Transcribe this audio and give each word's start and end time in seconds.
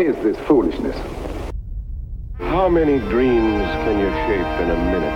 What 0.00 0.16
is 0.16 0.24
this 0.24 0.38
foolishness? 0.46 0.96
How 2.38 2.70
many 2.70 2.98
dreams 3.10 3.66
can 3.84 3.98
you 4.00 4.08
shape 4.24 4.60
in 4.62 4.70
a 4.70 4.76
minute, 4.90 5.12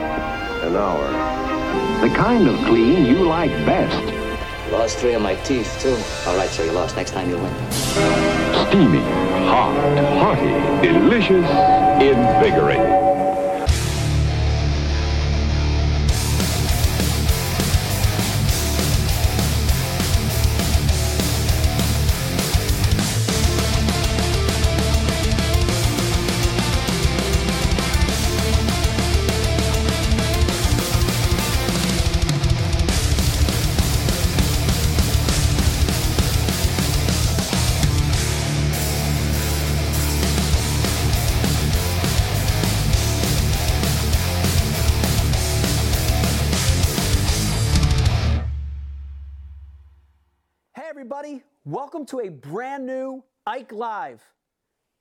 an 0.62 0.76
hour? 0.76 2.06
The 2.06 2.14
kind 2.14 2.46
of 2.46 2.54
clean 2.66 3.06
you 3.06 3.24
like 3.24 3.50
best. 3.64 3.96
Lost 4.70 4.98
three 4.98 5.14
of 5.14 5.22
my 5.22 5.36
teeth, 5.36 5.74
too. 5.80 5.96
All 6.28 6.36
right, 6.36 6.50
sir, 6.50 6.66
you 6.66 6.72
lost. 6.72 6.96
Next 6.96 7.12
time 7.12 7.30
you'll 7.30 7.40
win. 7.40 7.72
Steamy, 7.72 9.00
hot, 9.48 9.74
hearty, 10.18 10.86
delicious, 10.86 11.48
invigorating. 12.02 13.03
New 53.54 53.60
Ike 53.60 53.72
Live. 53.72 54.22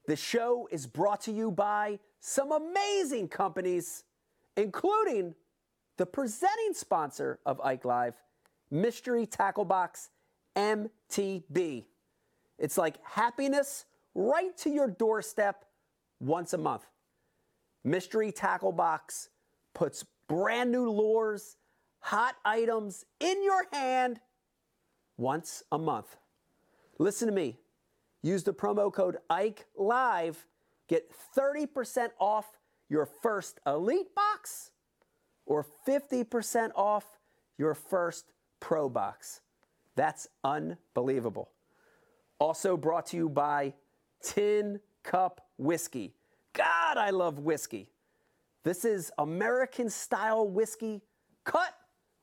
The 0.08 0.16
show 0.16 0.68
is 0.72 0.86
brought 0.86 1.22
to 1.22 1.32
you 1.32 1.52
by 1.52 2.00
some 2.20 2.52
amazing 2.52 3.30
companies, 3.30 4.04
including 4.58 5.34
the 5.98 6.06
presenting 6.06 6.74
sponsor 6.74 7.40
of 7.46 7.60
Ike 7.62 7.86
Live, 7.86 8.16
Mystery 8.70 9.26
Tackle 9.26 9.66
Box 9.66 10.10
MTB. 10.56 11.86
It's 12.60 12.78
like 12.78 12.98
happiness 13.04 13.86
right 14.14 14.56
to 14.58 14.70
your 14.70 14.88
doorstep 14.88 15.66
once 16.20 16.54
a 16.54 16.58
month. 16.58 16.86
Mystery 17.84 18.32
Tackle 18.32 18.72
Box 18.72 19.30
puts 19.74 20.06
brand 20.28 20.72
new 20.72 20.90
lures, 20.90 21.58
hot 22.00 22.36
items 22.46 23.06
in 23.20 23.44
your 23.44 23.66
hand 23.72 24.20
once 25.18 25.64
a 25.72 25.78
month. 25.78 26.18
Listen 27.00 27.28
to 27.28 27.34
me. 27.34 27.58
Use 28.24 28.44
the 28.44 28.54
promo 28.54 28.92
code 28.92 29.18
Ike 29.30 29.66
Live. 29.78 30.48
Get 30.88 31.12
30% 31.38 32.10
off 32.20 32.58
your 32.90 33.06
first 33.06 33.60
Elite 33.68 34.16
box 34.16 34.72
or 35.46 35.66
50% 35.88 36.72
off 36.76 37.06
your 37.58 37.76
first 37.76 38.32
Pro 38.60 38.88
box. 38.88 39.42
That's 39.96 40.28
unbelievable. 40.44 41.50
Also 42.40 42.78
brought 42.78 43.08
to 43.08 43.18
you 43.18 43.28
by 43.28 43.74
Tin 44.22 44.80
Cup 45.04 45.42
Whiskey. 45.58 46.14
God, 46.54 46.98
I 46.98 47.10
love 47.10 47.40
whiskey. 47.40 47.90
This 48.64 48.86
is 48.86 49.12
American 49.18 49.90
style 49.90 50.48
whiskey 50.48 51.02
cut 51.44 51.76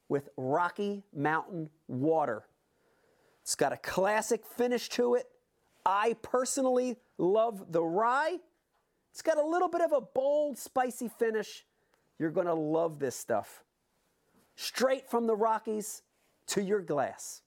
with 0.09 0.31
Rocky 0.39 1.05
Mountain 1.15 1.69
water. 1.89 2.45
It's 3.43 3.55
got 3.55 3.73
a 3.75 3.77
classic 3.77 4.47
finish 4.47 4.89
to 4.91 5.15
it. 5.15 5.29
I 5.91 6.15
personally 6.23 6.99
love 7.19 7.73
the 7.73 7.83
rye. 7.83 8.39
It's 9.11 9.23
got 9.23 9.39
a 9.39 9.45
little 9.45 9.69
bit 9.69 9.81
of 9.81 9.91
a 9.91 10.01
bold, 10.01 10.57
spicy 10.57 11.09
finish. 11.09 11.67
You're 12.17 12.31
going 12.31 12.47
to 12.47 12.55
love 12.55 13.01
this 13.01 13.17
stuff. 13.17 13.65
Straight 14.55 15.11
from 15.11 15.27
the 15.27 15.35
Rockies 15.35 16.03
to 16.47 16.63
your 16.63 16.81
glass. 16.81 17.43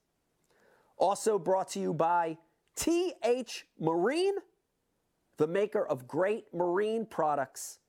Also 0.98 1.40
brought 1.40 1.70
to 1.70 1.80
you 1.80 1.94
by 1.94 2.38
TH 2.76 3.66
Marine, 3.80 4.36
the 5.38 5.48
maker 5.48 5.88
of 5.88 6.06
great 6.06 6.54
marine 6.54 7.06
products 7.06 7.80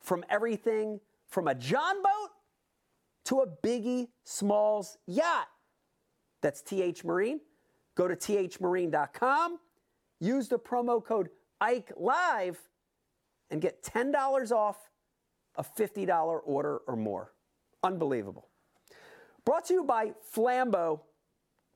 from 0.00 0.24
everything 0.28 0.98
from 1.28 1.46
a 1.46 1.54
John 1.54 2.02
boat 2.02 2.30
to 3.26 3.42
a 3.42 3.46
Biggie 3.46 4.08
Smalls 4.24 4.98
yacht. 5.06 5.46
That's 6.40 6.62
TH 6.62 7.04
Marine. 7.04 7.40
Go 7.94 8.08
to 8.08 8.16
thmarine.com, 8.16 9.58
use 10.20 10.48
the 10.48 10.58
promo 10.58 11.04
code 11.04 11.30
Ike 11.60 11.92
Live, 11.96 12.58
and 13.50 13.60
get 13.60 13.82
$10 13.82 14.52
off 14.52 14.76
a 15.56 15.64
$50 15.64 16.40
order 16.44 16.78
or 16.86 16.96
more. 16.96 17.32
Unbelievable. 17.82 18.48
Brought 19.44 19.66
to 19.66 19.74
you 19.74 19.84
by 19.84 20.12
Flambeau, 20.34 21.00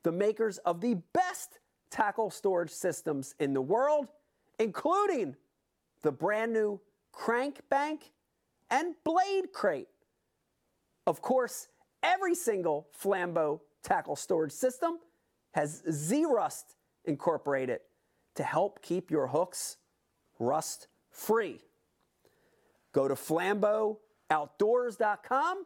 the 0.05 0.12
makers 0.12 0.59
of 0.59 0.81
the 0.81 0.94
best 1.12 1.59
tackle 1.91 2.31
storage 2.31 2.71
systems 2.71 3.34
in 3.41 3.53
the 3.53 3.60
world, 3.60 4.09
including 4.59 5.34
the 6.03 6.12
brand 6.12 6.53
new 6.53 6.81
Crank 7.12 7.61
Bank 7.69 8.12
and 8.71 8.94
Blade 9.05 9.53
Crate. 9.53 9.88
Of 11.06 11.21
course, 11.21 11.69
every 12.03 12.34
single 12.34 12.88
Flambeau 13.03 13.61
tackle 13.82 14.16
storage 14.16 14.53
system 14.53 14.99
has 15.53 15.82
Z-Rust 15.91 16.76
incorporated 17.05 17.81
to 18.34 18.43
help 18.43 18.83
keep 18.83 19.11
your 19.11 19.28
hooks 19.28 19.78
rust 20.39 20.89
free. 21.11 21.62
Go 22.93 23.09
to 23.09 23.15
flambeauoutdoors.com, 23.15 25.65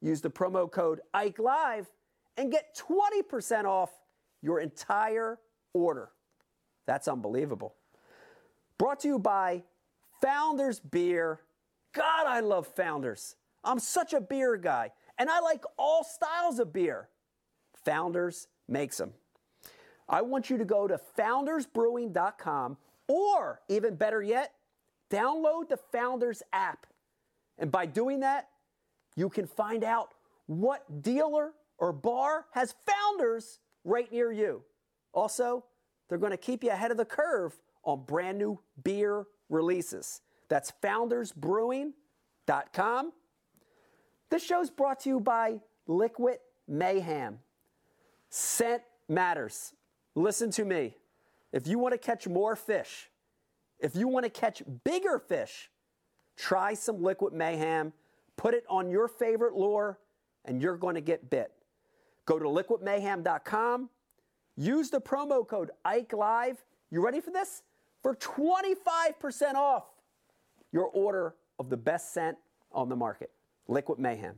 use 0.00 0.20
the 0.20 0.30
promo 0.30 0.70
code 0.70 1.00
Ike 1.14 1.38
Live, 1.38 1.86
and 2.36 2.52
get 2.52 2.76
20% 2.76 3.64
off 3.64 3.90
your 4.42 4.60
entire 4.60 5.38
order. 5.72 6.10
That's 6.86 7.08
unbelievable. 7.08 7.74
Brought 8.78 9.00
to 9.00 9.08
you 9.08 9.18
by 9.18 9.64
Founders 10.20 10.80
Beer. 10.80 11.40
God, 11.94 12.26
I 12.26 12.40
love 12.40 12.66
Founders. 12.76 13.36
I'm 13.64 13.78
such 13.78 14.12
a 14.12 14.20
beer 14.20 14.56
guy, 14.56 14.92
and 15.18 15.30
I 15.30 15.40
like 15.40 15.64
all 15.78 16.04
styles 16.04 16.58
of 16.58 16.72
beer. 16.72 17.08
Founders 17.84 18.48
makes 18.68 18.98
them. 18.98 19.14
I 20.08 20.22
want 20.22 20.50
you 20.50 20.58
to 20.58 20.64
go 20.64 20.86
to 20.86 21.00
foundersbrewing.com 21.18 22.76
or 23.08 23.60
even 23.68 23.96
better 23.96 24.22
yet, 24.22 24.52
download 25.10 25.68
the 25.68 25.78
Founders 25.92 26.44
app. 26.52 26.86
And 27.58 27.72
by 27.72 27.86
doing 27.86 28.20
that, 28.20 28.48
you 29.14 29.28
can 29.28 29.46
find 29.46 29.84
out 29.84 30.14
what 30.46 31.02
dealer 31.02 31.52
or 31.78 31.92
bar 31.92 32.46
has 32.52 32.74
Founders 32.86 33.60
right 33.84 34.10
near 34.10 34.32
you. 34.32 34.62
Also, 35.12 35.64
they're 36.08 36.16
going 36.18 36.32
to 36.32 36.36
keep 36.36 36.62
you 36.62 36.70
ahead 36.70 36.90
of 36.90 36.96
the 36.96 37.04
curve 37.04 37.58
on 37.84 38.04
brand 38.04 38.38
new 38.38 38.58
beer 38.82 39.26
releases. 39.48 40.20
That's 40.48 40.72
foundersbrewing.com. 40.82 43.12
This 44.28 44.44
show's 44.44 44.70
brought 44.70 44.98
to 45.00 45.08
you 45.08 45.20
by 45.20 45.60
Liquid 45.86 46.38
Mayhem. 46.68 47.38
Scent 48.28 48.82
matters. 49.08 49.72
Listen 50.16 50.50
to 50.52 50.64
me. 50.64 50.96
If 51.52 51.68
you 51.68 51.78
want 51.78 51.92
to 51.92 51.98
catch 51.98 52.26
more 52.26 52.56
fish, 52.56 53.10
if 53.78 53.94
you 53.94 54.08
want 54.08 54.24
to 54.24 54.30
catch 54.30 54.62
bigger 54.82 55.18
fish, 55.18 55.70
try 56.36 56.74
some 56.74 57.02
liquid 57.02 57.34
mayhem, 57.34 57.92
put 58.36 58.54
it 58.54 58.64
on 58.68 58.90
your 58.90 59.08
favorite 59.08 59.54
lure, 59.54 59.98
and 60.46 60.60
you're 60.60 60.76
going 60.76 60.94
to 60.94 61.00
get 61.02 61.28
bit. 61.30 61.52
Go 62.24 62.38
to 62.38 62.46
liquidmayhem.com, 62.46 63.90
use 64.56 64.90
the 64.90 65.00
promo 65.00 65.46
code 65.46 65.70
Ike 65.84 66.14
Live. 66.14 66.64
You 66.90 67.04
ready 67.04 67.20
for 67.20 67.30
this? 67.30 67.62
For 68.02 68.14
25% 68.16 69.54
off 69.54 69.84
your 70.72 70.86
order 70.86 71.34
of 71.58 71.68
the 71.68 71.76
best 71.76 72.14
scent 72.14 72.38
on 72.72 72.88
the 72.88 72.96
market, 72.96 73.30
Liquid 73.68 73.98
Mayhem. 73.98 74.34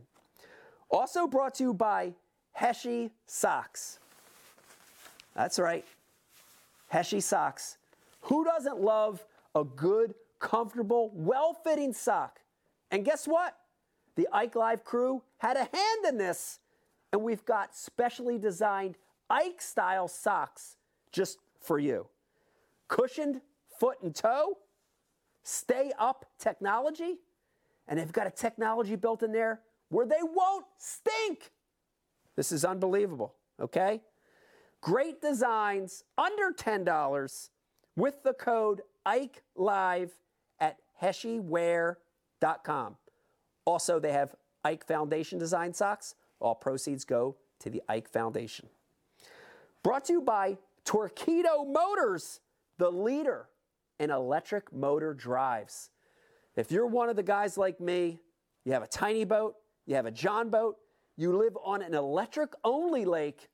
Also 0.90 1.26
brought 1.26 1.54
to 1.56 1.64
you 1.64 1.74
by 1.74 2.14
Heshy 2.58 3.10
Socks. 3.26 4.00
That's 5.38 5.60
right, 5.60 5.84
Heshy 6.88 7.20
Socks. 7.20 7.78
Who 8.22 8.42
doesn't 8.42 8.80
love 8.80 9.24
a 9.54 9.62
good, 9.62 10.16
comfortable, 10.40 11.12
well 11.14 11.54
fitting 11.54 11.92
sock? 11.92 12.40
And 12.90 13.04
guess 13.04 13.28
what? 13.28 13.56
The 14.16 14.26
Ike 14.32 14.56
Live 14.56 14.82
crew 14.82 15.22
had 15.36 15.56
a 15.56 15.60
hand 15.60 16.06
in 16.08 16.18
this, 16.18 16.58
and 17.12 17.22
we've 17.22 17.44
got 17.44 17.76
specially 17.76 18.36
designed 18.36 18.96
Ike 19.30 19.62
style 19.62 20.08
socks 20.08 20.74
just 21.12 21.38
for 21.60 21.78
you. 21.78 22.08
Cushioned 22.88 23.40
foot 23.78 23.98
and 24.02 24.12
toe, 24.12 24.58
stay 25.44 25.92
up 26.00 26.24
technology, 26.40 27.18
and 27.86 28.00
they've 28.00 28.12
got 28.12 28.26
a 28.26 28.32
technology 28.32 28.96
built 28.96 29.22
in 29.22 29.30
there 29.30 29.60
where 29.88 30.04
they 30.04 30.18
won't 30.20 30.66
stink. 30.78 31.52
This 32.34 32.50
is 32.50 32.64
unbelievable, 32.64 33.36
okay? 33.60 34.00
Great 34.80 35.20
designs 35.20 36.04
under 36.16 36.52
$10 36.52 37.48
with 37.96 38.22
the 38.22 38.32
code 38.32 38.82
Ike 39.04 39.42
Live 39.56 40.12
at 40.60 40.78
heshywear.com. 41.02 42.96
Also, 43.64 43.98
they 43.98 44.12
have 44.12 44.34
Ike 44.64 44.86
Foundation 44.86 45.38
design 45.38 45.74
socks. 45.74 46.14
All 46.40 46.54
proceeds 46.54 47.04
go 47.04 47.36
to 47.60 47.70
the 47.70 47.82
Ike 47.88 48.08
Foundation. 48.08 48.68
Brought 49.82 50.04
to 50.06 50.14
you 50.14 50.20
by 50.20 50.58
Torqeedo 50.84 51.66
Motors, 51.70 52.40
the 52.78 52.90
leader 52.90 53.48
in 53.98 54.10
electric 54.10 54.72
motor 54.72 55.12
drives. 55.12 55.90
If 56.56 56.70
you're 56.70 56.86
one 56.86 57.08
of 57.08 57.16
the 57.16 57.22
guys 57.22 57.58
like 57.58 57.80
me, 57.80 58.20
you 58.64 58.72
have 58.72 58.82
a 58.82 58.88
tiny 58.88 59.24
boat, 59.24 59.56
you 59.86 59.94
have 59.96 60.06
a 60.06 60.10
John 60.10 60.50
boat, 60.50 60.76
you 61.16 61.36
live 61.36 61.56
on 61.64 61.82
an 61.82 61.94
electric 61.94 62.52
only 62.64 63.04
lake, 63.04 63.48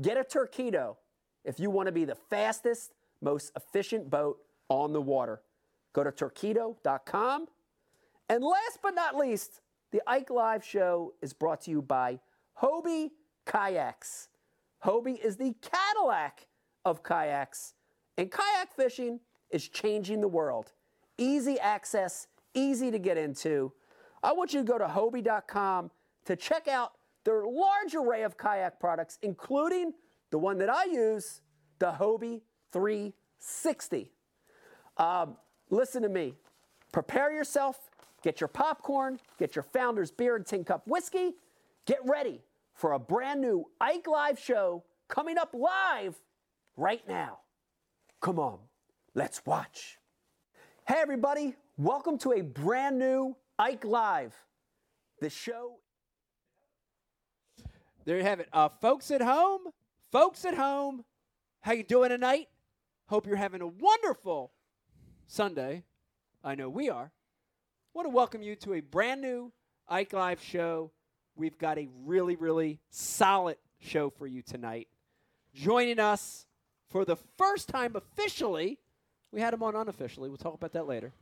get 0.00 0.16
a 0.16 0.24
Torqeedo 0.24 0.96
if 1.44 1.58
you 1.58 1.70
want 1.70 1.86
to 1.86 1.92
be 1.92 2.04
the 2.04 2.14
fastest, 2.14 2.92
most 3.20 3.52
efficient 3.56 4.08
boat 4.10 4.38
on 4.68 4.92
the 4.92 5.00
water. 5.00 5.42
Go 5.92 6.04
to 6.04 6.12
torqeedo.com. 6.12 7.46
And 8.28 8.44
last 8.44 8.78
but 8.82 8.94
not 8.94 9.16
least, 9.16 9.60
the 9.90 10.00
Ike 10.06 10.30
Live 10.30 10.64
show 10.64 11.14
is 11.20 11.32
brought 11.32 11.62
to 11.62 11.70
you 11.70 11.82
by 11.82 12.20
Hobie 12.60 13.10
Kayaks. 13.46 14.28
Hobie 14.84 15.22
is 15.22 15.36
the 15.36 15.54
Cadillac 15.60 16.46
of 16.84 17.02
kayaks, 17.02 17.74
and 18.18 18.30
kayak 18.30 18.74
fishing 18.74 19.20
is 19.50 19.68
changing 19.68 20.20
the 20.20 20.28
world. 20.28 20.72
Easy 21.18 21.58
access, 21.60 22.26
easy 22.54 22.90
to 22.90 22.98
get 22.98 23.16
into. 23.16 23.72
I 24.22 24.32
want 24.32 24.52
you 24.52 24.60
to 24.60 24.66
go 24.66 24.78
to 24.78 24.86
Hobie.com 24.86 25.90
to 26.24 26.36
check 26.36 26.68
out 26.68 26.92
their 27.24 27.44
large 27.44 27.94
array 27.94 28.22
of 28.22 28.36
kayak 28.36 28.80
products, 28.80 29.18
including 29.22 29.92
the 30.30 30.38
one 30.38 30.58
that 30.58 30.70
I 30.70 30.84
use, 30.84 31.40
the 31.78 31.92
Hobie 31.92 32.42
360. 32.72 34.10
Um, 34.96 35.36
listen 35.70 36.02
to 36.02 36.08
me. 36.08 36.34
Prepare 36.92 37.32
yourself, 37.32 37.78
get 38.22 38.40
your 38.40 38.48
popcorn, 38.48 39.18
get 39.38 39.56
your 39.56 39.62
Founder's 39.62 40.10
Beer 40.10 40.36
and 40.36 40.44
Tin 40.44 40.64
Cup 40.64 40.86
Whiskey. 40.86 41.32
Get 41.86 41.98
ready 42.04 42.42
for 42.74 42.92
a 42.92 42.98
brand 42.98 43.40
new 43.40 43.64
Ike 43.80 44.06
Live 44.06 44.38
show 44.38 44.84
coming 45.08 45.38
up 45.38 45.54
live 45.54 46.14
right 46.76 47.06
now. 47.08 47.38
Come 48.20 48.38
on, 48.38 48.58
let's 49.14 49.44
watch. 49.44 49.98
Hey, 50.86 50.96
everybody, 50.98 51.54
welcome 51.76 52.18
to 52.18 52.32
a 52.32 52.40
brand 52.40 52.98
new 52.98 53.36
Ike 53.58 53.84
Live. 53.84 54.34
The 55.20 55.30
show 55.30 55.78
There 58.04 58.16
you 58.16 58.24
have 58.24 58.40
it. 58.40 58.48
Uh, 58.52 58.68
folks 58.68 59.10
at 59.10 59.22
home, 59.22 59.60
folks 60.10 60.44
at 60.44 60.54
home, 60.54 61.04
how 61.60 61.72
you 61.72 61.84
doing 61.84 62.10
tonight? 62.10 62.48
Hope 63.06 63.26
you're 63.26 63.36
having 63.36 63.60
a 63.60 63.66
wonderful 63.66 64.52
Sunday. 65.28 65.84
I 66.42 66.54
know 66.54 66.68
we 66.68 66.90
are. 66.90 67.12
Want 67.94 68.06
to 68.06 68.10
welcome 68.10 68.42
you 68.42 68.56
to 68.56 68.74
a 68.74 68.80
brand 68.80 69.20
new 69.20 69.52
Ike 69.88 70.12
Live 70.12 70.42
show. 70.42 70.90
We've 71.36 71.56
got 71.58 71.78
a 71.78 71.88
really, 72.04 72.34
really 72.36 72.80
solid 72.90 73.56
show 73.78 74.10
for 74.10 74.26
you 74.26 74.42
tonight. 74.42 74.88
Joining 75.54 76.00
us 76.00 76.46
for 76.88 77.04
the 77.04 77.16
first 77.38 77.68
time 77.68 77.94
officially, 77.94 78.78
we 79.30 79.40
had 79.40 79.54
him 79.54 79.62
on 79.62 79.76
unofficially. 79.76 80.28
We'll 80.28 80.38
talk 80.38 80.54
about 80.54 80.72
that 80.72 80.86
later. 80.88 81.12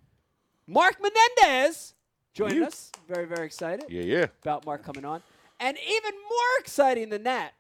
Mark 0.67 0.97
Menendez 1.01 1.95
joining 2.33 2.63
us. 2.63 2.91
Very, 3.09 3.27
very 3.27 3.45
excited 3.47 3.87
Yeah, 3.91 4.03
yeah. 4.03 4.27
about 4.43 4.65
Mark 4.65 4.83
coming 4.85 5.05
on. 5.05 5.23
And 5.61 5.77
even 5.77 6.13
more 6.23 6.59
exciting 6.59 7.11
than 7.11 7.25
that, 7.25 7.53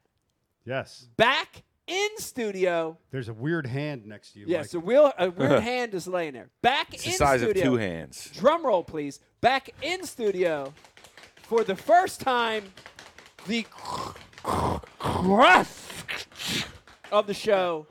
Yes. 0.64 1.06
back 1.16 1.62
in 1.86 2.08
studio. 2.18 2.96
There's 3.10 3.28
a 3.28 3.32
weird 3.34 3.66
hand 3.66 4.06
next 4.06 4.32
to 4.32 4.38
you. 4.40 4.46
Yes, 4.48 4.72
Mike. 4.72 4.82
a, 4.82 4.86
wheel, 4.86 5.12
a 5.18 5.30
weird 5.30 5.62
hand 5.64 5.92
is 5.94 6.08
laying 6.08 6.32
there. 6.32 6.48
Back 6.62 6.94
It's 6.94 7.04
in 7.04 7.12
the 7.12 7.16
size 7.18 7.40
studio. 7.40 7.62
of 7.62 7.68
two 7.68 7.76
hands. 7.76 8.30
Drum 8.34 8.64
roll, 8.64 8.82
please. 8.82 9.20
Back 9.42 9.70
in 9.82 10.04
studio 10.06 10.72
for 11.42 11.62
the 11.64 11.76
first 11.76 12.20
time, 12.20 12.64
the 13.46 13.66
crust 14.42 15.78
of 17.12 17.26
the 17.26 17.34
show. 17.34 17.86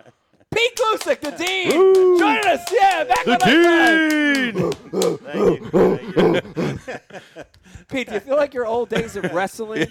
Pete 0.51 0.75
Gluszek, 0.75 1.19
the 1.21 1.29
dean, 1.31 1.69
joining 2.17 2.47
us. 2.47 2.67
Yeah, 2.71 3.03
back 3.03 3.27
on 3.27 3.37
Ike 3.43 4.55
Live. 4.91 6.78
Pete, 7.89 8.07
do 8.07 8.15
you 8.15 8.19
feel 8.19 8.37
like 8.37 8.53
your 8.53 8.65
old 8.65 8.89
days 8.89 9.15
of 9.15 9.31
wrestling 9.33 9.87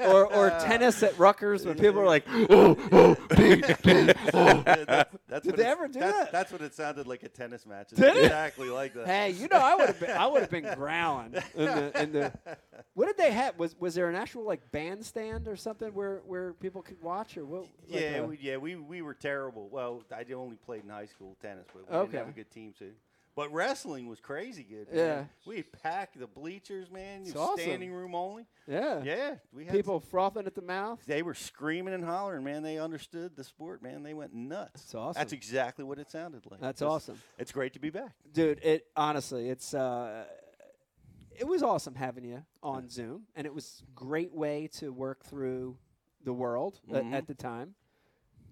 or, 0.00 0.32
or 0.32 0.50
tennis 0.60 1.02
at 1.02 1.18
Rutgers 1.18 1.66
when 1.66 1.78
people 1.78 2.00
are 2.00 2.06
like, 2.06 2.24
that's 5.28 5.44
Did 5.46 5.56
they 5.56 5.64
ever 5.64 5.88
do 5.88 6.00
that's, 6.00 6.18
that? 6.18 6.32
That's 6.32 6.52
what 6.52 6.62
it 6.62 6.74
sounded 6.74 7.06
like 7.06 7.24
at 7.24 7.34
tennis 7.34 7.66
matches. 7.66 7.98
Did 7.98 8.16
it? 8.16 8.24
exactly 8.24 8.70
like 8.70 8.94
that. 8.94 9.06
Hey, 9.06 9.30
you 9.30 9.48
know, 9.48 9.58
I 9.58 9.74
would 9.74 9.88
have 9.88 10.00
been, 10.00 10.10
I 10.10 10.26
would 10.26 10.40
have 10.42 10.50
been 10.50 10.74
growling 10.74 11.34
in 11.54 11.64
the, 11.64 12.02
in 12.02 12.12
the. 12.12 12.32
What 12.94 13.06
did 13.06 13.16
they 13.16 13.32
have? 13.32 13.58
Was 13.58 13.74
was 13.78 13.94
there 13.94 14.08
an 14.08 14.14
actual 14.14 14.44
like 14.44 14.70
bandstand 14.70 15.48
or 15.48 15.56
something 15.56 15.92
where 15.92 16.22
where 16.26 16.52
people 16.54 16.82
could 16.82 17.02
watch 17.02 17.36
or 17.36 17.44
what? 17.44 17.62
like, 17.62 17.70
yeah, 17.88 18.20
uh, 18.20 18.26
we, 18.26 18.38
yeah, 18.40 18.56
we 18.56 18.76
we 18.76 19.02
were 19.02 19.14
terrible. 19.14 19.68
Well, 19.70 20.02
I 20.14 20.24
only 20.32 20.56
played 20.56 20.84
in 20.84 20.90
high 20.90 21.06
school 21.06 21.36
tennis, 21.42 21.66
but 21.72 21.90
we 21.90 22.06
didn't 22.06 22.18
have 22.18 22.28
a 22.28 22.32
good 22.32 22.50
team 22.50 22.72
too. 22.78 22.92
But 23.36 23.52
wrestling 23.52 24.06
was 24.06 24.20
crazy 24.20 24.62
good. 24.62 24.86
Yeah. 24.92 25.24
we 25.44 25.64
packed 25.64 26.18
the 26.18 26.26
bleachers, 26.28 26.88
man. 26.90 27.22
It's 27.22 27.34
awesome. 27.34 27.58
standing 27.58 27.92
room 27.92 28.14
only. 28.14 28.46
yeah, 28.68 29.02
Yeah, 29.02 29.34
we 29.52 29.64
had 29.64 29.74
People 29.74 29.98
frothing 29.98 30.46
at 30.46 30.54
the 30.54 30.62
mouth. 30.62 31.00
They 31.04 31.22
were 31.22 31.34
screaming 31.34 31.94
and 31.94 32.04
hollering, 32.04 32.44
man. 32.44 32.62
They 32.62 32.78
understood 32.78 33.34
the 33.34 33.42
sport, 33.42 33.82
man. 33.82 34.04
They 34.04 34.14
went 34.14 34.34
nuts. 34.34 34.82
That's 34.82 34.94
awesome. 34.94 35.20
That's 35.20 35.32
exactly 35.32 35.84
what 35.84 35.98
it 35.98 36.10
sounded 36.12 36.46
like. 36.48 36.60
That's 36.60 36.80
It's- 36.80 36.92
awesome. 36.94 37.20
It's 37.38 37.50
great 37.50 37.72
to 37.72 37.80
be 37.80 37.90
back. 37.90 38.14
dude. 38.32 38.60
It 38.62 38.86
honestly, 38.96 39.48
it's 39.48 39.74
uh, 39.74 40.26
it 41.36 41.48
was 41.48 41.62
awesome 41.64 41.96
having 41.96 42.24
you 42.24 42.44
on 42.62 42.88
Zoom, 42.88 43.26
and 43.34 43.46
it 43.48 43.52
was 43.52 43.82
great 43.96 44.32
way 44.32 44.68
to 44.74 44.92
work 44.92 45.24
through 45.24 45.76
the 46.22 46.32
world 46.32 46.80
a- 46.88 47.00
Mhm. 47.00 47.12
at 47.12 47.26
the 47.26 47.34
time. 47.34 47.74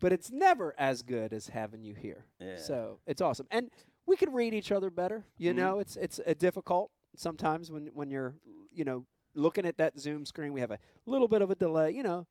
But 0.01 0.13
it's 0.13 0.33
never 0.33 0.75
as 0.77 1.03
good 1.03 1.33
as 1.33 1.47
having 1.47 1.85
you 1.85 1.95
here. 1.95 2.27
Yeah. 2.41 2.57
So 2.57 2.99
it's 3.07 3.21
awesome, 3.23 3.47
and 3.53 3.71
we 4.07 4.17
could 4.17 4.33
read 4.33 4.55
each 4.55 4.73
other 4.73 4.91
better. 4.91 5.25
You 5.39 5.53
Mhm. 5.53 5.57
know, 5.57 5.79
it's 5.79 5.97
it's 5.97 6.21
uh, 6.27 6.35
difficult 6.39 6.91
sometimes 7.17 7.71
when 7.71 7.87
when 7.95 8.11
you're 8.11 8.35
you 8.73 8.85
know 8.85 9.07
looking 9.35 9.65
at 9.67 9.77
that 9.79 9.99
Zoom 9.99 10.25
screen. 10.27 10.53
We 10.53 10.61
have 10.61 10.71
a 10.71 10.79
little 11.07 11.29
bit 11.29 11.43
of 11.43 11.51
a 11.51 11.55
delay. 11.55 11.91
You 11.93 12.03
know, 12.03 12.27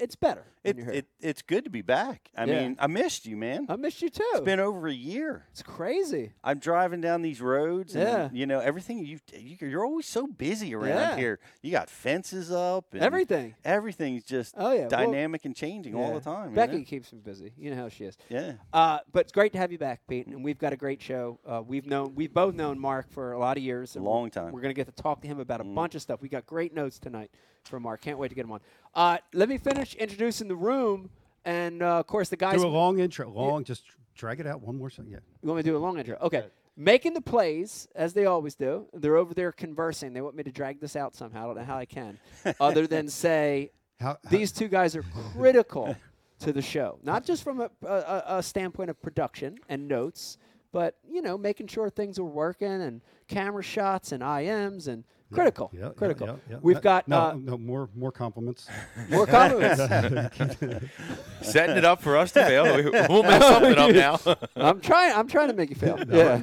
it's 0.00 0.16
better 0.16 0.44
It, 0.64 0.78
it, 0.80 1.06
it's 1.20 1.42
good 1.42 1.62
to 1.64 1.70
be 1.70 1.80
back. 1.82 2.28
I 2.36 2.44
Yeah. 2.44 2.60
mean, 2.62 2.76
I 2.80 2.88
missed 2.88 3.24
you, 3.24 3.36
man. 3.36 3.66
I 3.68 3.76
missed 3.76 4.02
you 4.02 4.08
too. 4.08 4.24
It's 4.32 4.40
been 4.40 4.58
over 4.58 4.88
a 4.88 4.92
year. 4.92 5.46
it's 5.52 5.62
crazy. 5.62 6.32
I'm 6.42 6.58
driving 6.58 7.00
down 7.00 7.22
these 7.22 7.40
roads, 7.40 7.94
and 7.94 8.02
Yeah. 8.04 8.28
you 8.32 8.46
know 8.46 8.58
everything. 8.58 9.04
You 9.06 9.20
you're 9.60 9.84
always 9.84 10.06
so 10.06 10.26
busy 10.26 10.74
around 10.74 10.88
Yeah. 10.88 11.16
here. 11.16 11.38
You 11.62 11.70
got 11.70 11.88
fences 11.88 12.50
up, 12.50 12.92
and 12.94 13.02
Everything. 13.02 13.54
Everything's 13.64 14.24
just 14.24 14.54
Oh 14.58 14.72
yeah, 14.72 14.80
well, 14.80 14.88
dynamic 14.88 15.44
and 15.44 15.54
changing 15.54 15.94
all 15.94 16.14
the 16.14 16.20
time. 16.20 16.50
you 16.50 16.56
Becky 16.56 16.78
know? 16.78 16.84
keeps 16.84 17.12
me 17.12 17.20
busy. 17.20 17.52
You 17.56 17.70
know 17.70 17.76
how 17.76 17.88
she 17.88 18.04
is. 18.04 18.16
yeah, 18.28 18.54
Uh, 18.72 18.98
but 19.12 19.20
it's 19.20 19.32
great 19.32 19.52
to 19.52 19.58
have 19.58 19.70
you 19.70 19.78
back, 19.78 20.00
Pete, 20.08 20.26
and 20.26 20.42
we've 20.44 20.58
got 20.58 20.72
a 20.72 20.76
great 20.76 21.00
show. 21.00 21.38
Uh, 21.46 21.62
we've 21.64 21.86
known 21.86 22.14
we've 22.16 22.34
both 22.34 22.54
known 22.54 22.78
Mark 22.78 23.08
for 23.10 23.32
a 23.32 23.38
lot 23.38 23.56
of 23.56 23.62
years. 23.62 23.94
A 23.94 24.00
long 24.00 24.30
time. 24.30 24.52
We're 24.52 24.60
going 24.62 24.74
to 24.74 24.80
get 24.84 24.86
to 24.94 25.02
talk 25.02 25.20
to 25.22 25.28
him 25.28 25.38
about 25.38 25.60
a 25.60 25.64
Mm. 25.64 25.74
bunch 25.76 25.94
of 25.94 26.02
stuff. 26.02 26.20
We 26.20 26.28
got 26.28 26.44
great 26.46 26.74
notes 26.74 26.98
tonight 26.98 27.30
from 27.64 27.82
Mark. 27.82 28.00
Can't 28.00 28.18
wait 28.18 28.28
to 28.28 28.34
get 28.34 28.44
him 28.44 28.52
on. 28.52 28.60
Uh, 28.96 29.18
let 29.34 29.48
me 29.48 29.58
finish 29.58 29.94
introducing 29.96 30.48
the 30.48 30.56
room, 30.56 31.10
and 31.44 31.82
uh, 31.82 31.98
of 31.98 32.06
course 32.06 32.30
the 32.30 32.36
guys. 32.36 32.60
Do 32.60 32.66
a 32.66 32.68
long 32.68 32.98
intro. 32.98 33.28
Long, 33.30 33.62
just 33.62 33.84
drag 34.14 34.40
it 34.40 34.46
out 34.46 34.62
one 34.62 34.76
more 34.78 34.88
second. 34.88 35.10
Yeah. 35.12 35.18
You 35.42 35.48
want 35.48 35.58
me 35.58 35.62
to 35.64 35.68
do 35.70 35.76
a 35.76 35.78
long 35.78 35.98
intro? 35.98 36.16
Okay. 36.22 36.46
Making 36.78 37.12
the 37.14 37.20
plays 37.20 37.88
as 37.94 38.14
they 38.14 38.24
always 38.26 38.54
do. 38.54 38.86
They're 38.94 39.16
over 39.16 39.34
there 39.34 39.52
conversing. 39.52 40.12
They 40.14 40.20
want 40.22 40.34
me 40.34 40.42
to 40.44 40.50
drag 40.50 40.80
this 40.80 40.96
out 40.96 41.14
somehow. 41.14 41.44
I 41.44 41.46
don't 41.48 41.56
know 41.58 41.64
how 41.64 41.76
I 41.78 41.84
can, 41.84 42.18
other 42.58 42.86
than 42.94 43.08
say 43.08 43.70
How, 44.00 44.18
how- 44.24 44.30
these 44.30 44.50
two 44.50 44.68
guys 44.68 44.96
are 44.96 45.04
critical 45.34 45.94
to 46.40 46.52
the 46.52 46.62
show, 46.62 46.98
not 47.02 47.24
just 47.24 47.42
from 47.44 47.60
a, 47.60 47.70
a, 47.86 48.24
a 48.38 48.42
standpoint 48.42 48.88
of 48.90 49.00
production 49.02 49.58
and 49.68 49.88
notes, 49.88 50.38
but 50.72 50.96
you 51.06 51.20
know, 51.22 51.36
making 51.38 51.66
sure 51.66 51.88
things 51.90 52.18
are 52.18 52.24
working 52.24 52.68
and 52.82 53.00
camera 53.28 53.62
shots 53.62 54.12
and 54.12 54.22
IMs 54.22 54.88
and 54.88 55.04
critical, 55.32 55.70
yeah, 55.72 55.80
yeah, 55.86 55.90
critical. 55.96 56.26
yeah, 56.26 56.34
yeah. 56.50 56.56
We've 56.62 56.76
No- 56.76 56.80
got 56.82 57.08
no, 57.08 57.18
uh, 57.20 57.34
no 57.38 57.58
more 57.58 57.88
more 57.94 58.12
compliments. 58.12 58.68
more 59.10 59.26
compliments. 59.26 59.80
Setting 61.42 61.76
it 61.76 61.84
up 61.84 62.02
for 62.02 62.16
us 62.16 62.32
to 62.32 62.44
fail. 62.44 62.64
We- 62.76 62.90
We'll 63.08 63.22
mess 63.22 63.42
something 63.52 63.76
up 63.76 64.26
now. 64.26 64.36
I'm 64.56 64.80
trying. 64.80 65.12
I'm 65.14 65.28
trying 65.28 65.48
to 65.48 65.54
make 65.54 65.70
you 65.70 65.76
fail. 65.76 65.98
Yeah, 66.08 66.40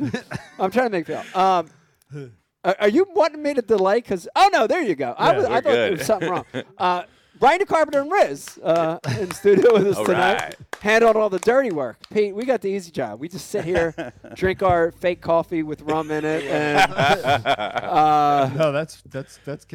I'm 0.59 0.71
trying 0.71 0.87
to 0.87 0.89
make 0.91 1.07
you 1.07 1.15
fail. 1.15 1.39
Um, 1.41 1.69
are, 2.63 2.75
are 2.79 2.89
you 2.89 3.05
wanting 3.13 3.41
me 3.41 3.53
to 3.53 3.61
delay? 3.61 3.95
Because 3.97 4.27
oh 4.35 4.49
no, 4.53 4.67
there 4.67 4.81
you 4.81 4.95
go. 4.95 5.13
I, 5.17 5.35
was, 5.35 5.45
I 5.45 5.49
we're 5.49 5.61
thought 5.61 5.63
there 5.63 5.91
was 5.91 6.05
something 6.05 6.29
wrong. 6.29 6.45
Uh, 6.77 7.03
Brian 7.39 7.59
DeCarpenter 7.59 8.01
and 8.01 8.11
Riz 8.11 8.57
uh, 8.63 8.99
in 9.19 9.29
the 9.29 9.35
studio 9.35 9.73
with 9.73 9.87
us 9.87 9.97
All 9.97 10.05
tonight. 10.05 10.41
right. 10.41 10.55
Handled 10.81 11.15
all 11.15 11.29
the 11.29 11.39
dirty 11.39 11.71
work. 11.71 11.97
Pete, 12.09 12.35
we 12.35 12.45
got 12.45 12.61
the 12.61 12.69
easy 12.69 12.91
job. 12.91 13.19
We 13.19 13.27
just 13.29 13.49
sit 13.49 13.63
here, 13.65 14.13
drink 14.35 14.61
our 14.61 14.91
fake 14.91 15.21
coffee 15.21 15.63
with 15.63 15.81
rum 15.81 16.11
in 16.11 16.25
it, 16.25 16.43
and 16.43 16.91
uh, 16.93 18.49
no, 18.55 18.71
that's 18.71 19.01
that's 19.09 19.39
that's. 19.45 19.65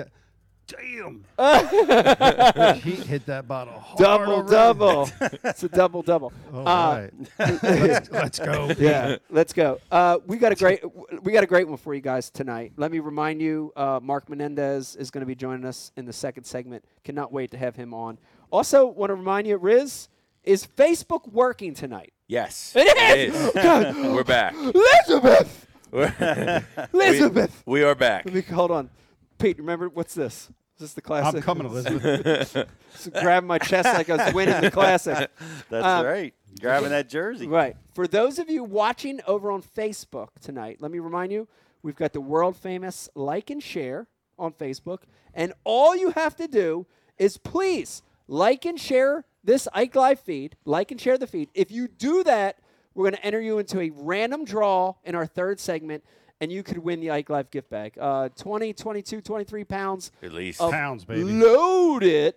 Ca- 0.71 0.77
Damn. 0.81 1.25
the 1.37 2.81
heat 2.85 2.99
hit 3.01 3.27
that 3.27 3.49
bottle 3.49 3.75
hard 3.79 3.99
double 3.99 4.33
already. 4.35 4.51
double. 4.51 5.11
it's 5.45 5.63
a 5.63 5.69
double 5.69 6.03
double. 6.03 6.33
All 6.53 6.67
Uh, 6.69 7.09
right. 7.39 7.63
let's, 7.63 8.11
let's 8.11 8.39
go. 8.39 8.71
yeah, 8.79 9.17
let's 9.31 9.53
go. 9.53 9.81
Uh, 9.91 10.19
we 10.27 10.37
got 10.37 10.53
a 10.53 10.55
great 10.55 10.83
we 11.23 11.33
got 11.33 11.43
a 11.45 11.47
great 11.47 11.67
one 11.69 11.77
for 11.79 11.95
you 11.95 12.01
guys 12.01 12.31
tonight. 12.31 12.73
Let 12.77 12.91
me 12.93 12.99
remind 13.01 13.41
you, 13.41 13.73
uh, 13.77 14.01
Mark 14.03 14.29
Menendez 14.29 14.97
is 14.97 15.11
going 15.11 15.21
to 15.23 15.27
be 15.27 15.35
joining 15.35 15.65
us 15.65 15.93
in 15.97 16.05
the 16.05 16.13
second 16.13 16.45
segment. 16.45 16.85
Cannot 17.05 17.33
wait 17.33 17.51
to 17.53 17.59
have 17.59 17.77
him 17.77 17.95
on. 17.95 18.19
Also, 18.51 18.87
want 18.87 19.11
to 19.11 19.15
remind 19.15 19.47
you, 19.47 19.57
Riz, 19.57 20.09
is 20.45 20.67
Facebook 20.67 21.27
working 21.31 21.75
tonight? 21.75 22.13
Yes. 22.27 22.73
It 22.77 22.97
is. 23.35 23.53
God. 23.55 23.97
We're 23.97 24.25
back. 24.25 24.55
Elizabeth, 24.55 25.67
We're- 25.91 26.63
Elizabeth. 26.93 27.63
we 27.67 27.83
are 27.83 27.95
back. 27.95 28.25
Let 28.27 28.35
me 28.35 28.41
hold 28.43 28.71
on, 28.71 28.91
Pete. 29.39 29.59
Remember 29.59 29.89
what's 29.89 30.15
this? 30.15 30.51
Is 30.79 30.83
this 30.83 30.93
the 30.93 31.01
classic? 31.03 31.35
I'm 31.37 31.43
coming, 31.43 31.67
Elizabeth. 31.67 32.53
Just 32.93 33.13
grabbing 33.15 33.49
my 33.49 33.59
chest 33.59 33.87
like 33.87 34.09
I 34.09 34.25
was 34.27 34.33
winning 34.33 34.61
the 34.61 34.71
classic. 34.71 35.29
That's 35.71 35.85
Um, 35.85 36.07
right. 36.07 36.33
Grabbing 36.61 36.91
that 36.91 37.09
jersey. 37.09 37.49
Right. 37.49 37.77
For 37.95 38.07
those 38.07 38.39
of 38.39 38.49
you 38.49 38.63
watching 38.63 39.21
over 39.27 39.51
on 39.51 39.61
Facebook 39.61 40.29
tonight, 40.41 40.77
let 40.81 40.93
me 40.93 41.01
remind 41.01 41.33
you 41.33 41.49
we've 41.83 41.97
got 41.97 42.13
the 42.13 42.21
world 42.21 42.57
famous 42.57 43.09
like 43.17 43.51
and 43.51 43.61
share 43.61 44.07
on 44.39 44.53
Facebook. 44.53 45.01
And 45.35 45.53
all 45.65 45.97
you 45.97 46.11
have 46.11 46.37
to 46.37 46.47
do 46.47 46.87
is 47.19 47.39
please 47.39 48.03
like 48.29 48.65
and 48.65 48.79
share 48.79 49.25
this 49.43 49.67
Ike 49.73 49.97
Live 49.97 50.21
feed, 50.21 50.55
like 50.65 50.93
and 50.93 51.01
share 51.01 51.19
the 51.19 51.27
feed. 51.27 51.49
If 51.55 51.73
you 51.73 51.89
do 51.89 52.23
that, 52.23 52.59
we're 52.95 53.05
going 53.11 53.17
to 53.17 53.27
enter 53.27 53.41
you 53.41 53.59
into 53.59 53.81
a 53.81 53.91
random 53.91 54.45
draw 54.45 54.95
in 55.03 55.17
our 55.17 55.27
third 55.27 55.59
segment, 55.59 56.05
and 56.41 56.51
you 56.53 56.63
could 56.63 56.79
win 56.79 57.01
the 57.01 57.11
Ike 57.11 57.31
Live 57.31 57.51
gift 57.51 57.71
bag. 57.71 57.95
Uh, 58.01 58.29
20, 58.37 58.73
22, 58.73 59.21
23 59.21 59.65
pounds. 59.65 60.13
At 60.23 60.33
least. 60.33 60.61
of 60.61 60.71
Pounds, 60.71 61.05
baby. 61.05 61.25
Loaded 61.25 62.35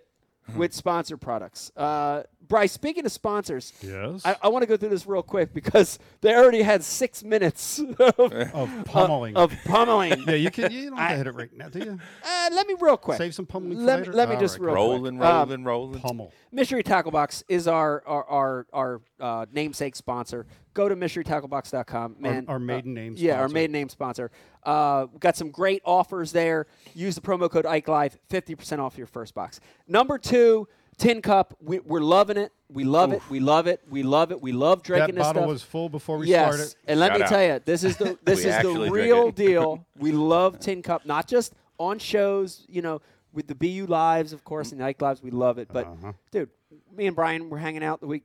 with 0.56 0.74
sponsor 0.74 1.16
products. 1.16 1.70
Uh, 1.76 2.24
Bryce, 2.48 2.72
speaking 2.72 3.06
of 3.06 3.12
sponsors, 3.12 3.72
Yes. 3.80 4.22
I, 4.26 4.36
I 4.42 4.48
want 4.48 4.62
to 4.64 4.66
go 4.66 4.76
through 4.76 4.88
this 4.88 5.06
real 5.06 5.22
quick 5.22 5.54
because 5.54 5.98
they 6.20 6.34
already 6.34 6.62
had 6.62 6.82
six 6.82 7.22
minutes 7.22 7.78
of, 7.98 8.10
of 8.20 8.84
pummeling. 8.84 9.36
of 9.36 9.52
pummeling. 9.64 10.24
yeah, 10.26 10.34
you 10.34 10.50
can. 10.50 10.70
You 10.72 10.90
don't 10.90 10.98
have 10.98 11.10
to 11.12 11.16
hit 11.16 11.26
it 11.28 11.34
right 11.34 11.56
now, 11.56 11.68
do 11.68 11.78
you? 11.78 11.98
Uh, 12.24 12.48
let 12.52 12.66
me 12.66 12.74
real 12.80 12.96
quick. 12.96 13.18
Save 13.18 13.34
some 13.36 13.46
pummeling 13.46 13.78
Let 13.84 14.00
me, 14.00 14.06
later? 14.06 14.12
let 14.14 14.28
me 14.28 14.36
just 14.36 14.58
right, 14.58 14.66
real 14.66 14.74
rolling, 14.74 15.16
quick. 15.18 15.28
Um, 15.28 15.48
rolling, 15.48 15.64
rolling. 15.64 16.00
Pummel. 16.00 16.32
Mystery 16.50 16.82
Tackle 16.82 17.12
Box 17.12 17.44
is 17.48 17.68
our 17.68 18.02
our 18.06 18.24
our, 18.24 18.66
our 18.72 19.00
uh, 19.20 19.46
namesake 19.52 19.94
sponsor. 19.96 20.46
Go 20.74 20.88
to 20.88 20.96
mysterytacklebox.com, 20.96 22.16
man. 22.18 22.46
our 22.48 22.56
Uh, 22.56 22.58
maiden 22.58 22.94
name 22.94 23.14
Yeah, 23.16 23.32
our 23.34 23.38
sponsor. 23.40 23.54
maiden 23.54 23.72
name 23.72 23.88
sponsor. 23.88 24.30
Uh, 24.62 25.06
got 25.20 25.36
some 25.36 25.50
great 25.50 25.82
offers 25.84 26.32
there. 26.32 26.66
Use 26.94 27.14
the 27.14 27.20
promo 27.20 27.50
code 27.50 27.66
Ike 27.66 27.88
Live, 27.88 28.18
fifty 28.28 28.54
percent 28.54 28.80
off 28.80 28.96
your 28.96 29.06
first 29.06 29.34
box. 29.34 29.60
Number 29.86 30.18
two, 30.18 30.68
Tin 30.98 31.20
Cup. 31.22 31.56
We, 31.60 31.80
we're 31.80 32.00
loving 32.00 32.36
it. 32.36 32.52
We 32.70 32.84
love 32.84 33.12
it. 33.12 33.20
We 33.28 33.40
love 33.40 33.66
it. 33.66 33.80
We 33.90 34.02
love 34.02 34.30
it. 34.32 34.40
We 34.40 34.52
love 34.52 34.82
drinking 34.82 35.16
That 35.16 35.20
this 35.20 35.26
bottle 35.26 35.42
stuff. 35.42 35.48
was 35.48 35.62
full 35.62 35.88
before 35.88 36.18
we 36.18 36.28
yes, 36.28 36.54
started. 36.54 36.74
and 36.86 37.00
let 37.00 37.08
Shout 37.10 37.18
me 37.18 37.24
out. 37.24 37.28
tell 37.28 37.42
you, 37.44 37.60
this 37.64 37.84
is 37.84 37.96
the 37.96 38.18
this 38.24 38.44
is 38.44 38.56
the 38.62 38.90
real 38.90 39.30
deal. 39.30 39.84
We 39.98 40.12
love 40.12 40.58
Tin 40.58 40.80
Cup, 40.82 41.04
not 41.04 41.26
just 41.28 41.52
on 41.78 41.98
shows. 41.98 42.64
You 42.68 42.82
know, 42.82 43.02
with 43.32 43.46
the 43.46 43.54
BU 43.54 43.86
lives, 43.88 44.32
of 44.32 44.44
course, 44.44 44.72
and 44.72 44.80
the 44.80 44.84
Ike 44.84 45.02
lives. 45.02 45.22
We 45.22 45.30
love 45.30 45.58
it. 45.58 45.68
But 45.72 45.86
Uh-huh. 45.86 46.12
dude, 46.30 46.50
me 46.96 47.06
and 47.06 47.16
Brian 47.16 47.50
were 47.50 47.58
hanging 47.58 47.82
out 47.84 48.00
the 48.00 48.06
week 48.06 48.24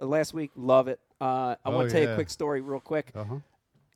uh, 0.00 0.06
last 0.06 0.34
week. 0.34 0.50
Love 0.54 0.86
it. 0.88 1.00
Uh, 1.22 1.54
I 1.64 1.70
Oh, 1.70 1.70
want 1.76 1.88
to 1.88 1.92
tell 1.92 2.02
you 2.02 2.10
a 2.10 2.14
quick 2.16 2.28
story, 2.30 2.60
real 2.60 2.80
quick. 2.80 3.12
Uh-huh. 3.14 3.36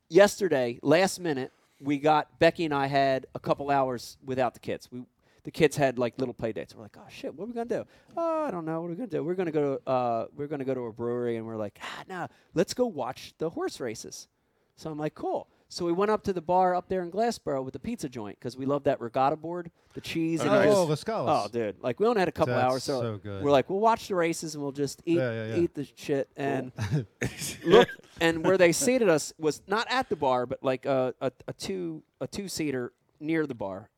Yesterday, 0.09 0.78
last 0.83 1.18
minute, 1.18 1.52
we 1.80 1.99
got 1.99 2.38
Becky 2.38 2.64
and 2.64 2.73
I 2.73 2.87
had 2.87 3.26
a 3.35 3.40
couple 3.40 3.71
hours 3.71 4.16
without 4.25 4.54
the 4.54 4.61
kids. 4.61 4.88
We 4.92 5.02
the 5.42 5.50
kids 5.52 5.76
had 5.76 5.97
like 5.99 6.14
little 6.18 6.35
play 6.35 6.52
dates. 6.52 6.75
We're 6.75 6.83
like, 6.83 6.97
oh 6.99 7.06
shit, 7.09 7.33
what 7.35 7.45
are 7.45 7.47
we 7.49 7.52
gonna 7.54 7.66
do? 7.68 7.85
Oh, 8.16 8.45
I 8.47 8.50
don't 8.50 8.64
know. 8.64 8.80
What 8.80 8.87
are 8.88 8.90
we 8.90 8.97
gonna 8.97 9.09
do? 9.09 9.23
We're 9.25 9.35
gonna 9.35 9.50
go 9.52 9.76
to 9.76 9.90
uh, 9.90 10.26
we're 10.37 10.47
gonna 10.49 10.64
go 10.64 10.75
to 10.75 10.80
a 10.87 10.92
brewery, 10.92 11.37
and 11.37 11.47
we're 11.47 11.56
like, 11.56 11.78
ah, 11.83 12.02
no, 12.09 12.28
let's 12.54 12.75
go 12.75 12.87
watch 12.87 13.33
the 13.38 13.50
horse 13.50 13.80
races. 13.80 14.28
So 14.76 14.90
I'm 14.90 14.99
like, 14.99 15.14
cool. 15.14 15.49
So 15.69 15.85
we 15.85 15.93
went 15.93 16.13
up 16.13 16.23
to 16.25 16.33
the 16.33 16.41
bar 16.41 16.75
up 16.77 16.89
there 16.89 17.03
in 17.03 17.11
Glassboro 17.11 17.65
with 17.65 17.73
the 17.73 17.81
pizza 17.81 18.09
joint 18.09 18.39
because 18.39 18.57
we 18.57 18.67
love 18.67 18.85
that 18.85 19.01
regatta 19.01 19.35
board, 19.37 19.71
the 19.95 20.01
cheese. 20.01 20.41
Oh, 20.41 20.45
and 20.45 20.53
Oh, 20.53 20.61
it 20.61 20.67
oh, 20.69 20.87
was- 20.87 21.01
the 21.01 21.11
Scalas. 21.11 21.45
Oh, 21.45 21.49
dude! 21.53 21.77
Like 21.83 21.99
we 21.99 22.07
only 22.07 22.21
had 22.21 22.29
a 22.29 22.33
couple 22.33 22.55
That's 22.55 22.65
hours, 22.73 22.85
so, 22.85 23.01
so 23.01 23.17
good. 23.19 23.43
we're 23.43 23.51
like, 23.51 23.69
we'll 23.69 23.81
watch 23.81 24.07
the 24.09 24.15
races 24.15 24.55
and 24.55 24.63
we'll 24.63 24.71
just 24.73 25.03
eat 25.05 25.17
Yeah, 25.19 25.33
yeah, 25.33 25.55
yeah. 25.57 25.63
eat 25.63 25.75
the 25.75 25.87
shit. 25.97 26.29
And 26.37 26.71
look, 27.65 27.89
and 28.21 28.45
where 28.45 28.57
they 28.57 28.71
seated 28.73 29.09
us 29.09 29.33
was 29.39 29.61
not 29.67 29.87
at 29.91 30.09
the 30.09 30.17
bar, 30.17 30.47
but 30.47 30.63
like 30.63 30.87
a, 30.87 31.15
a, 31.21 31.33
a 31.49 31.53
two 31.53 32.03
a 32.21 32.27
two 32.29 32.47
seater 32.49 32.93
near 33.19 33.47
the 33.47 33.55
bar. 33.55 33.91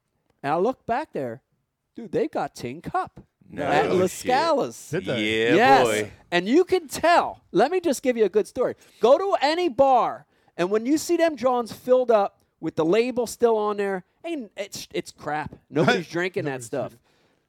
And 0.43 0.53
I 0.53 0.57
looked 0.57 0.87
back 0.87 1.13
there, 1.13 1.43
dude. 1.97 2.13
They 2.13 2.29
got 2.29 2.55
Tin 2.55 2.81
Cup 2.81 3.21
No 3.51 3.65
at 3.65 3.93
La 3.93 4.03
shit. 4.07 4.11
Scala's. 4.11 4.89
Did 4.91 5.05
they? 5.05 5.49
Yeah, 5.49 5.55
yes. 5.55 5.85
boy. 5.87 6.11
And 6.31 6.49
you 6.49 6.65
can 6.65 6.89
tell. 6.89 7.43
Let 7.53 7.71
me 7.71 7.81
just 7.81 8.03
give 8.03 8.17
you 8.17 8.25
a 8.25 8.29
good 8.31 8.47
story. 8.47 8.75
Go 9.01 9.19
to 9.19 9.37
any 9.43 9.69
bar, 9.69 10.25
and 10.59 10.71
when 10.71 10.85
you 10.85 10.99
see 10.99 11.17
them 11.17 11.37
Johns 11.37 11.73
filled 11.73 12.11
up 12.11 12.43
with 12.61 12.75
the 12.77 12.85
label 12.85 13.27
still 13.27 13.57
on 13.57 13.79
there, 13.79 14.05
ain't 14.25 14.51
it's 14.57 14.89
it's 14.93 15.13
crap. 15.13 15.55
Nobody's 15.71 16.09
drinking 16.11 16.45
that 16.45 16.63
stuff. 16.63 16.99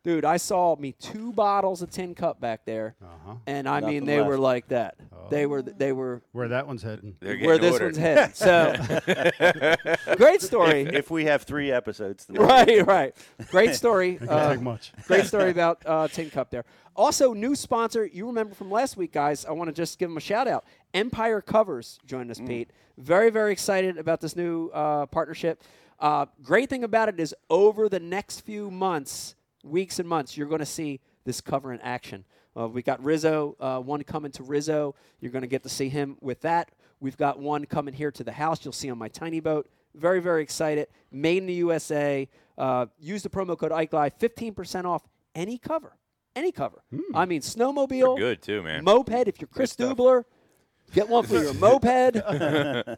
Dude, 0.02 0.24
I 0.24 0.38
saw 0.38 0.78
me 0.78 0.94
two 0.94 1.34
bottles 1.34 1.82
of 1.82 1.90
tin 1.92 2.16
cup 2.16 2.40
back 2.40 2.64
there, 2.66 2.96
Uh-huh. 3.04 3.34
and 3.46 3.68
I 3.68 3.82
mean 3.82 4.06
Nothing 4.06 4.06
they 4.06 4.22
were 4.22 4.38
like 4.38 4.70
that. 4.70 4.96
They 5.30 5.46
were 5.46 5.62
they 5.62 5.92
were 5.92 6.22
Where 6.32 6.48
that 6.48 6.66
one's 6.68 6.82
heading. 6.82 7.18
They're 7.20 7.38
where 7.40 7.58
this 7.58 7.74
ordered. 7.74 7.98
one's 7.98 7.98
headed. 7.98 8.36
So 8.36 10.16
great 10.16 10.42
story. 10.42 10.84
If 10.84 11.12
we 11.12 11.26
have 11.26 11.44
three 11.44 11.72
episodes 11.72 12.26
right, 12.30 12.86
right. 12.86 13.16
Great 13.52 13.76
story. 13.76 14.18
It 14.22 14.30
Uh, 14.30 14.52
take 14.54 14.62
much. 14.62 14.94
Great 15.06 15.26
story 15.26 15.50
about 15.52 15.84
uh, 15.86 16.08
Tin 16.08 16.30
Cup 16.30 16.50
there. 16.50 16.64
Also, 16.96 17.34
new 17.34 17.56
sponsor. 17.56 18.06
You 18.06 18.26
remember 18.28 18.56
from 18.56 18.72
last 18.72 18.98
week, 18.98 19.12
guys. 19.12 19.46
I 19.46 19.52
want 19.52 19.68
to 19.68 19.74
just 19.74 20.00
give 20.00 20.10
them 20.10 20.18
a 20.18 20.22
shout 20.22 20.48
out. 20.48 20.64
Empire 20.94 21.42
Covers 21.42 22.00
joined 22.06 22.32
us, 22.32 22.40
Pete. 22.40 22.72
Very, 22.98 23.30
very 23.30 23.52
excited 23.52 23.98
about 23.98 24.22
this 24.22 24.36
new 24.36 24.70
uh, 24.70 25.06
partnership. 25.08 25.62
Uh, 26.00 26.26
great 26.42 26.70
thing 26.70 26.84
about 26.84 27.10
it 27.10 27.20
is 27.20 27.36
over 27.50 27.90
the 27.90 28.00
next 28.00 28.42
few 28.42 28.72
months, 28.72 29.36
weeks 29.64 30.00
and 30.00 30.08
months, 30.08 30.38
you're 30.38 30.48
going 30.48 30.60
to 30.60 30.66
see 30.66 31.00
this 31.26 31.42
cover 31.42 31.74
in 31.74 31.80
action. 31.82 32.26
Uh, 32.60 32.68
we 32.68 32.82
got 32.82 33.04
Rizzo, 33.04 33.56
uh, 33.60 33.80
one 33.80 34.04
coming 34.04 34.32
to 34.34 34.44
Rizzo. 34.44 34.96
You're 35.20 35.32
going 35.32 35.44
to 35.44 35.48
get 35.48 35.64
to 35.64 35.70
see 35.70 35.90
him 35.90 36.18
with 36.22 36.42
that. 36.42 36.72
We've 37.00 37.18
got 37.18 37.40
one 37.40 37.66
coming 37.66 37.94
here 37.94 38.12
to 38.12 38.24
the 38.24 38.32
house. 38.32 38.64
You'll 38.66 38.74
see 38.74 38.90
on 38.90 38.98
my 38.98 39.08
tiny 39.08 39.40
boat. 39.40 39.70
Very, 39.96 40.20
very 40.20 40.42
excited. 40.44 40.88
Made 41.12 41.38
in 41.38 41.46
the 41.46 41.54
USA. 41.54 42.28
Uh, 42.58 42.88
use 43.00 43.24
the 43.24 43.30
promo 43.30 43.58
code 43.58 43.72
IkeLive, 43.72 44.12
15% 44.20 44.86
off 44.86 45.08
any 45.36 45.58
cover. 45.58 45.96
Any 46.36 46.52
cover. 46.52 46.84
I 47.14 47.26
mean, 47.26 47.42
snowmobile, 47.42 48.18
Good 48.18 48.42
too, 48.42 48.62
man. 48.62 48.84
moped. 48.84 49.28
If 49.28 49.42
you're 49.42 49.48
Chris 49.48 49.76
Dubler, 49.76 50.24
get 50.94 51.08
one 51.10 51.26
for 51.26 51.42
your 51.42 51.54
moped. 51.56 52.16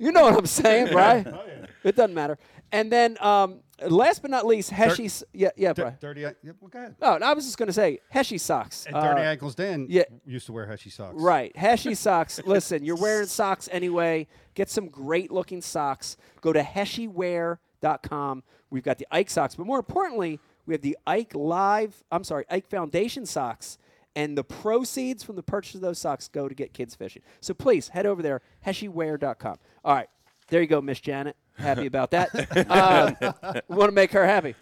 you 0.01 0.11
know 0.11 0.23
what 0.23 0.37
I'm 0.37 0.45
saying, 0.45 0.93
right? 0.93 1.25
It 1.83 1.95
doesn't 1.95 2.13
matter. 2.13 2.37
And 2.71 2.91
then, 2.91 3.17
um, 3.23 3.59
last 3.89 4.21
but 4.21 4.31
not 4.31 4.45
least, 4.45 4.71
Heshy's. 4.71 5.23
Yeah, 5.33 5.49
yeah, 5.55 5.73
Dir- 5.73 5.83
Brian. 5.83 5.97
dirty. 5.99 6.21
Yeah, 6.21 6.31
well, 6.59 6.69
go 6.69 6.79
ahead. 6.79 6.95
Oh, 7.01 7.13
I 7.21 7.33
was 7.33 7.45
just 7.45 7.57
going 7.57 7.67
to 7.67 7.73
say 7.73 7.99
Heshy 8.13 8.37
socks. 8.39 8.85
And 8.85 8.95
Dirty 8.95 9.21
Uh, 9.21 9.25
Ankles 9.25 9.55
Dan 9.55 9.87
yeah. 9.89 10.03
used 10.25 10.45
to 10.47 10.53
wear 10.53 10.67
Heshy 10.67 10.89
socks. 10.91 11.15
Right. 11.17 11.55
Heshy 11.55 11.95
socks. 11.97 12.39
Listen, 12.45 12.83
you're 12.83 12.95
wearing 12.99 13.27
socks 13.27 13.67
anyway. 13.71 14.27
Get 14.53 14.69
some 14.69 14.87
great 14.89 15.31
looking 15.31 15.61
socks. 15.61 16.17
Go 16.41 16.53
to 16.53 16.61
heshywear.com. 16.61 18.43
We've 18.69 18.83
got 18.83 18.97
the 18.97 19.07
Ike 19.11 19.29
socks, 19.29 19.55
but 19.55 19.65
more 19.65 19.79
importantly, 19.79 20.39
we 20.65 20.73
have 20.73 20.81
the 20.81 20.97
Ike 21.05 21.33
Live, 21.35 22.03
I'm 22.11 22.23
sorry, 22.23 22.45
Ike 22.49 22.67
Foundation 22.69 23.25
socks. 23.25 23.77
And 24.15 24.37
the 24.37 24.43
proceeds 24.43 25.23
from 25.23 25.37
the 25.37 25.43
purchase 25.43 25.75
of 25.75 25.81
those 25.81 25.97
socks 25.97 26.27
go 26.27 26.49
to 26.49 26.53
get 26.55 26.73
kids 26.73 26.95
fishing. 26.95 27.21
So 27.39 27.53
please 27.53 27.87
head 27.87 28.05
over 28.05 28.21
there, 28.21 28.41
heshywear.com. 28.65 29.55
All 29.85 29.95
right. 29.95 30.07
There 30.49 30.59
you 30.61 30.67
go, 30.67 30.81
Miss 30.81 30.99
Janet. 30.99 31.37
Happy 31.61 31.85
about 31.85 32.11
that. 32.11 32.29
um, 32.69 33.61
we 33.67 33.75
want 33.75 33.89
to 33.89 33.95
make 33.95 34.11
her 34.11 34.25
happy. 34.25 34.55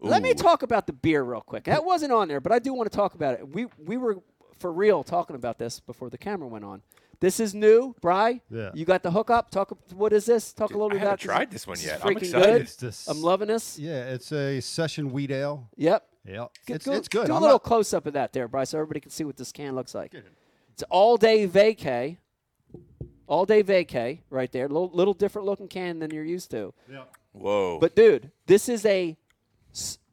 Let 0.00 0.22
me 0.22 0.34
talk 0.34 0.62
about 0.62 0.86
the 0.86 0.92
beer 0.92 1.22
real 1.22 1.40
quick. 1.40 1.64
That 1.64 1.84
wasn't 1.84 2.12
on 2.12 2.28
there, 2.28 2.40
but 2.40 2.50
I 2.52 2.58
do 2.58 2.72
want 2.74 2.90
to 2.90 2.96
talk 2.96 3.14
about 3.14 3.34
it. 3.34 3.48
We 3.48 3.66
we 3.78 3.96
were 3.96 4.18
for 4.58 4.72
real 4.72 5.02
talking 5.04 5.36
about 5.36 5.58
this 5.58 5.80
before 5.80 6.10
the 6.10 6.18
camera 6.18 6.48
went 6.48 6.64
on. 6.64 6.82
This 7.20 7.38
is 7.38 7.54
new, 7.54 7.94
Bry. 8.00 8.40
Yeah. 8.50 8.70
You 8.74 8.84
got 8.84 9.04
the 9.04 9.12
hookup. 9.12 9.50
Talk. 9.50 9.78
What 9.94 10.12
is 10.12 10.26
this? 10.26 10.52
Talk 10.52 10.70
a 10.70 10.72
little 10.72 10.86
I 10.88 10.94
bit 10.94 10.98
haven't 10.98 11.08
about 11.08 11.18
tried 11.20 11.50
this 11.52 11.68
one 11.68 11.76
yet. 11.80 12.00
I'm 12.04 12.16
excited. 12.16 12.66
This- 12.80 13.06
I'm 13.06 13.22
loving 13.22 13.46
this. 13.46 13.78
Yeah, 13.78 14.06
it's 14.12 14.32
a 14.32 14.60
session 14.60 15.12
wheat 15.12 15.30
ale. 15.30 15.68
Yep. 15.76 16.04
Yeah, 16.24 16.46
Get- 16.66 16.76
it's, 16.76 16.86
go- 16.86 16.92
it's 16.92 17.08
good. 17.08 17.26
Do 17.26 17.32
a 17.32 17.34
little 17.34 17.48
not- 17.50 17.62
close 17.62 17.94
up 17.94 18.06
of 18.06 18.14
that 18.14 18.32
there, 18.32 18.48
Bry, 18.48 18.64
so 18.64 18.78
everybody 18.78 18.98
can 19.00 19.10
see 19.12 19.22
what 19.22 19.36
this 19.36 19.52
can 19.52 19.74
looks 19.76 19.94
like. 19.94 20.14
It's 20.72 20.82
all 20.90 21.16
day 21.16 21.46
vacay. 21.46 22.18
All 23.32 23.46
day 23.46 23.62
vacay 23.62 24.18
right 24.28 24.52
there. 24.52 24.68
Little, 24.68 24.90
little 24.92 25.14
different 25.14 25.46
looking 25.46 25.66
can 25.68 25.98
than 26.00 26.10
you're 26.10 26.22
used 26.24 26.50
to. 26.50 26.74
Yeah. 26.90 27.04
Whoa. 27.32 27.78
But 27.80 27.96
dude, 27.96 28.30
this 28.46 28.68
is 28.68 28.84
a. 28.84 29.16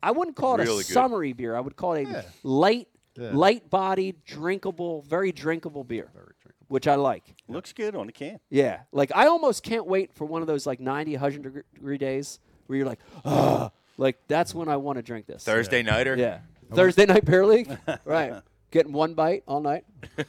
I 0.01 0.11
wouldn't 0.11 0.37
call 0.37 0.53
it 0.55 0.61
a 0.61 0.63
Really 0.63 0.83
good. 0.85 0.93
summery 0.93 1.33
beer. 1.33 1.53
I 1.53 1.59
would 1.59 1.75
call 1.75 1.95
it 1.95 2.07
a 2.07 2.09
Yeah. 2.09 2.21
light 2.43 2.87
Yeah. 3.17 3.31
light 3.33 3.69
bodied, 3.69 4.23
drinkable, 4.23 5.01
very 5.01 5.33
drinkable 5.33 5.83
beer. 5.83 6.09
Very 6.13 6.27
drinkable. 6.41 6.65
Which 6.69 6.87
I 6.87 6.95
like. 6.95 7.25
Looks 7.49 7.73
good 7.73 7.93
on 7.93 8.05
the 8.07 8.13
can. 8.13 8.39
Yeah. 8.49 8.83
Like 8.93 9.11
I 9.13 9.25
almost 9.27 9.63
can't 9.63 9.85
wait 9.85 10.13
for 10.13 10.23
one 10.23 10.41
of 10.41 10.47
those 10.47 10.65
like 10.65 10.79
90 10.79 11.11
100 11.15 11.43
degree- 11.43 11.63
degree 11.73 11.97
days 11.97 12.39
where 12.67 12.77
you're 12.77 12.87
like, 12.87 12.99
"Ah, 13.25 13.71
Like 13.97 14.17
that's 14.29 14.55
when 14.55 14.69
I 14.69 14.77
want 14.77 14.95
to 14.95 15.01
drink 15.03 15.25
this. 15.25 15.43
Thursday 15.43 15.83
nighter. 15.83 16.15
Yeah. 16.15 16.39
Thursday 16.73 17.05
night 17.05 17.25
beer 17.25 17.45
league. 17.45 17.69
right. 18.05 18.41
Getting 18.71 18.93
one 18.93 19.13
bite 19.13 19.43
all 19.45 19.59
night. 19.59 19.83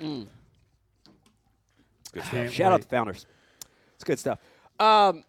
Mm. 0.00 0.26
Good 2.14 2.22
stuff. 2.22 2.30
Can't 2.32 2.52
Shout 2.52 2.72
out 2.72 2.76
wait. 2.80 2.82
to 2.82 2.88
founders. 2.88 3.26
It's 3.96 4.04
good 4.04 4.18
stuff. 4.18 4.38
Um, 4.80 5.24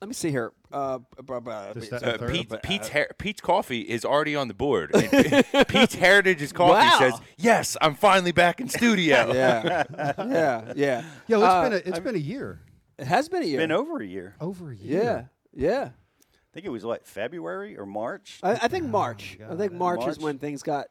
let 0.00 0.08
me 0.08 0.14
see 0.14 0.30
here. 0.30 0.52
Uh, 0.72 0.98
blah, 1.24 1.40
blah, 1.40 1.72
Just 1.74 1.90
blah, 1.90 1.98
that- 1.98 2.14
Uh, 2.14 2.18
Third. 2.18 2.30
Pete, 2.32 2.62
Pete's, 2.62 2.88
Her- 2.88 3.10
Pete's 3.18 3.40
coffee 3.40 3.80
is 3.80 4.04
already 4.04 4.36
on 4.36 4.48
the 4.48 4.54
board. 4.54 4.92
And 4.94 5.66
Pete's 5.68 5.94
Heritage's 5.96 6.52
coffee 6.52 6.72
Wow. 6.86 6.96
says, 7.00 7.20
"Yes, 7.36 7.76
I'm 7.80 7.94
finally 7.96 8.30
back 8.32 8.60
in 8.60 8.68
studio." 8.68 9.32
yeah, 9.34 9.82
yeah, 10.18 10.72
yeah. 10.76 11.02
Yo, 11.26 11.38
it's 11.40 11.44
Uh, 11.48 11.62
been 11.64 11.72
a 11.72 11.76
it's 11.88 11.98
been 11.98 12.14
a 12.14 12.18
year, 12.18 12.60
It 12.98 13.06
has 13.08 13.28
been 13.28 13.42
a 13.42 13.46
year. 13.46 13.58
Been 13.58 13.72
over 13.72 14.00
a 14.00 14.06
year. 14.06 14.36
over 14.40 14.70
a 14.70 14.76
year. 14.76 15.28
yeah, 15.52 15.68
yeah. 15.68 15.88
I 16.32 16.52
think 16.54 16.66
it 16.66 16.70
was 16.70 16.84
what 16.84 17.04
February 17.06 17.76
or 17.76 17.84
March. 17.84 18.38
I, 18.42 18.52
I 18.52 18.68
think 18.68 18.86
March. 18.86 19.38
I 19.50 19.56
think 19.56 19.72
March, 19.72 20.06
is 20.06 20.18
when 20.20 20.38
things 20.38 20.62
got 20.62 20.86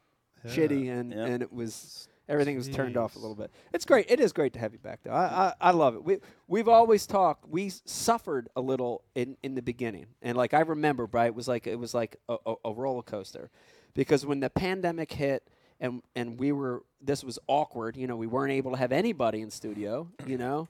shitty 0.45 0.89
and, 0.91 1.11
Yeah. 1.13 1.25
and 1.25 1.41
it 1.41 1.51
was 1.53 2.08
everything 2.29 2.55
was 2.55 2.69
turned 2.69 2.95
off 2.95 3.15
a 3.15 3.19
little 3.19 3.35
bit. 3.35 3.51
It's 3.73 3.83
great. 3.83 4.05
It 4.09 4.19
is 4.19 4.31
great 4.31 4.53
to 4.53 4.59
have 4.59 4.71
you 4.71 4.79
back 4.79 5.01
though. 5.03 5.11
I 5.11 5.25
I, 5.25 5.53
I 5.59 5.71
love 5.71 5.95
it. 5.95 6.03
We 6.03 6.17
we've 6.47 6.69
always 6.69 7.05
talked. 7.05 7.49
We 7.49 7.71
suffered 7.85 8.47
a 8.55 8.61
little 8.61 9.03
in, 9.15 9.35
in 9.43 9.55
the 9.55 9.61
beginning, 9.61 10.05
and 10.21 10.37
like 10.37 10.53
I 10.53 10.61
remember, 10.61 11.05
right? 11.11 11.27
It 11.27 11.35
was 11.35 11.47
like 11.47 11.67
it 11.67 11.77
was 11.77 11.93
like 11.93 12.17
a, 12.29 12.37
a, 12.45 12.53
a 12.65 12.73
roller 12.73 13.01
coaster, 13.01 13.49
because 13.93 14.25
when 14.25 14.39
the 14.39 14.49
pandemic 14.49 15.11
hit. 15.11 15.43
And, 15.81 16.03
and 16.13 16.37
we 16.37 16.51
were 16.51 16.83
this 16.99 17.23
was 17.23 17.39
awkward 17.47 17.95
you 17.95 18.05
know 18.05 18.17
we 18.17 18.27
weren't 18.27 18.51
able 18.51 18.71
to 18.71 18.77
have 18.77 18.91
anybody 18.91 19.39
in 19.39 19.49
studio 19.49 20.09
you 20.27 20.37
know 20.37 20.67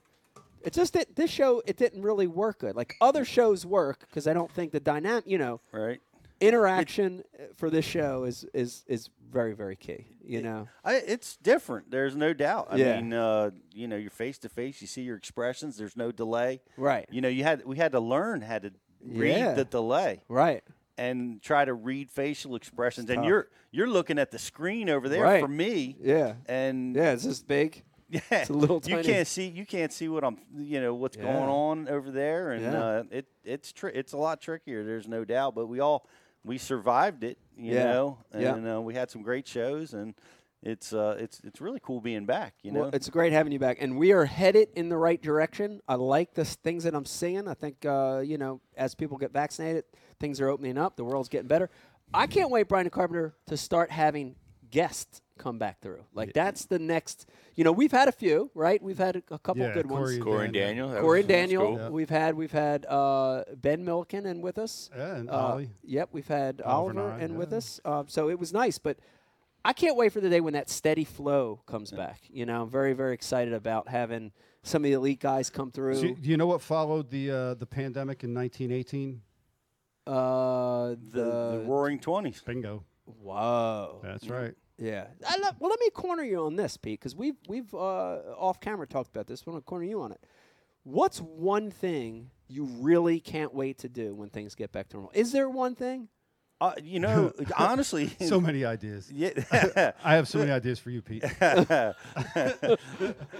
it's 0.62 0.76
just 0.76 0.92
that 0.92 1.16
this 1.16 1.30
show 1.30 1.62
it 1.66 1.76
didn't 1.76 2.02
really 2.02 2.28
work 2.28 2.60
good 2.60 2.76
like 2.76 2.94
other 3.00 3.24
shows 3.24 3.66
work 3.66 4.00
because 4.00 4.28
i 4.28 4.32
don't 4.32 4.52
think 4.52 4.70
the 4.70 4.78
dynamic 4.78 5.24
you 5.26 5.36
know 5.36 5.60
right. 5.72 6.00
Interaction 6.40 7.22
uh, 7.38 7.44
for 7.56 7.70
this 7.70 7.84
show 7.84 8.24
is 8.24 8.44
is 8.54 8.84
is 8.86 9.10
very 9.30 9.52
very 9.52 9.76
key. 9.76 10.06
You 10.24 10.42
know, 10.42 10.68
I, 10.84 10.94
it's 10.96 11.36
different. 11.36 11.90
There's 11.90 12.16
no 12.16 12.32
doubt. 12.32 12.68
I 12.70 12.76
Yeah. 12.76 13.00
mean, 13.00 13.12
uh, 13.12 13.50
you 13.72 13.88
know, 13.88 13.96
you're 13.96 14.10
face 14.10 14.38
to 14.38 14.48
face. 14.48 14.80
You 14.80 14.86
see 14.86 15.02
your 15.02 15.16
expressions. 15.16 15.76
There's 15.76 15.96
no 15.96 16.12
delay. 16.12 16.60
right, 16.76 17.06
You 17.10 17.20
know, 17.20 17.28
you 17.28 17.42
had 17.44 17.64
we 17.64 17.76
had 17.76 17.92
to 17.92 18.00
learn 18.00 18.40
how 18.42 18.58
to 18.60 18.70
read 19.04 19.36
Yeah. 19.38 19.54
the 19.54 19.64
delay 19.64 20.22
right, 20.28 20.62
and 20.98 21.40
try 21.42 21.64
to 21.64 21.74
read 21.74 22.10
facial 22.10 22.54
expressions. 22.56 23.08
and 23.10 23.24
you're 23.24 23.48
you're 23.72 23.88
looking 23.88 24.18
at 24.18 24.30
the 24.30 24.38
screen 24.38 24.88
over 24.90 25.08
there 25.08 25.22
Right. 25.22 25.40
for 25.40 25.48
me. 25.48 25.96
yeah, 26.00 26.34
And 26.46 26.96
yeah. 26.96 27.12
It's 27.12 27.22
just 27.24 27.46
big. 27.46 27.84
yeah, 28.10 28.20
It's 28.32 28.50
a 28.50 28.52
little 28.52 28.80
Tiny. 28.80 28.96
you 28.98 29.04
can't 29.04 29.26
see 29.28 29.46
you 29.46 29.64
can't 29.64 29.92
see 29.92 30.08
what 30.08 30.24
I'm 30.24 30.38
you 30.56 30.80
know 30.80 30.94
what's 30.94 31.16
Yeah. 31.16 31.24
going 31.24 31.48
on 31.48 31.88
over 31.88 32.10
there, 32.10 32.50
and 32.52 32.62
Yeah. 32.62 32.84
uh, 32.84 33.02
it 33.10 33.26
it's 33.44 33.72
tri- 33.72 33.92
it's 33.94 34.12
a 34.12 34.16
lot 34.18 34.40
trickier. 34.40 34.84
There's 34.84 35.06
no 35.08 35.24
doubt, 35.24 35.54
but 35.54 35.66
we 35.66 35.78
all 35.80 36.06
we 36.44 36.58
survived 36.58 37.24
it, 37.24 37.38
you 37.56 37.74
Yeah. 37.74 37.84
know, 37.92 38.18
Yeah. 38.34 38.54
and 38.54 38.68
uh, 38.76 38.80
we 38.80 38.94
had 38.94 39.10
some 39.10 39.22
great 39.22 39.46
shows, 39.46 39.94
and 39.94 40.14
it's 40.62 40.92
uh 40.92 41.16
it's 41.18 41.40
it's 41.40 41.60
really 41.60 41.80
cool 41.82 42.00
being 42.02 42.26
back, 42.26 42.54
you 42.62 42.70
know. 42.70 42.80
Well, 42.80 42.90
it's 42.92 43.08
great 43.08 43.32
having 43.32 43.50
you 43.52 43.58
back, 43.58 43.78
and 43.80 43.96
we 43.98 44.12
are 44.12 44.26
headed 44.26 44.68
in 44.76 44.88
the 44.90 44.96
right 44.96 45.20
direction. 45.20 45.80
I 45.88 45.94
like 45.94 46.34
the 46.34 46.44
things 46.44 46.84
that 46.84 46.94
I'm 46.94 47.06
seeing. 47.06 47.48
I 47.48 47.54
think 47.54 47.84
uh, 47.86 48.22
you 48.24 48.36
know, 48.38 48.60
as 48.76 48.94
people 48.94 49.16
get 49.16 49.32
vaccinated, 49.32 49.84
things 50.18 50.40
are 50.40 50.48
opening 50.48 50.76
up. 50.76 50.96
The 50.96 51.04
world's 51.04 51.28
getting 51.30 51.48
better. 51.48 51.70
I 52.12 52.26
can't 52.26 52.50
wait, 52.50 52.68
Brian 52.68 52.90
Carpenter, 52.90 53.34
to 53.46 53.56
start 53.56 53.90
having 53.90 54.34
guests 54.70 55.22
come 55.40 55.58
back 55.58 55.80
through. 55.80 56.04
Like 56.14 56.32
that's 56.34 56.66
the 56.66 56.78
next. 56.78 57.26
You 57.56 57.64
know, 57.64 57.72
we've 57.72 57.90
had 57.92 58.08
a 58.08 58.12
few, 58.12 58.50
right? 58.54 58.80
We've 58.82 58.98
had 58.98 59.16
a, 59.16 59.22
a 59.34 59.38
couple 59.38 59.62
Yeah, 59.62 59.72
good 59.74 59.88
Corey 59.88 60.14
ones. 60.14 60.24
Corey 60.24 60.44
and 60.46 60.54
Daniel. 60.54 60.86
Daniel. 60.88 61.02
Corey 61.02 61.20
and 61.20 61.28
Daniel. 61.28 61.66
cool. 61.66 61.78
Yeah. 61.78 61.88
We've 61.88 62.10
had 62.10 62.34
we've 62.36 62.52
had 62.52 62.86
uh, 62.86 63.44
Ben 63.56 63.84
Milliken 63.84 64.26
and 64.26 64.42
with 64.42 64.58
us. 64.58 64.90
Yeah, 64.96 65.16
and 65.16 65.30
Uh, 65.30 65.32
Ollie. 65.32 65.70
Yep, 65.82 66.08
we've 66.12 66.28
had 66.28 66.60
Oliver 66.60 67.00
Oliver 67.00 67.18
and 67.18 67.34
I, 67.34 67.36
with 67.36 67.52
us. 67.52 67.80
Uh, 67.84 68.04
so 68.06 68.28
it 68.30 68.38
was 68.38 68.52
nice, 68.52 68.78
but 68.78 68.98
I 69.64 69.72
can't 69.72 69.96
wait 69.96 70.12
for 70.12 70.20
the 70.20 70.30
day 70.30 70.40
when 70.40 70.54
that 70.54 70.70
steady 70.70 71.04
flow 71.04 71.60
comes 71.66 71.90
back. 71.90 72.20
You 72.30 72.46
know, 72.46 72.62
I'm 72.62 72.70
very 72.70 72.92
very 72.92 73.14
excited 73.14 73.52
about 73.54 73.88
having 73.88 74.32
some 74.62 74.82
of 74.82 74.84
the 74.84 74.92
elite 74.94 75.20
guys 75.20 75.50
come 75.50 75.70
through. 75.70 75.96
So, 75.96 76.14
do 76.14 76.28
you 76.30 76.36
know 76.36 76.46
what 76.46 76.60
followed 76.62 77.10
the 77.10 77.30
uh, 77.30 77.54
the 77.54 77.66
pandemic 77.66 78.24
in 78.24 78.34
1918? 78.34 79.20
uh, 80.06 80.88
the, 80.90 80.96
the, 81.12 81.22
the 81.22 81.64
Roaring 81.66 81.98
Twenties. 81.98 82.42
Bingo. 82.44 82.84
whoa, 83.04 84.00
That's 84.02 84.28
right. 84.28 84.54
Yeah. 84.80 85.06
I 85.26 85.36
love, 85.38 85.56
well, 85.60 85.70
let 85.70 85.78
me 85.80 85.90
corner 85.90 86.24
you 86.24 86.44
on 86.46 86.56
this, 86.56 86.76
Pete, 86.76 86.98
because 86.98 87.14
we've 87.14 87.36
we've 87.48 87.72
uh, 87.74 88.18
off 88.36 88.60
camera 88.60 88.86
talked 88.86 89.10
about 89.10 89.26
this. 89.26 89.44
I 89.46 89.50
want 89.50 89.64
to 89.64 89.68
corner 89.68 89.84
you 89.84 90.00
on 90.00 90.12
it. 90.12 90.24
What's 90.82 91.18
one 91.20 91.70
thing 91.70 92.30
you 92.48 92.64
really 92.64 93.20
can't 93.20 93.54
wait 93.54 93.78
to 93.78 93.88
do 93.88 94.14
when 94.14 94.30
things 94.30 94.54
get 94.54 94.72
back 94.72 94.88
to 94.88 94.96
normal? 94.96 95.12
Is 95.14 95.32
there 95.32 95.48
one 95.48 95.74
thing? 95.74 96.08
Uh, 96.60 96.72
you 96.82 97.00
know, 97.00 97.32
honestly, 97.58 98.10
So 98.20 98.38
many 98.40 98.64
ideas. 98.66 99.10
yeah. 99.10 99.30
I 100.04 100.14
have 100.16 100.28
so 100.28 100.38
many 100.38 100.50
ideas 100.50 100.78
for 100.78 100.90
you, 100.90 101.00
Pete. 101.00 101.22
Do 101.22 101.94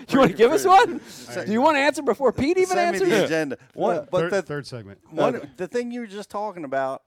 you 0.09 0.18
want 0.18 0.31
to 0.31 0.37
give 0.37 0.53
us 0.53 0.64
one? 0.64 1.00
Do 1.44 1.53
you 1.53 1.61
want 1.61 1.76
to 1.76 1.81
answer 1.81 2.03
before 2.03 2.33
Pete 2.33 2.57
even 2.57 2.76
Send 2.76 2.92
me 2.92 2.98
answers? 3.03 3.09
the 3.09 3.24
agenda. 3.24 3.59
One, 3.74 4.09
but 4.11 4.20
third, 4.20 4.33
the, 4.33 4.42
third 4.42 4.66
segment. 4.66 5.00
One, 5.11 5.50
the 5.59 5.68
thing 5.68 5.90
you 5.90 6.00
were 6.00 6.07
just 6.07 6.31
talking 6.31 6.64
about, 6.64 7.03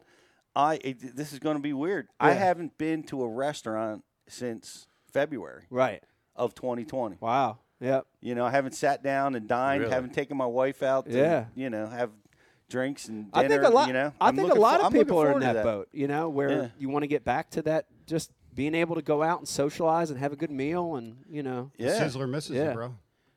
I 0.56 0.76
it, 0.84 1.16
this 1.16 1.34
is 1.34 1.40
going 1.40 1.56
to 1.58 1.62
be 1.64 1.74
weird. 1.74 2.08
I 2.20 2.34
haven't 2.34 2.78
been 2.78 3.02
to 3.06 3.24
a 3.24 3.28
restaurant 3.28 4.04
since 4.28 4.88
February 5.12 5.66
Right. 5.70 6.04
of 6.36 6.56
2020. 6.56 7.18
Wow. 7.20 7.60
Yep. 7.80 8.06
You 8.22 8.36
know, 8.36 8.46
I 8.46 8.52
haven't 8.52 8.74
sat 8.76 9.04
down 9.04 9.36
and 9.36 9.48
dined. 9.48 9.82
Really? 9.82 9.94
Haven't 9.94 10.14
taken 10.14 10.38
my 10.38 10.46
wife 10.46 10.82
out. 10.84 11.06
To, 11.06 11.12
Yeah. 11.18 11.46
You 11.56 11.70
know, 11.70 11.88
have 11.88 12.12
drinks 12.70 13.08
and 13.10 13.30
I 13.34 13.48
think 13.48 13.64
a 13.64 13.70
lot. 13.70 13.88
You 13.88 13.94
know, 13.94 14.14
I 14.22 14.30
I'm 14.30 14.36
think 14.36 14.52
a 14.52 14.56
lot 14.56 14.80
for- 14.80 14.88
of 14.88 14.94
people 14.94 15.18
are 15.22 15.28
in 15.28 15.34
forward 15.34 15.48
to 15.48 15.54
that, 15.54 15.64
boat. 15.64 15.90
You 15.92 16.08
know, 16.08 16.30
where 16.30 16.50
Yeah. 16.50 16.68
you 16.80 16.90
want 16.90 17.04
to 17.04 17.08
get 17.08 17.24
back 17.24 17.50
to 17.52 17.62
that, 17.64 17.86
just 18.08 18.32
being 18.54 18.74
able 18.76 18.96
to 18.96 19.02
go 19.02 19.22
out 19.22 19.40
and 19.40 19.48
socialize 19.48 20.10
and 20.12 20.20
have 20.20 20.32
a 20.32 20.36
good 20.36 20.52
meal, 20.52 20.96
and 20.96 21.24
you 21.30 21.44
know, 21.44 21.72
Yeah. 21.78 22.00
Sizzler 22.00 22.30
misses 22.30 22.56
Yeah. 22.56 22.70
you, 22.70 22.74
bro. 22.76 22.96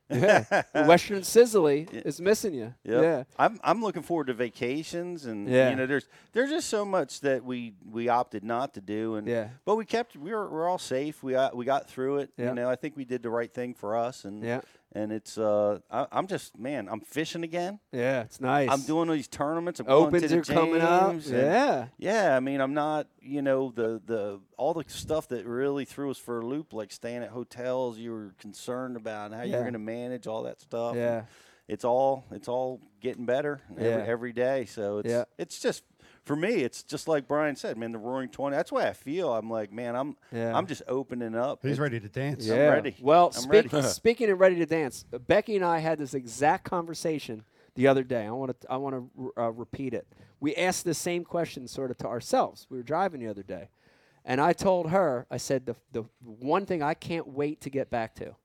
Yeah. 0.09 0.63
Western 0.85 1.21
Sizzly 1.21 1.91
is 2.05 2.21
missing 2.21 2.53
you. 2.53 2.73
Yep. 2.83 3.03
Yeah. 3.03 3.23
I'm 3.37 3.59
I'm 3.63 3.81
looking 3.81 4.03
forward 4.03 4.27
to 4.27 4.33
vacations 4.33 5.25
and 5.25 5.49
Yeah. 5.49 5.69
you 5.69 5.75
know 5.75 5.85
there's 5.85 6.07
there's 6.33 6.49
just 6.49 6.69
so 6.69 6.85
much 6.85 7.21
that 7.21 7.43
we 7.43 7.73
we 7.89 8.07
opted 8.09 8.43
not 8.43 8.73
to 8.75 8.81
do 8.81 9.15
and 9.15 9.27
Yeah. 9.27 9.49
but 9.65 9.75
we 9.75 9.85
kept 9.85 10.15
we 10.15 10.31
were 10.33 10.49
we're 10.49 10.67
all 10.69 10.77
safe 10.77 11.21
we 11.23 11.33
got 11.33 11.55
we 11.55 11.65
got 11.65 11.89
through 11.89 12.17
it 12.19 12.31
you 12.37 12.53
know 12.53 12.69
I 12.69 12.75
think 12.75 12.95
we 12.95 13.05
did 13.05 13.21
the 13.23 13.29
right 13.29 13.53
thing 13.53 13.73
for 13.73 13.95
us 13.97 14.23
and 14.25 14.43
Yeah. 14.43 14.61
And 14.93 15.11
it's 15.11 15.37
uh 15.37 15.79
I, 15.91 16.07
I'm 16.11 16.27
just 16.27 16.57
man 16.57 16.87
I'm 16.89 17.01
fishing 17.01 17.43
again 17.43 17.79
Yeah. 17.91 18.21
It's 18.21 18.39
nice. 18.41 18.69
I'm 18.71 18.81
doing 18.81 19.09
these 19.09 19.27
tournaments 19.27 19.79
I'm 19.79 19.85
going 19.85 20.07
opens 20.07 20.23
to 20.23 20.27
the 20.29 20.37
are 20.39 20.43
coming 20.43 20.81
up. 20.81 21.15
Yeah. 21.25 21.87
yeah 21.97 22.35
I 22.35 22.39
mean 22.39 22.61
I'm 22.61 22.73
not 22.73 23.07
you 23.21 23.41
know 23.41 23.71
the 23.75 24.01
the 24.05 24.39
all 24.57 24.73
the 24.73 24.85
stuff 24.87 25.27
that 25.29 25.45
really 25.45 25.85
threw 25.85 26.09
us 26.11 26.17
for 26.17 26.39
a 26.39 26.45
loop 26.45 26.73
like 26.73 26.91
staying 26.91 27.23
at 27.23 27.29
hotels 27.29 27.97
you 27.97 28.11
were 28.11 28.33
concerned 28.39 28.95
about 28.95 29.31
how 29.33 29.39
Yeah. 29.43 29.45
you're 29.55 29.61
going 29.61 29.73
to 29.73 29.79
manage 29.79 30.25
all 30.27 30.43
that 30.43 30.61
stuff 30.61 30.91
and 30.93 31.01
Yeah. 31.01 31.21
it's 31.67 31.83
all 31.83 32.25
it's 32.31 32.47
all 32.47 32.79
getting 33.01 33.25
better 33.25 33.61
every, 33.77 33.91
every 34.03 34.33
day. 34.33 34.65
So 34.65 34.99
it's 34.99 35.09
Yeah. 35.09 35.25
it's 35.37 35.59
just 35.59 35.83
for 36.27 36.35
me, 36.35 36.49
it's 36.55 36.83
just 36.83 37.07
like 37.07 37.27
Brian 37.27 37.55
said, 37.55 37.77
man. 37.77 37.91
The 37.91 37.97
Roaring 37.97 38.29
Twenty. 38.29 38.55
That's 38.55 38.71
why 38.71 38.87
I 38.87 38.93
feel 38.93 39.33
I'm 39.33 39.49
like, 39.49 39.71
man, 39.71 39.95
I'm 39.95 40.15
Yeah. 40.31 40.55
I'm 40.55 40.67
just 40.67 40.83
opening 40.87 41.35
up. 41.35 41.59
He's 41.63 41.79
It- 41.79 41.81
ready 41.81 41.99
to 41.99 42.09
dance. 42.09 42.45
Yeah. 42.45 42.67
ready. 42.69 42.95
Well, 43.01 43.27
I'm 43.27 43.41
speak, 43.41 43.71
ready. 43.73 43.87
speaking 43.87 44.29
of 44.29 44.39
ready 44.39 44.55
to 44.57 44.65
dance, 44.65 45.05
uh, 45.13 45.17
Becky 45.17 45.55
and 45.55 45.65
I 45.65 45.79
had 45.79 45.97
this 45.97 46.13
exact 46.13 46.65
conversation 46.65 47.43
the 47.75 47.87
other 47.87 48.03
day. 48.03 48.25
I 48.27 48.31
want 48.31 48.59
to 48.61 48.71
I 48.71 48.77
want 48.77 48.95
to 49.15 49.33
uh, 49.37 49.51
repeat 49.51 49.93
it. 49.93 50.05
We 50.39 50.53
asked 50.55 50.83
the 50.85 50.93
same 50.93 51.23
question 51.23 51.67
sort 51.67 51.89
of 51.91 51.97
to 51.99 52.07
ourselves. 52.07 52.67
We 52.69 52.77
were 52.77 52.83
driving 52.83 53.21
the 53.21 53.27
other 53.27 53.43
day, 53.43 53.69
and 54.25 54.39
I 54.41 54.53
told 54.53 54.89
her, 54.91 55.25
I 55.31 55.37
said 55.37 55.65
the 55.65 55.75
the 55.93 56.03
one 56.23 56.65
thing 56.65 56.83
I 56.83 56.93
can't 56.93 57.27
wait 57.27 57.61
to 57.61 57.69
get 57.69 57.89
back 57.89 58.13
to. 58.15 58.35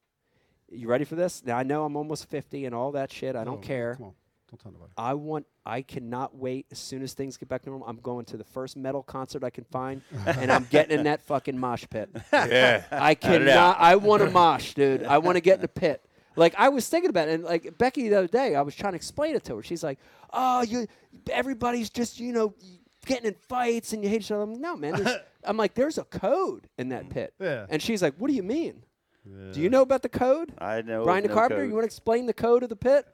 You 0.71 0.89
ready 0.89 1.05
for 1.05 1.17
this? 1.17 1.45
Now 1.45 1.59
I 1.59 1.65
know 1.65 1.85
I'm 1.85 1.97
almost 1.97 2.31
50 2.31 2.65
and 2.65 2.75
all 2.75 2.93
that 2.93 3.13
shit. 3.13 3.37
I 3.37 3.45
don't 3.45 3.61
care. 3.61 3.97
Come 3.97 4.07
on. 4.07 4.15
Don't 4.53 4.61
tell 4.61 4.73
nobody. 4.73 4.93
I 4.99 5.15
want. 5.15 5.47
I 5.65 5.81
cannot 5.81 6.37
wait. 6.37 6.67
As 6.71 6.79
soon 6.79 7.03
as 7.03 7.15
things 7.15 7.39
get 7.39 7.49
back 7.49 7.63
to 7.63 7.71
normal, 7.71 7.89
I'm 7.89 7.97
going 7.97 8.27
to 8.27 8.37
the 8.37 8.45
first 8.45 8.77
metal 8.77 9.03
concert 9.03 9.43
I 9.43 9.49
can 9.49 9.65
find, 9.65 10.03
and 10.27 10.53
I'm 10.53 10.67
getting 10.69 10.99
in 10.99 11.05
that 11.05 11.23
fucking 11.27 11.59
mosh 11.59 11.85
pit. 11.89 12.11
Yeah. 12.33 12.85
I 12.91 13.15
cannot. 13.15 13.81
I 13.81 13.97
want 13.97 14.23
to 14.23 14.31
mosh, 14.31 14.75
dude. 14.75 15.05
I 15.05 15.17
want 15.19 15.37
to 15.37 15.41
get 15.41 15.55
in 15.55 15.61
the 15.63 15.69
pit. 15.69 16.05
Like 16.37 16.55
I 16.59 16.69
was 16.69 16.87
thinking 16.87 17.09
about 17.09 17.29
it, 17.29 17.33
and 17.37 17.45
like 17.45 17.79
Becky 17.79 18.11
the 18.11 18.19
other 18.19 18.29
day, 18.29 18.55
I 18.55 18.61
was 18.61 18.75
trying 18.75 18.93
to 18.93 18.97
explain 18.97 19.37
it 19.37 19.45
to 19.45 19.57
her. 19.57 19.63
She's 19.63 19.83
like, 19.83 19.99
"Oh, 20.35 20.61
you, 20.61 20.87
everybody's 21.31 21.89
just 21.89 22.21
you 22.21 22.33
know 22.33 22.55
getting 23.07 23.29
in 23.29 23.35
fights 23.49 23.95
and 23.95 24.05
you 24.05 24.11
hate 24.11 24.21
each 24.21 24.31
other." 24.31 24.43
I'm 24.43 24.53
like, 24.53 24.61
no, 24.61 24.77
man. 24.77 25.07
I'm 25.45 25.57
like, 25.57 25.73
there's 25.75 25.97
a 25.97 26.05
code 26.05 26.69
in 26.77 26.91
that 26.91 27.09
pit. 27.09 27.33
Yeah. 27.41 27.67
And 27.71 27.81
she's 27.81 28.03
like, 28.03 28.17
"What 28.19 28.29
do 28.29 28.35
you 28.35 28.43
mean? 28.43 28.85
Do 29.53 29.61
you 29.61 29.71
know 29.71 29.83
about 29.83 30.03
the 30.03 30.09
code?" 30.09 30.53
I 30.59 30.83
know. 30.83 31.05
Brian 31.05 31.25
no 31.25 31.33
Carpenter, 31.33 31.63
code. 31.63 31.69
you 31.69 31.75
want 31.75 31.85
to 31.85 31.87
explain 31.87 32.27
the 32.27 32.35
code 32.35 32.63
of 32.63 32.69
the 32.69 32.77
pit? 32.77 33.07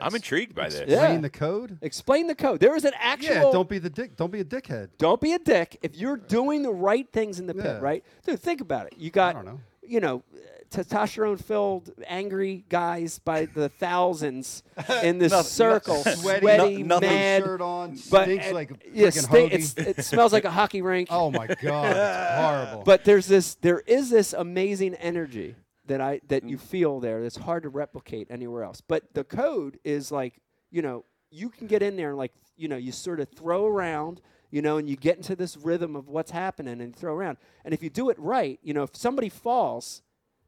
I'm 0.00 0.14
intrigued 0.14 0.54
by 0.54 0.68
this. 0.68 0.84
Yeah. 0.88 0.96
Explain 1.02 1.20
the 1.22 1.30
code. 1.30 1.78
Explain 1.82 2.26
the 2.26 2.34
code. 2.34 2.60
There 2.60 2.76
is 2.76 2.84
an 2.84 2.92
actual. 2.98 3.34
Yeah. 3.34 3.40
Don't 3.52 3.68
be 3.68 3.78
the 3.78 3.90
dick. 3.90 4.16
Don't 4.16 4.30
be 4.32 4.40
a 4.40 4.44
dickhead. 4.44 4.90
Don't 4.98 5.20
be 5.20 5.32
a 5.32 5.38
dick. 5.38 5.78
If 5.82 5.96
you're 5.96 6.16
doing 6.16 6.62
the 6.62 6.72
right 6.72 7.06
things 7.12 7.38
in 7.40 7.46
the 7.46 7.54
pit, 7.54 7.80
right? 7.82 8.04
Dude, 8.24 8.40
think 8.40 8.60
about 8.60 8.86
it. 8.86 8.94
You 8.96 9.10
got, 9.10 9.34
don't 9.34 9.44
know. 9.44 9.60
you 9.82 10.00
know, 10.00 10.22
testosterone-filled, 10.70 11.92
angry 12.06 12.64
guys 12.68 13.18
by 13.18 13.46
the 13.46 13.68
thousands 13.80 14.62
in 15.02 15.18
this 15.20 15.32
Nothing- 15.32 15.48
circle, 15.50 16.02
Sweaty, 16.02 16.40
sweaty, 16.40 16.82
no- 16.82 16.96
nothing 16.96 17.08
mad. 17.10 17.42
shirt 17.44 17.60
on, 17.60 17.98
but 18.10 18.24
stinks 18.24 18.48
uh, 18.50 18.54
like 18.54 18.70
a 18.72 18.74
yeah, 18.92 19.06
freaking 19.08 19.12
stink- 19.22 19.52
hoagie. 19.52 19.54
it's, 19.54 19.74
it 19.98 20.04
smells 20.04 20.32
like 20.32 20.44
a 20.44 20.50
hockey 20.50 20.82
rink. 20.82 21.08
oh 21.12 21.30
my 21.30 21.46
god, 21.46 21.56
it's 21.96 22.40
horrible. 22.40 22.82
But 22.84 23.04
there's 23.04 23.26
this, 23.26 23.54
there 23.56 23.80
is 23.80 24.10
this 24.10 24.32
amazing 24.32 24.94
energy 24.96 25.54
that 25.86 26.00
I 26.00 26.20
that 26.28 26.44
you 26.44 26.56
mm. 26.56 26.60
feel 26.60 27.00
there 27.00 27.22
that's 27.22 27.36
hard 27.36 27.62
to 27.64 27.68
replicate 27.68 28.28
anywhere 28.30 28.62
else. 28.62 28.80
But 28.80 29.14
the 29.14 29.24
code 29.24 29.78
is 29.84 30.10
like, 30.10 30.40
you 30.70 30.82
know, 30.82 31.04
you 31.30 31.48
can 31.48 31.66
get 31.66 31.82
in 31.82 31.96
there 31.96 32.10
and 32.10 32.18
like, 32.18 32.32
you 32.56 32.68
know, 32.68 32.76
you 32.76 32.92
sort 32.92 33.20
of 33.20 33.28
throw 33.30 33.66
around, 33.66 34.20
you 34.50 34.62
know, 34.62 34.78
and 34.78 34.88
you 34.88 34.96
get 34.96 35.16
into 35.16 35.36
this 35.36 35.56
rhythm 35.56 35.96
of 35.96 36.08
what's 36.08 36.30
happening 36.30 36.80
and 36.80 36.94
throw 36.94 37.14
around. 37.14 37.38
And 37.64 37.74
if 37.74 37.82
you 37.82 37.90
do 37.90 38.10
it 38.10 38.18
right, 38.18 38.58
you 38.62 38.74
know, 38.74 38.82
if 38.82 38.96
somebody 38.96 39.28
falls, 39.28 40.02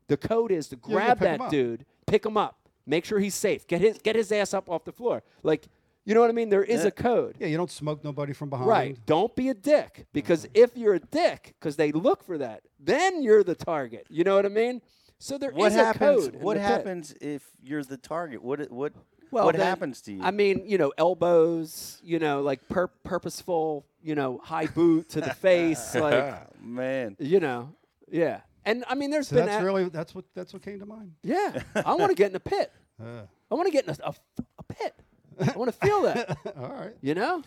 the 0.09 0.17
code 0.17 0.51
is 0.51 0.69
to 0.69 0.77
grab 0.77 1.23
'em 1.23 1.39
that 1.39 1.51
dude, 1.51 1.85
pick 2.07 2.25
him 2.25 2.37
up, 2.37 2.69
make 2.87 3.05
sure 3.05 3.19
he's 3.19 3.35
safe, 3.35 3.67
get 3.67 3.81
his 3.81 3.99
get 3.99 4.17
his 4.17 4.33
ass 4.33 4.55
up 4.55 4.71
off 4.71 4.85
the 4.85 4.93
floor. 4.93 5.23
Like, 5.43 5.67
you 6.09 6.15
know 6.15 6.23
what 6.23 6.31
I 6.31 6.33
mean? 6.33 6.49
There 6.49 6.65
is 6.65 6.87
a 6.87 6.91
code. 6.91 7.37
yeah, 7.39 7.49
you 7.49 7.59
don't 7.59 7.71
smoke 7.71 8.03
nobody 8.03 8.33
from 8.33 8.49
behind. 8.49 8.67
Right. 8.67 8.99
Don't 9.05 9.37
be 9.37 9.51
a 9.51 9.55
dick 9.55 10.07
because 10.15 10.47
mm-hmm. 10.47 10.63
if 10.63 10.75
you're 10.75 10.95
a 10.95 11.01
dick, 11.01 11.55
because 11.61 11.77
they 11.77 11.93
look 11.93 12.25
for 12.25 12.39
that, 12.39 12.63
then 12.81 13.23
you're 13.23 13.45
the 13.45 13.55
target. 13.55 14.07
You 14.09 14.25
know 14.25 14.35
what 14.35 14.47
I 14.47 14.49
mean? 14.49 14.81
So 15.19 15.37
there 15.39 15.51
is 15.51 15.57
What 15.57 15.73
a 15.73 15.75
happens? 15.75 16.25
code. 16.29 16.37
What 16.37 16.55
the 16.55 16.61
pit. 16.61 16.69
happens 16.71 17.15
if 17.21 17.43
you're 17.63 17.83
the 17.83 17.97
target? 17.97 18.43
What 18.43 18.71
what 18.71 18.93
Well, 19.31 19.45
what 19.47 19.57
then- 19.57 19.67
happens 19.67 20.01
to 20.03 20.13
you? 20.13 20.23
I 20.23 20.31
mean, 20.31 20.63
you 20.67 20.79
know, 20.79 20.93
elbows. 20.97 22.01
You 22.05 22.19
know, 22.19 22.41
like 22.43 22.67
pur- 22.69 22.91
purposeful. 23.05 23.85
You 24.03 24.15
know, 24.15 24.39
high 24.43 24.67
boot 24.67 25.09
to 25.11 25.21
the 25.21 25.35
face. 25.47 25.95
like, 25.95 26.61
man, 26.63 27.17
you 27.19 27.41
know, 27.41 27.75
yeah. 28.11 28.41
And 28.65 28.85
I 28.89 28.95
mean, 28.95 29.11
there's 29.11 29.29
So 29.29 29.37
been 29.37 29.47
that's 29.47 29.63
a- 29.63 29.65
really 29.65 29.89
that's 29.89 30.15
what 30.15 30.25
that's 30.35 30.53
what 30.53 30.63
came 30.63 30.79
to 30.79 30.87
mind. 30.87 31.13
yeah. 31.23 31.63
I 31.75 31.95
want 31.95 32.11
to 32.11 32.15
get 32.17 32.31
in 32.31 32.37
a 32.37 32.41
pit. 32.41 32.73
Uh, 33.01 33.23
I 33.49 33.55
want 33.55 33.67
to 33.67 33.71
get 33.73 33.85
in 33.85 33.91
a, 33.91 33.97
a, 34.09 34.15
a 34.59 34.63
pit. 34.65 34.93
I 35.41 35.57
want 35.57 35.71
to 35.73 35.79
feel 35.87 36.03
that. 36.03 36.37
all 36.59 36.69
right, 36.69 36.95
You 37.01 37.15
know? 37.15 37.43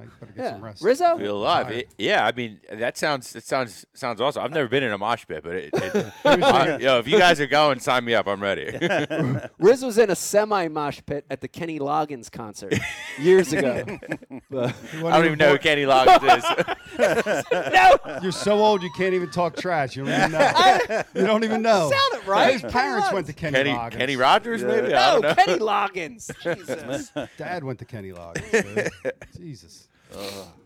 I 0.00 0.04
better 0.20 0.32
get 0.32 0.44
Yeah. 0.44 0.50
some 0.52 0.64
rest. 0.64 0.82
Rizzo. 0.82 1.18
Feel 1.18 1.36
alive. 1.38 1.70
It- 1.70 1.88
yeah, 1.98 2.24
I 2.26 2.32
mean 2.32 2.60
that 2.72 2.96
sounds 2.96 3.32
that 3.32 3.44
sounds 3.44 3.84
sounds 3.94 4.20
awesome. 4.20 4.42
I've 4.44 4.52
never 4.52 4.68
been 4.68 4.82
in 4.82 4.92
a 4.92 4.98
mosh 4.98 5.26
pit, 5.26 5.42
but 5.42 5.54
it, 5.56 5.70
it, 5.74 6.12
I, 6.24 6.30
uh, 6.40 6.78
yo, 6.78 6.98
if 6.98 7.08
you 7.08 7.18
guys 7.18 7.40
are 7.40 7.46
going, 7.46 7.80
sign 7.80 8.04
me 8.04 8.14
up. 8.14 8.26
I'm 8.26 8.42
ready. 8.42 8.76
Riz 9.58 9.82
was 9.84 9.98
in 9.98 10.10
a 10.10 10.16
semi 10.16 10.68
mosh 10.68 11.00
pit 11.06 11.24
at 11.30 11.40
the 11.40 11.48
Kenny 11.48 11.78
Loggins 11.78 12.30
concert 12.30 12.74
years 13.18 13.52
ago. 13.52 13.84
But- 14.50 14.74
I 14.94 15.16
don't 15.16 15.26
even 15.26 15.38
know 15.38 15.50
who 15.52 15.58
Kenny 15.58 15.82
Loggins 15.84 16.38
is. 16.38 17.44
no, 17.52 18.18
You're 18.22 18.32
so 18.32 18.58
old 18.58 18.82
you 18.82 18.90
can't 18.96 19.12
even 19.14 19.30
talk 19.30 19.56
trash. 19.56 19.94
You 19.96 20.04
don't 20.06 20.14
even 20.14 20.32
know. 20.32 21.02
you 21.14 21.26
don't 21.26 21.44
even 21.44 21.60
know. 21.62 21.90
sounded 21.90 22.26
right. 22.26 22.52
His 22.60 22.72
parents 22.72 23.12
went 23.12 23.26
to 23.26 23.32
Kenny, 23.34 23.52
Kenny 23.56 23.70
Loggins. 23.70 23.90
Kenny 23.98 24.16
Rogers, 24.16 24.64
maybe. 24.64 24.94
I 24.94 25.14
No, 25.16 25.20
don't 25.20 25.36
know. 25.36 25.44
Kenny 25.44 25.58
Loggins. 25.58 26.30
Jesus. 26.42 27.12
Dad 27.36 27.62
went 27.64 27.78
to 27.80 27.84
Kenny 27.84 28.10
Loggins. 28.12 28.90
so- 29.02 29.10
Jesus. 29.38 29.87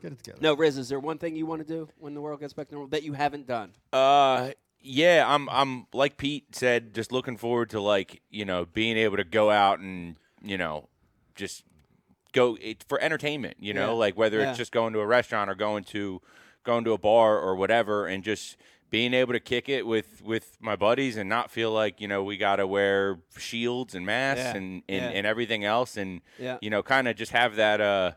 Get 0.02 0.12
it 0.12 0.18
together. 0.22 0.38
No, 0.40 0.54
Riz, 0.54 0.78
is 0.78 0.88
there 0.88 1.00
one 1.00 1.18
thing 1.18 1.36
you 1.36 1.46
want 1.46 1.66
to 1.66 1.66
do 1.66 1.88
when 1.98 2.14
the 2.14 2.20
world 2.20 2.40
gets 2.40 2.52
back 2.52 2.68
to 2.68 2.74
normal 2.74 2.88
that 2.90 3.02
you 3.02 3.12
haven't 3.12 3.46
done? 3.46 3.72
Uh, 3.92 4.50
yeah, 4.80 5.24
I'm. 5.26 5.48
I'm 5.48 5.86
like 5.92 6.16
Pete 6.16 6.54
said, 6.54 6.94
just 6.94 7.12
looking 7.12 7.36
forward 7.36 7.70
to 7.70 7.80
like 7.80 8.20
you 8.30 8.44
know 8.44 8.64
being 8.66 8.96
able 8.96 9.16
to 9.16 9.24
go 9.24 9.50
out 9.50 9.78
and 9.78 10.16
you 10.42 10.58
know 10.58 10.88
just 11.34 11.64
go 12.32 12.56
it, 12.60 12.84
for 12.88 13.00
entertainment. 13.00 13.56
You 13.60 13.74
know, 13.74 13.88
Yeah. 13.92 13.98
like 13.98 14.16
whether 14.16 14.40
Yeah. 14.40 14.50
it's 14.50 14.58
just 14.58 14.72
going 14.72 14.92
to 14.94 15.00
a 15.00 15.06
restaurant 15.06 15.50
or 15.50 15.54
going 15.54 15.84
to 15.84 16.20
going 16.64 16.84
to 16.84 16.92
a 16.92 16.98
bar 16.98 17.38
or 17.38 17.54
whatever, 17.56 18.06
and 18.06 18.22
just 18.24 18.56
being 18.90 19.14
able 19.14 19.32
to 19.32 19.40
kick 19.40 19.68
it 19.68 19.86
with 19.86 20.20
with 20.22 20.56
my 20.60 20.76
buddies 20.76 21.16
and 21.16 21.28
not 21.28 21.50
feel 21.50 21.70
like 21.70 22.00
you 22.00 22.08
know 22.08 22.22
we 22.24 22.36
got 22.36 22.56
to 22.56 22.66
wear 22.66 23.18
shields 23.38 23.94
and 23.94 24.04
masks 24.04 24.42
Yeah. 24.44 24.56
and 24.56 24.82
and, 24.88 25.02
Yeah. 25.04 25.10
and 25.10 25.26
everything 25.26 25.64
else, 25.64 25.96
and 25.96 26.20
Yeah. 26.38 26.58
you 26.60 26.70
know, 26.70 26.82
kind 26.82 27.06
of 27.06 27.14
just 27.16 27.30
have 27.32 27.54
that 27.56 27.80
uh 27.80 28.12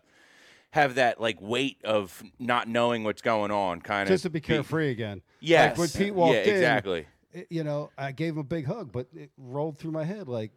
have 0.76 0.96
that 0.96 1.22
like 1.22 1.40
weight 1.40 1.78
of 1.86 2.22
not 2.38 2.68
knowing 2.68 3.06
what's 3.06 3.22
going 3.22 3.50
on, 3.50 3.80
kind 3.80 4.04
of 4.04 4.08
Just 4.10 4.24
to 4.24 4.30
be 4.30 4.42
carefree 4.42 4.92
again. 4.92 5.22
Yes. 5.40 5.72
Like 5.72 5.78
when 5.78 5.88
Pete 6.06 6.14
walked 6.14 6.34
yeah, 6.36 6.42
in, 6.44 6.50
exactly. 6.56 7.08
it- 7.32 7.48
you 7.50 7.64
know, 7.64 7.92
I 7.98 8.12
gave 8.12 8.34
him 8.34 8.40
a 8.40 8.44
big 8.44 8.66
hug, 8.66 8.92
but 8.92 9.08
it 9.16 9.32
rolled 9.38 9.78
through 9.78 9.92
my 9.92 10.04
head 10.04 10.28
like, 10.28 10.52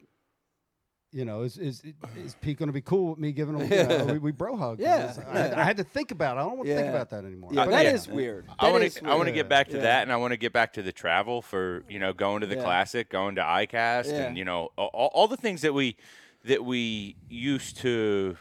you 1.13 1.25
know, 1.25 1.43
is 1.43 1.57
is 1.57 1.83
is 2.17 2.35
Pete 2.41 2.59
going 2.59 2.67
to 2.67 2.73
be 2.73 2.81
cool 2.81 3.11
with 3.11 3.19
me 3.21 3.31
giving 3.31 3.57
him? 3.59 3.71
You 3.73 3.87
know, 3.87 4.05
we, 4.15 4.19
we 4.19 4.33
bro 4.33 4.57
hug. 4.57 4.81
Yeah, 4.81 5.15
I, 5.29 5.39
had- 5.39 5.53
I 5.55 5.63
had 5.65 5.77
to 5.77 5.85
think 5.85 6.11
about 6.11 6.37
it. 6.37 6.41
I 6.41 6.43
don't 6.45 6.57
want 6.59 6.69
to 6.69 6.75
think 6.75 6.89
about 6.89 7.11
that 7.11 7.25
anymore. 7.25 7.51
Yeah, 7.53 7.65
But 7.65 7.71
that 7.71 7.85
yeah. 7.85 7.95
is 7.95 8.09
weird. 8.09 8.47
I 8.59 8.73
want 8.73 8.91
to. 8.93 9.09
I 9.09 9.15
want 9.15 9.29
to 9.29 9.33
get 9.33 9.49
back 9.49 9.69
to 9.69 9.77
Yeah. 9.77 9.83
that, 9.85 10.03
and 10.03 10.13
I 10.13 10.17
want 10.17 10.33
to 10.33 10.37
get 10.37 10.53
back 10.53 10.73
to 10.75 10.83
the 10.83 10.93
travel 10.93 11.43
for 11.43 11.85
you 11.89 12.01
know 12.01 12.13
going 12.13 12.41
to 12.41 12.47
the 12.49 12.57
Yeah. 12.57 12.63
classic, 12.65 13.09
going 13.09 13.37
to 13.37 13.43
ICAST, 13.43 14.11
Yeah. 14.11 14.25
and 14.25 14.37
you 14.37 14.45
know 14.45 14.71
all, 14.77 15.11
all 15.15 15.29
the 15.29 15.37
things 15.37 15.63
that 15.63 15.73
we 15.75 15.97
that 16.45 16.65
we 16.65 17.17
used 17.29 17.79
to 17.79 18.37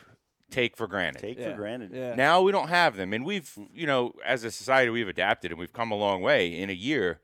take 0.52 0.76
for 0.78 0.88
granted. 0.88 1.20
take 1.22 1.38
Yeah. 1.40 1.52
for 1.52 1.56
granted. 1.58 1.92
Yeah. 1.94 2.16
Now 2.16 2.42
we 2.42 2.52
don't 2.52 2.70
have 2.70 2.96
them, 2.96 3.14
and 3.14 3.26
we've 3.26 3.52
you 3.74 3.86
know 3.88 4.14
as 4.26 4.44
a 4.44 4.52
society 4.52 4.90
we've 4.90 5.08
adapted 5.08 5.52
and 5.52 5.60
we've 5.60 5.74
come 5.74 5.92
a 5.92 5.96
long 5.96 6.22
way 6.22 6.60
in 6.60 6.70
a 6.70 6.74
year. 6.74 7.20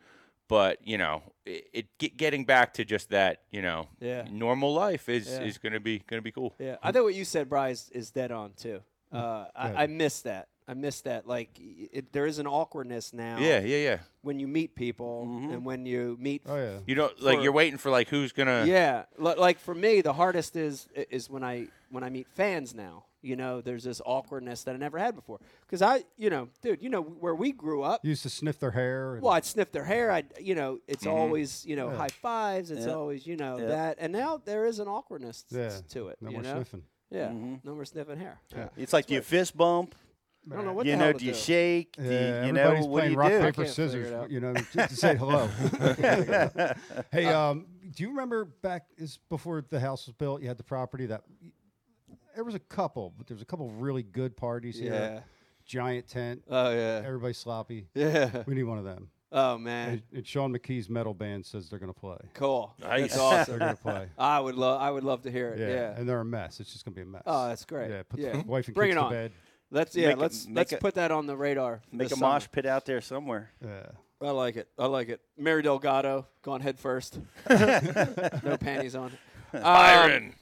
But 0.49 0.85
you 0.85 0.97
know, 0.97 1.23
it, 1.45 1.65
it 1.73 1.97
get, 1.97 2.17
getting 2.17 2.43
back 2.45 2.73
to 2.75 2.85
just 2.85 3.09
that 3.09 3.43
you 3.51 3.61
know 3.61 3.87
Yeah. 3.99 4.25
normal 4.29 4.73
life 4.73 5.07
is 5.09 5.27
Yeah. 5.29 5.41
is 5.41 5.57
gonna 5.57 5.79
be 5.79 5.99
gonna 5.99 6.21
be 6.21 6.31
cool. 6.31 6.53
Yeah, 6.59 6.75
I 6.83 6.91
think 6.91 7.05
what 7.05 7.15
you 7.15 7.25
said, 7.25 7.49
Bryce, 7.49 7.89
is 7.89 8.11
dead 8.11 8.31
on 8.31 8.53
too. 8.53 8.81
Uh, 9.11 9.45
I, 9.55 9.83
I 9.83 9.87
miss 9.87 10.21
that. 10.23 10.47
I 10.67 10.73
miss 10.73 11.01
that. 11.01 11.27
Like, 11.27 11.49
it, 11.59 12.13
there 12.13 12.25
is 12.25 12.39
an 12.39 12.47
awkwardness 12.47 13.11
now. 13.13 13.37
Yeah, 13.37 13.59
yeah, 13.59 13.77
yeah. 13.77 13.97
When 14.21 14.39
you 14.39 14.47
meet 14.47 14.75
people 14.75 15.25
Mm-hmm. 15.27 15.53
and 15.53 15.65
when 15.65 15.85
you 15.85 16.17
meet. 16.19 16.41
Oh 16.47 16.55
yeah. 16.57 16.79
You 16.87 16.95
don't 16.95 17.21
like 17.21 17.37
For- 17.37 17.43
you're 17.43 17.51
waiting 17.51 17.77
for 17.77 17.89
like 17.91 18.09
who's 18.09 18.31
gonna. 18.31 18.65
Yeah, 18.65 19.03
li- 19.17 19.35
like 19.37 19.59
for 19.59 19.75
me, 19.75 20.01
the 20.01 20.13
hardest 20.13 20.55
is 20.55 20.87
is 21.09 21.29
when 21.29 21.43
I 21.43 21.67
when 21.89 22.03
I 22.03 22.09
meet 22.09 22.27
fans 22.27 22.73
now. 22.75 23.05
You 23.23 23.35
know, 23.35 23.61
there's 23.61 23.83
this 23.85 24.01
awkwardness 24.05 24.63
that 24.63 24.75
I 24.75 24.77
never 24.77 24.97
had 24.99 25.15
before. 25.15 25.39
Because 25.61 25.81
I, 25.81 26.03
you 26.17 26.29
know, 26.29 26.49
dude, 26.61 26.81
you 26.83 26.89
know 26.89 27.01
where 27.01 27.33
we 27.33 27.51
grew 27.53 27.81
up. 27.81 28.01
You 28.03 28.09
used 28.09 28.23
to 28.23 28.29
sniff 28.29 28.59
their 28.59 28.71
hair. 28.71 29.17
Well, 29.21 29.31
I'd 29.33 29.45
sniff 29.45 29.71
their 29.71 29.85
hair. 29.85 30.11
I'd, 30.11 30.27
you 30.39 30.55
know, 30.55 30.79
it's 30.87 31.05
Mm-hmm. 31.05 31.15
always, 31.17 31.65
you 31.65 31.75
know, 31.75 31.89
Yeah. 31.89 31.97
high 31.97 32.07
fives. 32.09 32.69
It's 32.69 32.85
Yeah. 32.85 32.93
always, 32.93 33.25
you 33.25 33.37
know, 33.37 33.57
Yeah. 33.57 33.65
that. 33.67 33.97
And 33.99 34.11
now 34.13 34.41
there 34.43 34.65
is 34.65 34.79
an 34.79 34.87
awkwardness 34.87 35.45
yeah. 35.49 35.71
to 35.89 36.09
it. 36.09 36.17
No 36.21 36.29
you 36.29 36.33
more 36.35 36.43
know? 36.43 36.53
sniffing. 36.55 36.83
Yeah, 37.09 37.27
Mm-hmm. 37.29 37.55
no 37.63 37.75
more 37.75 37.85
sniffing 37.85 38.19
hair. 38.19 38.39
It's 38.77 38.91
like 38.93 39.05
do 39.07 39.13
you 39.13 39.21
fist 39.21 39.55
bump? 39.55 39.95
I 40.51 40.55
don't 40.55 40.65
know 40.65 40.73
what 40.73 40.85
you 40.85 40.91
the 40.91 40.97
know, 40.97 41.03
hell 41.05 41.13
do 41.13 41.25
you 41.25 41.31
do. 41.31 41.37
shake? 41.37 41.95
Do 41.95 42.03
you, 42.03 42.09
Yeah, 42.11 42.45
you 42.47 42.51
know, 42.51 42.61
everybody's 42.63 42.85
what 42.87 42.99
do 42.99 42.99
playing 42.99 43.11
you 43.13 43.17
rock 43.17 43.29
do? 43.29 43.39
paper 43.39 43.63
can't 43.63 43.75
figure 43.75 44.01
it 44.01 44.09
scissors. 44.09 44.31
You 44.31 44.39
know, 44.41 44.53
just 44.53 44.89
to 44.89 44.95
say 44.97 45.15
hello. 45.23 45.47
hey, 47.13 47.25
um, 47.27 47.65
do 47.95 48.03
you 48.03 48.09
remember 48.09 48.43
back 48.45 48.87
is 48.97 49.19
before 49.29 49.63
the 49.69 49.79
house 49.79 50.05
was 50.07 50.15
built? 50.15 50.41
You 50.41 50.49
had 50.49 50.57
the 50.57 50.63
property 50.63 51.05
that 51.05 51.21
there 52.35 52.43
was 52.43 52.55
a 52.55 52.59
couple, 52.59 53.13
but 53.17 53.27
there 53.27 53.35
was 53.35 53.41
a 53.41 53.45
couple 53.45 53.69
really 53.69 54.03
good 54.03 54.35
parties 54.37 54.79
Yeah. 54.79 54.89
here. 54.91 55.23
Giant 55.65 56.07
tent, 56.07 56.43
Oh 56.49 56.71
yeah. 56.71 57.01
everybody 57.05 57.33
sloppy. 57.33 57.87
Yeah. 57.95 58.43
We 58.45 58.53
need 58.55 58.63
one 58.63 58.77
of 58.77 58.83
them. 58.83 59.09
Oh 59.31 59.57
man. 59.57 59.89
And, 59.89 60.01
and 60.13 60.27
Sean 60.27 60.53
McKee's 60.53 60.89
metal 60.89 61.13
band 61.13 61.45
says 61.45 61.69
they're 61.69 61.79
going 61.79 61.93
to 61.93 61.99
play. 61.99 62.17
Cool. 62.33 62.73
Nice. 62.81 63.15
That's 63.15 63.47
They're 63.49 63.57
going 63.57 63.75
to 63.75 63.81
play. 63.81 64.09
I 64.17 64.39
would 64.39 64.55
love. 64.55 64.81
I 64.81 64.91
would 64.91 65.03
love 65.05 65.21
to 65.23 65.31
hear 65.31 65.49
it. 65.53 65.59
Yeah. 65.59 65.67
Yeah. 65.69 65.95
And 65.97 66.07
they're 66.07 66.19
a 66.19 66.25
mess. 66.25 66.59
It's 66.59 66.71
just 66.73 66.83
going 66.85 66.93
to 66.93 67.01
be 67.01 67.07
a 67.07 67.09
mess. 67.11 67.23
Oh, 67.25 67.47
that's 67.47 67.63
great. 67.65 67.89
Yeah. 67.89 68.03
Put 68.07 68.19
Yeah. 68.19 68.33
the 68.37 68.43
wife 68.45 68.67
and 68.67 68.75
Bring 68.75 68.89
kids 68.91 68.97
it 68.97 68.99
to 68.99 69.05
on. 69.05 69.11
bed. 69.11 69.31
Let's 69.71 69.95
yeah. 69.95 70.09
Make 70.09 70.17
let's 70.17 70.45
make 70.47 70.55
let's 70.57 70.71
a- 70.73 70.77
put 70.77 70.95
that 70.95 71.11
on 71.11 71.25
the 71.25 71.35
radar. 71.37 71.81
Make 71.91 72.09
this 72.09 72.17
a 72.17 72.21
mosh 72.21 72.45
pit 72.51 72.65
out 72.67 72.85
there 72.85 73.01
somewhere. 73.01 73.49
Yeah. 73.63 73.87
I 74.21 74.29
like 74.31 74.55
it. 74.57 74.67
I 74.77 74.85
like 74.85 75.09
it. 75.09 75.19
Mary 75.37 75.61
Delgado 75.63 76.27
gone 76.43 76.61
head 76.61 76.77
first. 76.79 77.19
no 77.49 78.57
panties 78.59 78.95
on. 78.95 79.11
Um, 79.53 79.61
Byron. 79.63 80.33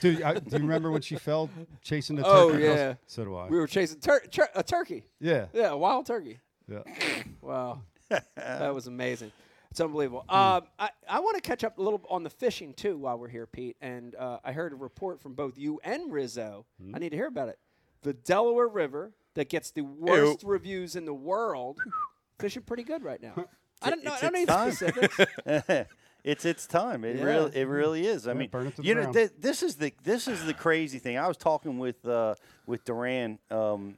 Dude, 0.00 0.22
I, 0.22 0.34
do 0.34 0.42
you 0.56 0.58
remember 0.62 0.90
when 0.90 1.02
she 1.02 1.16
fell 1.16 1.50
chasing 1.82 2.16
the 2.16 2.22
Oh, 2.26 2.50
turkey? 2.50 2.64
yeah. 2.64 2.94
So 3.06 3.24
do 3.24 3.34
I. 3.36 3.48
We 3.48 3.58
were 3.58 3.66
chasing 3.66 4.00
tur- 4.00 4.24
tur- 4.30 4.48
a 4.54 4.62
turkey. 4.62 5.04
yeah. 5.20 5.46
Yeah, 5.52 5.70
a 5.70 5.76
wild 5.76 6.06
turkey. 6.06 6.38
Yeah. 6.68 6.82
Wow, 7.42 7.82
that 8.36 8.74
was 8.74 8.86
amazing. 8.86 9.32
It's 9.70 9.80
unbelievable. 9.80 10.24
Hmm. 10.28 10.34
Um, 10.36 10.62
I, 10.78 10.90
I 11.08 11.20
want 11.20 11.36
to 11.36 11.40
catch 11.42 11.62
up 11.64 11.78
a 11.78 11.82
little 11.82 12.00
on 12.10 12.22
the 12.22 12.30
fishing 12.30 12.74
too 12.74 12.96
while 12.98 13.18
we're 13.18 13.28
here, 13.28 13.46
Pete. 13.46 13.76
And 13.80 14.14
uh, 14.16 14.38
I 14.44 14.52
heard 14.52 14.72
a 14.72 14.76
report 14.76 15.20
from 15.20 15.34
both 15.34 15.56
you 15.58 15.80
and 15.84 16.12
Rizzo. 16.12 16.66
Hmm. 16.82 16.94
I 16.94 16.98
need 16.98 17.10
to 17.10 17.16
hear 17.16 17.26
about 17.28 17.48
it. 17.48 17.58
The 18.02 18.12
Delaware 18.12 18.68
River 18.68 19.12
that 19.34 19.48
gets 19.48 19.70
the 19.70 19.82
worst 19.82 20.42
reviews 20.44 20.96
in 20.96 21.04
the 21.04 21.14
world, 21.14 21.78
fishing 22.38 22.62
pretty 22.62 22.82
good 22.82 23.02
right 23.04 23.20
now. 23.22 23.46
I 23.82 23.90
don't 23.90 24.02
know. 24.04 24.12
It's 24.12 24.22
I 24.22 24.26
don't 24.30 24.34
its 24.36 24.40
need 24.40 24.48
time. 24.48 24.72
specifics. 24.72 25.90
It's 26.24 26.44
its 26.44 26.66
time. 26.66 27.04
It 27.04 27.16
Yeah. 27.16 27.24
really, 27.24 27.56
it 27.56 27.64
really 27.66 28.06
is. 28.06 28.26
I 28.26 28.32
Yeah, 28.32 28.38
mean, 28.38 28.50
burn 28.50 28.66
it 28.68 28.76
to 28.76 28.82
the 28.82 28.88
you 28.88 28.94
know, 28.94 29.12
th- 29.12 29.32
this 29.38 29.62
is 29.62 29.76
the 29.76 29.92
this 30.02 30.28
is 30.28 30.44
the 30.44 30.54
crazy 30.54 30.98
thing. 30.98 31.18
I 31.18 31.26
was 31.28 31.36
talking 31.36 31.78
with 31.78 32.06
uh, 32.06 32.34
with 32.66 32.84
Duran. 32.84 33.38
Um, 33.50 33.96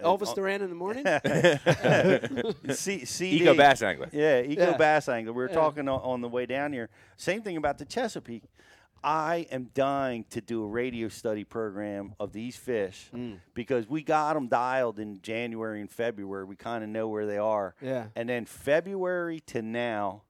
Elvis 0.00 0.32
Duran 0.32 0.62
in 0.62 0.68
the 0.68 0.76
morning. 0.76 1.04
C- 2.74 3.04
CD. 3.04 3.42
Eco 3.42 3.54
bass 3.54 3.82
angler. 3.82 4.08
Yeah, 4.12 4.40
Eco 4.42 4.70
Yeah. 4.70 4.76
Bass 4.76 5.08
Angler. 5.08 5.32
We 5.32 5.42
were 5.42 5.48
Yeah. 5.48 5.54
talking 5.54 5.88
on, 5.88 6.00
on 6.00 6.20
the 6.20 6.28
way 6.28 6.46
down 6.46 6.72
here. 6.72 6.88
Same 7.16 7.42
thing 7.42 7.56
about 7.56 7.78
the 7.78 7.84
Chesapeake. 7.84 8.44
I 9.02 9.46
am 9.52 9.70
dying 9.74 10.24
to 10.30 10.40
do 10.40 10.64
a 10.64 10.66
radio 10.66 11.08
study 11.08 11.44
program 11.44 12.14
of 12.18 12.32
these 12.32 12.56
fish 12.56 13.10
because 13.54 13.88
we 13.88 14.02
got 14.02 14.34
them 14.34 14.48
dialed 14.48 14.98
in 14.98 15.20
January 15.22 15.80
and 15.80 15.88
February. 15.90 16.44
We 16.44 16.56
kind 16.56 16.82
of 16.82 16.90
know 16.90 17.06
where 17.08 17.24
they 17.26 17.38
are. 17.38 17.74
Yeah. 17.80 18.06
And 18.16 18.28
then 18.28 18.44
February 18.44 19.38
to 19.46 19.62
now, 19.62 20.22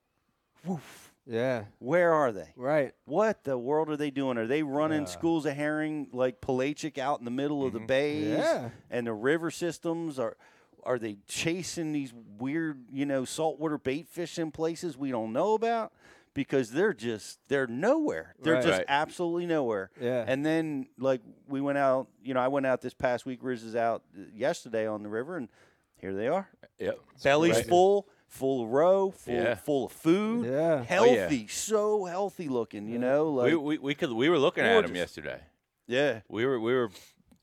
woof, 0.67 1.08
Yeah. 1.29 1.65
where 1.79 2.13
are 2.15 2.33
they? 2.33 2.53
Right. 2.57 2.95
What 3.05 3.45
the 3.45 3.59
world 3.59 3.91
are 3.91 3.97
they 3.97 4.11
doing? 4.11 4.39
Are 4.39 4.47
they 4.47 4.63
running 4.63 5.07
schools 5.07 5.45
of 5.47 5.55
herring 5.55 6.09
like 6.13 6.41
pelagic 6.41 6.97
out 6.99 7.19
in 7.19 7.25
the 7.25 7.31
middle 7.31 7.67
of 7.67 7.73
the 7.73 7.79
mm-hmm. 7.79 7.87
bays? 7.87 8.39
Yeah. 8.39 8.71
And 8.91 9.07
the 9.07 9.13
river 9.13 9.51
systems 9.51 10.19
are 10.19 10.37
are 10.85 10.99
they 10.99 11.19
chasing 11.27 11.93
these 11.93 12.15
weird, 12.39 12.83
you 12.91 13.05
know, 13.05 13.25
saltwater 13.27 13.77
bait 13.77 14.09
fish 14.09 14.39
in 14.39 14.51
places 14.51 14.97
we 14.97 15.11
don't 15.11 15.33
know 15.33 15.53
about? 15.55 15.93
Because 16.33 16.71
they're 16.71 16.95
just 16.95 17.41
they're 17.49 17.67
nowhere. 17.67 18.35
They're 18.41 18.55
Right. 18.55 18.63
just 18.63 18.79
Right. 18.79 18.87
absolutely 18.89 19.47
nowhere. 19.47 19.91
Yeah. 20.01 20.25
And 20.27 20.47
then 20.47 20.89
like 20.99 21.21
we 21.47 21.61
went 21.61 21.79
out, 21.79 22.09
you 22.23 22.33
know, 22.33 22.41
I 22.41 22.49
went 22.49 22.65
out 22.65 22.81
this 22.81 22.95
past 22.95 23.27
week. 23.27 23.41
Riz 23.43 23.65
is 23.65 23.77
out 23.77 24.03
uh, 24.17 24.23
yesterday 24.35 24.87
on 24.87 25.03
the 25.03 25.09
river, 25.09 25.37
and 25.37 25.49
here 25.97 26.15
they 26.15 26.29
are. 26.29 26.49
Yep. 26.79 27.01
Bellies 27.23 27.57
Right. 27.57 27.67
full, 27.67 28.09
full 28.29 28.65
of 28.65 28.71
roe, 28.71 29.11
full 29.11 29.35
Yeah. 29.35 29.55
full 29.57 29.87
of 29.87 29.93
food. 29.93 30.47
Yeah. 30.47 30.85
Oh, 30.99 31.05
yeah. 31.05 31.21
Healthy, 31.21 31.47
so 31.49 32.05
healthy 32.05 32.49
looking. 32.49 32.89
You 32.89 32.99
know, 32.99 33.31
like 33.31 33.47
we, 33.53 33.57
we, 33.57 33.79
we 33.79 33.95
could 33.95 34.13
we 34.13 34.29
were 34.29 34.39
looking 34.39 34.65
at 34.65 34.87
them 34.87 34.95
yesterday. 34.97 35.41
yeah. 35.87 36.21
We 36.29 36.47
were 36.47 36.61
we 36.61 36.75
were 36.75 36.91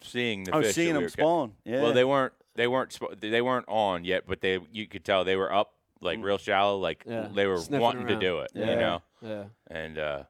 seeing 0.02 0.44
the 0.46 0.54
I 0.54 0.58
was 0.58 0.68
fish. 0.68 0.76
that 0.76 0.82
seeing 0.82 0.88
we 0.90 0.94
them 0.94 1.04
were 1.04 1.10
ca- 1.10 1.14
spawn. 1.14 1.54
Yeah. 1.66 1.82
Well, 1.82 1.94
they 1.94 2.04
weren't 2.06 2.34
they 2.56 2.68
weren't 2.68 2.94
sp- 2.94 3.18
they 3.20 3.42
weren't 3.42 3.66
on 3.68 4.04
yet, 4.06 4.24
but 4.28 4.42
they 4.42 4.60
you 4.72 4.88
could 4.88 5.04
tell 5.04 5.24
they 5.24 5.36
were 5.36 5.52
up 5.54 5.74
like 6.02 6.20
real 6.22 6.38
shallow, 6.38 6.78
like 6.78 7.04
Yeah. 7.08 7.28
they 7.34 7.48
were 7.48 7.58
Sniffing 7.58 7.82
wanting 7.82 8.04
around. 8.08 8.20
to 8.20 8.26
do 8.28 8.40
it. 8.40 8.52
Yeah. 8.54 8.70
You 8.70 8.76
know, 8.76 9.02
Yeah. 9.22 9.44
and 9.68 9.98
uh, 9.98 10.24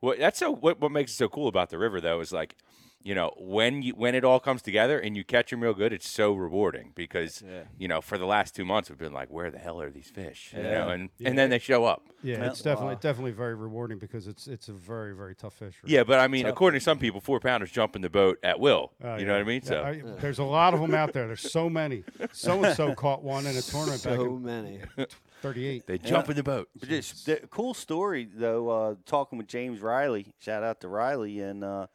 what 0.00 0.18
that's 0.18 0.38
so 0.38 0.54
what 0.54 0.80
what 0.80 0.92
makes 0.92 1.12
it 1.12 1.16
so 1.16 1.28
cool 1.28 1.48
about 1.48 1.70
the 1.70 1.78
river 1.78 2.00
though 2.00 2.20
is 2.20 2.32
like. 2.32 2.54
You 3.00 3.14
know 3.14 3.32
when 3.38 3.82
you 3.82 3.92
when 3.94 4.16
it 4.16 4.24
all 4.24 4.40
comes 4.40 4.60
together 4.60 4.98
and 4.98 5.16
you 5.16 5.22
catch 5.22 5.50
them 5.50 5.60
real 5.62 5.72
good, 5.72 5.92
it's 5.92 6.08
so 6.08 6.34
rewarding 6.34 6.92
because 6.96 7.42
Yeah. 7.46 7.62
you 7.78 7.86
know 7.86 8.00
for 8.00 8.18
the 8.18 8.26
last 8.26 8.56
two 8.56 8.64
months 8.64 8.90
we've 8.90 8.98
been 8.98 9.12
like, 9.12 9.30
where 9.30 9.50
the 9.52 9.58
hell 9.58 9.80
are 9.80 9.88
these 9.88 10.10
fish? 10.10 10.52
You 10.54 10.62
Yeah. 10.62 10.70
know, 10.70 10.88
and 10.90 11.08
and 11.24 11.38
then 11.38 11.48
they 11.48 11.60
show 11.60 11.84
up. 11.84 12.08
Yeah, 12.24 12.38
Yeah. 12.38 12.46
it's 12.50 12.60
definitely 12.60 12.96
definitely 12.96 13.30
very 13.30 13.54
rewarding 13.54 13.98
because 13.98 14.26
it's 14.26 14.48
it's 14.48 14.68
a 14.68 14.72
very 14.72 15.14
very 15.14 15.36
tough 15.36 15.54
fish. 15.54 15.76
Yeah, 15.84 16.02
but 16.02 16.18
I 16.18 16.26
mean, 16.26 16.46
according 16.46 16.80
to 16.80 16.84
some 16.84 16.98
people, 16.98 17.20
four 17.20 17.38
pounders 17.38 17.70
jump 17.70 17.94
in 17.94 18.02
the 18.02 18.10
boat 18.10 18.38
at 18.42 18.58
will. 18.58 18.92
Oh, 19.02 19.14
you 19.14 19.20
yeah. 19.20 19.26
know 19.28 19.32
what 19.34 19.40
I 19.40 19.44
mean? 19.44 19.60
Yeah, 19.64 19.68
So 19.68 19.82
I- 19.84 20.02
there's 20.20 20.40
a 20.40 20.44
lot 20.44 20.74
of 20.74 20.80
them 20.80 20.92
out 20.94 21.12
there. 21.12 21.28
There's 21.28 21.50
so 21.50 21.70
many. 21.70 22.02
So 22.32 22.64
and 22.64 22.76
so 22.76 22.94
caught 22.96 23.22
one 23.22 23.46
in 23.46 23.56
a 23.56 23.62
tournament 23.62 24.02
back 24.02 24.16
So 24.16 24.24
in 24.26 24.42
many. 24.42 24.80
'38. 25.40 25.86
they 25.86 25.98
jump 25.98 26.28
in 26.30 26.34
the 26.36 26.42
boat. 26.42 26.68
But 26.78 26.88
This 26.88 27.12
the 27.24 27.36
cool 27.50 27.74
story 27.74 28.28
though. 28.34 28.68
Uh, 28.68 28.94
talking 29.06 29.38
with 29.38 29.46
James 29.46 29.80
Riley, 29.80 30.34
shout 30.40 30.64
out 30.64 30.80
to 30.80 30.88
Riley 30.88 31.38
and 31.40 31.62
uh, 31.62 31.86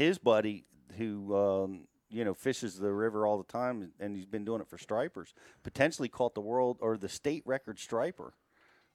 his 0.00 0.18
buddy 0.18 0.64
who 0.98 1.36
um, 1.36 1.86
you 2.10 2.24
know 2.24 2.34
fishes 2.34 2.78
the 2.78 2.92
river 2.92 3.26
all 3.26 3.38
the 3.38 3.44
time, 3.52 3.92
and 4.00 4.16
he's 4.16 4.26
been 4.26 4.44
doing 4.44 4.60
it 4.60 4.68
for 4.68 4.78
stripers. 4.78 5.34
Potentially 5.62 6.08
caught 6.08 6.34
the 6.34 6.40
world 6.40 6.78
or 6.80 6.96
the 6.96 7.08
state 7.08 7.42
record 7.46 7.78
striper. 7.78 8.34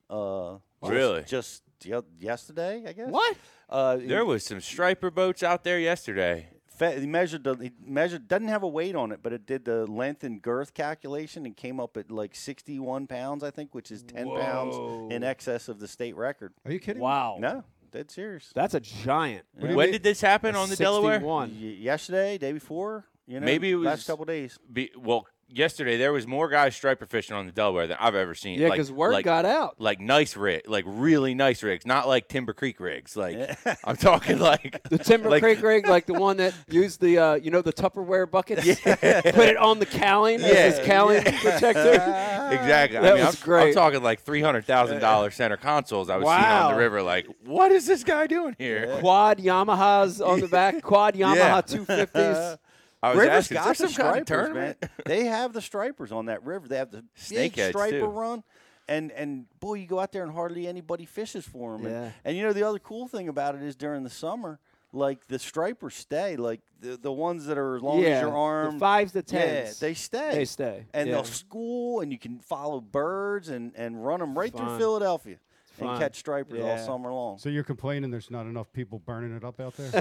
Uh, 0.09 0.57
Really? 0.83 1.23
Just 1.23 1.63
ye- 1.83 1.99
yesterday, 2.19 2.83
I 2.87 2.93
guess. 2.93 3.09
What? 3.09 3.35
Uh, 3.69 3.95
There 3.97 4.23
was 4.23 4.43
some 4.45 4.61
striper 4.61 5.09
boats 5.09 5.41
out 5.41 5.63
there 5.63 5.79
yesterday. 5.79 6.49
Fe- 6.67 6.99
he 6.99 7.07
measured 7.07 7.43
the 7.43 7.55
he 7.55 7.71
measured 7.83 8.27
doesn't 8.27 8.49
have 8.49 8.61
a 8.61 8.67
weight 8.67 8.95
on 8.95 9.11
it, 9.13 9.21
but 9.23 9.31
it 9.33 9.45
did 9.47 9.65
the 9.65 9.87
length 9.87 10.23
and 10.23 10.41
girth 10.41 10.73
calculation 10.75 11.45
and 11.47 11.55
came 11.57 11.79
up 11.79 11.95
at 11.97 12.11
like 12.11 12.35
sixty 12.35 12.79
one 12.79 13.07
pounds, 13.07 13.43
I 13.43 13.49
think, 13.49 13.73
which 13.73 13.89
is 13.91 14.03
ten 14.03 14.27
pounds 14.29 14.75
in 15.11 15.23
excess 15.23 15.69
of 15.69 15.79
the 15.79 15.87
state 15.87 16.15
record. 16.17 16.53
Are 16.65 16.71
you 16.71 16.79
kidding? 16.79 17.01
Wow. 17.01 17.37
No, 17.39 17.63
dead 17.95 18.11
serious. 18.11 18.51
That's 18.53 18.73
a 18.73 18.79
giant. 18.79 19.45
What 19.53 19.61
do 19.63 19.69
you 19.71 19.75
When 19.77 19.91
did 19.91 20.03
this 20.03 20.21
happen 20.21 20.55
on 20.55 20.69
the 20.69 20.75
Delaware? 20.75 21.15
61. 21.15 21.49
Y- 21.61 21.67
yesterday, 21.79 22.37
day 22.37 22.51
before, 22.51 23.05
you 23.27 23.39
know, 23.39 23.45
Maybe 23.45 23.71
it 23.71 23.75
was- 23.75 23.85
last 23.85 24.07
couple 24.07 24.25
days. 24.25 24.59
Be, 24.71 24.91
well, 24.97 25.25
yesterday 25.47 25.95
there 25.97 26.11
was 26.11 26.25
more 26.27 26.49
guys 26.49 26.75
striper 26.75 27.05
fishing 27.05 27.35
on 27.35 27.45
the 27.45 27.51
Delaware 27.51 27.85
than 27.87 27.97
I've 27.99 28.15
ever 28.15 28.33
seen. 28.35 28.59
Yeah, 28.59 28.67
Like- 28.69 28.77
because 28.77 28.91
word 28.91 29.13
like, 29.13 29.25
got 29.25 29.45
out. 29.45 29.75
like 29.79 29.99
nice 29.99 30.35
rig, 30.35 30.63
like 30.67 30.83
really 30.87 31.33
nice 31.35 31.61
rigs, 31.63 31.85
not 31.85 32.07
like 32.07 32.27
Timber 32.27 32.51
Creek 32.53 32.79
rigs. 32.79 33.15
Like 33.15 33.57
I'm 33.83 33.95
talking 33.95 34.39
like 34.39 34.81
The 34.89 34.97
Timber 34.97 35.29
like- 35.29 35.41
Creek 35.43 35.61
rig, 35.61 35.87
like 35.87 36.05
the 36.07 36.13
one 36.15 36.37
that 36.37 36.53
used 36.69 36.99
the, 36.99 37.17
uh, 37.19 37.33
you 37.35 37.51
know, 37.51 37.61
the 37.61 37.73
Tupperware 37.73 38.29
buckets. 38.29 38.65
Put 38.81 39.03
it 39.03 39.57
on 39.57 39.79
the 39.79 39.85
cowling 39.85 40.41
as 40.41 40.77
his 40.77 40.85
cowling 40.85 41.23
protector. 41.23 42.34
Exactly. 42.51 42.99
That 42.99 43.13
I 43.13 43.15
mean, 43.15 43.25
was 43.25 43.35
I'm, 43.35 43.45
great. 43.45 43.67
I'm 43.69 43.73
talking 43.73 44.03
like 44.03 44.21
three 44.21 44.41
hundred 44.41 44.65
thousand 44.65 44.99
dollars 44.99 45.35
center 45.35 45.57
consoles 45.57 46.09
I 46.09 46.17
was 46.17 46.27
seeing 46.27 46.51
on 46.51 46.73
the 46.73 46.77
river. 46.77 47.01
Like, 47.01 47.27
what 47.43 47.71
is 47.71 47.85
this 47.85 48.03
guy 48.03 48.27
doing 48.27 48.55
here? 48.57 48.97
Quad 48.99 49.39
Yamahas 49.39 50.25
on 50.25 50.39
the 50.39 50.47
back. 50.47 50.81
Quad 50.83 51.15
Yamaha 51.15 51.65
250s. 51.65 52.57
I 53.03 53.09
was 53.09 53.19
River's 53.19 53.35
asking, 53.35 53.55
got 53.55 53.67
the 53.67 53.75
some 53.75 53.87
kind 53.87 53.89
of 53.89 53.93
stripers, 53.93 54.15
man. 54.15 54.25
tournament? 54.25 54.85
they 55.05 55.25
have 55.25 55.53
the 55.53 55.61
stripers 55.61 56.11
on 56.11 56.25
that 56.25 56.43
river. 56.43 56.67
They 56.67 56.77
have 56.77 56.91
the 56.91 57.03
big 57.29 57.53
striper 57.53 57.99
too. 57.99 58.05
run. 58.05 58.43
And 58.87 59.11
and 59.11 59.45
boy, 59.59 59.75
you 59.75 59.87
go 59.87 59.99
out 59.99 60.11
there 60.11 60.23
and 60.23 60.31
hardly 60.31 60.67
anybody 60.67 61.05
fishes 61.05 61.45
for 61.45 61.77
them. 61.77 61.85
Yeah. 61.85 62.03
And, 62.03 62.13
and 62.23 62.37
you 62.37 62.43
know 62.43 62.53
the 62.53 62.67
other 62.67 62.79
cool 62.79 63.07
thing 63.07 63.27
about 63.27 63.55
it 63.55 63.61
is 63.61 63.75
during 63.75 64.03
the 64.03 64.09
summer, 64.09 64.59
like 64.95 65.27
the 65.27 65.39
stripers 65.39 65.95
stay, 65.95 66.35
like 66.35 66.61
the 66.79 66.97
the 66.97 67.11
ones 67.11 67.45
that 67.45 67.57
are 67.57 67.75
as 67.75 67.81
long 67.81 67.99
yeah. 67.99 68.07
as 68.09 68.21
your 68.21 68.35
arm. 68.35 68.75
The 68.75 68.79
fives 68.79 69.11
to 69.13 69.23
yeah, 69.27 69.63
tens. 69.63 69.79
they 69.79 69.93
stay. 69.93 70.31
They 70.33 70.45
stay. 70.45 70.85
and 70.93 71.07
yeah. 71.07 71.15
they'll 71.15 71.23
school, 71.23 72.01
and 72.01 72.11
you 72.11 72.17
can 72.17 72.39
follow 72.39 72.81
birds 72.81 73.49
and 73.49 73.73
and 73.75 74.05
run 74.05 74.19
them 74.19 74.37
right 74.37 74.51
Fun. 74.51 74.65
through 74.65 74.77
Philadelphia 74.77 75.37
fun. 75.77 75.89
and 75.89 75.99
catch 75.99 76.15
stripers 76.17 76.61
all 76.61 76.77
summer 76.77 77.11
long. 77.11 77.37
So 77.37 77.49
you're 77.49 77.63
complaining 77.63 78.11
there's 78.11 78.31
not 78.31 78.45
enough 78.45 78.71
people 78.73 78.99
burning 78.99 79.35
it 79.35 79.43
up 79.43 79.59
out 79.59 79.75
there? 79.77 79.91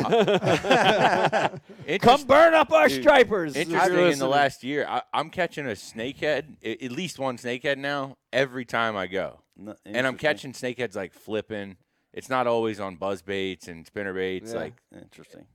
Come 2.00 2.24
burn 2.24 2.54
up 2.54 2.72
our 2.72 2.88
Dude, 2.88 3.02
stripers. 3.02 3.56
if 3.56 3.68
you're 3.68 3.80
Interesting 3.80 4.12
in 4.12 4.18
the 4.18 4.28
last 4.28 4.64
year, 4.64 4.86
I, 4.88 5.02
I'm 5.12 5.30
catching 5.30 5.66
a 5.66 5.70
snakehead, 5.70 6.82
at 6.82 6.92
least 6.92 7.18
one 7.18 7.36
snakehead 7.36 7.78
now, 7.78 8.16
every 8.32 8.64
time 8.64 8.96
I 8.96 9.06
go. 9.06 9.40
No- 9.56 9.76
And 9.84 10.06
I'm 10.06 10.16
catching 10.16 10.52
snakeheads 10.52 10.96
like 10.96 11.12
flipping. 11.12 11.76
It's 12.14 12.30
not 12.30 12.46
always 12.46 12.80
on 12.80 12.96
buzz 12.96 13.22
baits 13.22 13.68
and 13.68 13.86
spinner 13.86 14.14
baits, 14.14 14.52
Yeah. 14.52 14.58
like 14.58 14.74
interesting. 14.94 15.46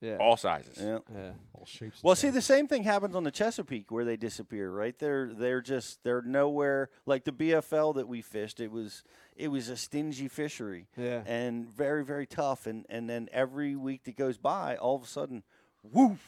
Yeah. 0.00 0.18
all 0.18 0.36
sizes. 0.36 0.76
Yeah. 0.78 0.98
yeah. 1.14 1.30
All 1.54 1.64
shapes. 1.64 2.02
Well, 2.02 2.14
see, 2.14 2.28
the 2.28 2.42
same 2.42 2.68
thing 2.68 2.82
happens 2.82 3.16
on 3.16 3.24
the 3.24 3.30
Chesapeake 3.30 3.90
where 3.90 4.04
they 4.04 4.18
disappear. 4.18 4.70
Right? 4.70 4.96
They're 4.98 5.32
they're 5.32 5.62
just 5.62 6.04
they're 6.04 6.20
nowhere. 6.20 6.90
Like 7.06 7.24
the 7.24 7.32
BFL 7.32 7.94
that 7.94 8.06
we 8.06 8.20
fished, 8.20 8.60
it 8.60 8.70
was 8.70 9.02
it 9.34 9.48
was 9.48 9.70
a 9.70 9.76
stingy 9.76 10.28
fishery. 10.28 10.88
Yeah. 10.96 11.22
And 11.24 11.74
very 11.74 12.04
very 12.04 12.26
tough. 12.26 12.66
And 12.66 12.84
and 12.90 13.08
then 13.08 13.30
every 13.32 13.76
week 13.76 14.04
that 14.04 14.16
goes 14.16 14.36
by, 14.36 14.76
all 14.76 14.94
of 14.94 15.02
a 15.04 15.06
sudden, 15.06 15.42
whoop, 15.82 16.18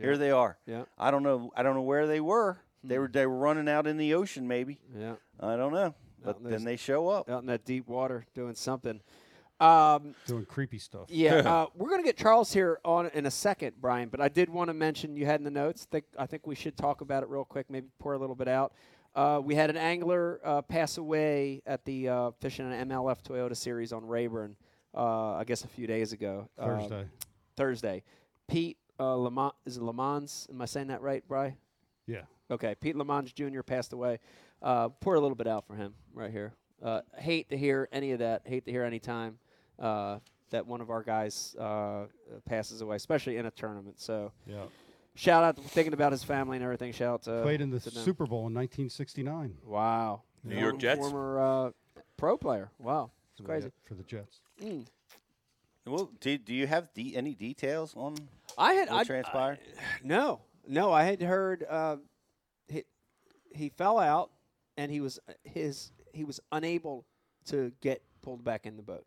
here 0.00 0.16
they 0.16 0.30
are. 0.30 0.56
Yeah. 0.66 0.84
I 0.98 1.10
don't 1.10 1.22
know. 1.22 1.50
I 1.54 1.62
don't 1.62 1.74
know 1.74 1.82
where 1.82 2.06
they 2.06 2.20
were. 2.20 2.58
They 2.82 2.94
hmm. 2.94 3.02
were 3.02 3.08
they 3.08 3.26
were 3.26 3.36
running 3.36 3.68
out 3.68 3.86
in 3.86 3.98
the 3.98 4.14
ocean, 4.14 4.48
maybe. 4.48 4.78
Yeah. 4.98 5.16
I 5.38 5.56
don't 5.56 5.74
know. 5.74 5.94
But 6.24 6.42
then 6.42 6.64
they 6.64 6.76
show 6.76 7.08
up. 7.08 7.28
Out 7.28 7.42
in 7.42 7.46
that 7.46 7.64
deep 7.64 7.86
water 7.86 8.26
doing 8.34 8.54
something. 8.54 9.00
Um, 9.58 10.14
doing 10.26 10.44
creepy 10.44 10.78
stuff. 10.78 11.06
yeah, 11.08 11.36
uh, 11.36 11.66
we're 11.74 11.88
gonna 11.88 12.02
get 12.02 12.16
Charles 12.18 12.52
here 12.52 12.78
on 12.84 13.06
in 13.14 13.24
a 13.24 13.30
second, 13.30 13.74
Brian. 13.80 14.10
But 14.10 14.20
I 14.20 14.28
did 14.28 14.50
want 14.50 14.68
to 14.68 14.74
mention 14.74 15.16
you 15.16 15.24
had 15.24 15.40
in 15.40 15.44
the 15.44 15.50
notes. 15.50 15.86
Think 15.90 16.04
I 16.18 16.26
think 16.26 16.46
we 16.46 16.54
should 16.54 16.76
talk 16.76 17.00
about 17.00 17.22
it 17.22 17.28
real 17.30 17.44
quick. 17.44 17.70
Maybe 17.70 17.86
pour 17.98 18.12
a 18.12 18.18
little 18.18 18.34
bit 18.34 18.48
out. 18.48 18.74
Uh, 19.14 19.40
we 19.42 19.54
had 19.54 19.70
an 19.70 19.78
angler 19.78 20.40
uh, 20.44 20.60
pass 20.60 20.98
away 20.98 21.62
at 21.66 21.86
the 21.86 22.06
uh, 22.08 22.30
fishing 22.38 22.70
an 22.70 22.88
MLF 22.90 23.22
Toyota 23.22 23.56
Series 23.56 23.94
on 23.94 24.06
Rayburn. 24.06 24.56
Uh, 24.94 25.36
I 25.36 25.44
guess 25.44 25.64
a 25.64 25.68
few 25.68 25.86
days 25.86 26.12
ago. 26.12 26.50
Uh, 26.58 26.66
Thursday. 26.66 27.04
Thursday. 27.56 28.02
Pete 28.48 28.76
uh, 29.00 29.14
Lamont 29.14 29.54
is 29.64 29.78
it 29.78 29.82
Lammons? 29.82 30.50
Am 30.50 30.60
I 30.60 30.66
saying 30.66 30.88
that 30.88 31.00
right, 31.00 31.24
Brian? 31.26 31.56
yeah. 32.06 32.22
Okay, 32.48 32.76
Pete 32.76 32.94
Lamont 32.94 33.34
Jr. 33.34 33.62
passed 33.62 33.92
away. 33.92 34.20
Uh, 34.62 34.88
pour 34.88 35.16
a 35.16 35.20
little 35.20 35.34
bit 35.34 35.48
out 35.48 35.66
for 35.66 35.74
him 35.74 35.94
right 36.14 36.30
here. 36.30 36.54
Uh, 36.80 37.00
hate 37.18 37.48
to 37.50 37.56
hear 37.56 37.88
any 37.90 38.12
of 38.12 38.20
that. 38.20 38.42
Hate 38.44 38.64
to 38.66 38.70
hear 38.70 38.84
any 38.84 39.00
time 39.00 39.38
uh, 39.78 40.18
that 40.50 40.66
one 40.66 40.80
of 40.80 40.90
our 40.90 41.02
guys 41.02 41.54
uh, 41.58 42.06
passes 42.44 42.80
away, 42.80 42.96
especially 42.96 43.36
in 43.36 43.46
a 43.46 43.50
tournament. 43.50 43.98
So 44.00 44.32
Yeah. 44.46 44.64
shout 45.14 45.42
out, 45.44 45.56
to 45.56 45.62
thinking 45.62 45.92
about 45.92 46.12
his 46.12 46.22
family 46.24 46.56
and 46.56 46.64
everything. 46.64 46.92
Shout 46.92 47.14
out 47.14 47.22
to 47.24 47.42
Played 47.42 47.60
in 47.60 47.70
the 47.70 47.80
to. 47.80 47.90
Super 47.90 48.26
Bowl 48.26 48.46
in 48.46 48.54
1969. 48.54 49.58
Wow, 49.64 50.22
New 50.44 50.54
York 50.54 50.64
Former- 50.72 50.78
Jets? 50.80 50.98
former 51.00 51.40
uh, 51.40 51.70
pro 52.16 52.36
player. 52.38 52.70
Wow, 52.78 53.10
it's 53.32 53.38
for 53.38 53.42
the 53.42 53.48
crazy. 53.48 53.66
Jet- 53.66 53.72
for 53.84 53.94
the 53.94 54.02
Jets. 54.04 54.40
Well, 55.86 56.10
do, 56.20 56.36
do 56.36 56.52
you 56.52 56.66
have 56.66 56.92
de- 56.94 57.14
any 57.16 57.34
details 57.34 57.94
on 57.96 58.16
I 58.58 58.72
had 58.74 58.88
what 58.88 59.00
I, 59.00 59.04
transpired? 59.04 59.58
No, 60.02 60.40
no. 60.66 60.92
I 60.92 61.04
had 61.04 61.22
heard 61.22 61.64
uh, 61.68 61.96
he 62.68 62.82
he 63.54 63.68
fell 63.68 63.98
out, 63.98 64.30
and 64.76 64.90
he 64.90 65.00
was 65.00 65.20
his 65.44 65.92
he 66.12 66.24
was 66.24 66.40
unable 66.50 67.04
to 67.46 67.70
get 67.80 68.02
pulled 68.22 68.42
back 68.42 68.66
in 68.66 68.76
the 68.76 68.82
boat. 68.82 69.04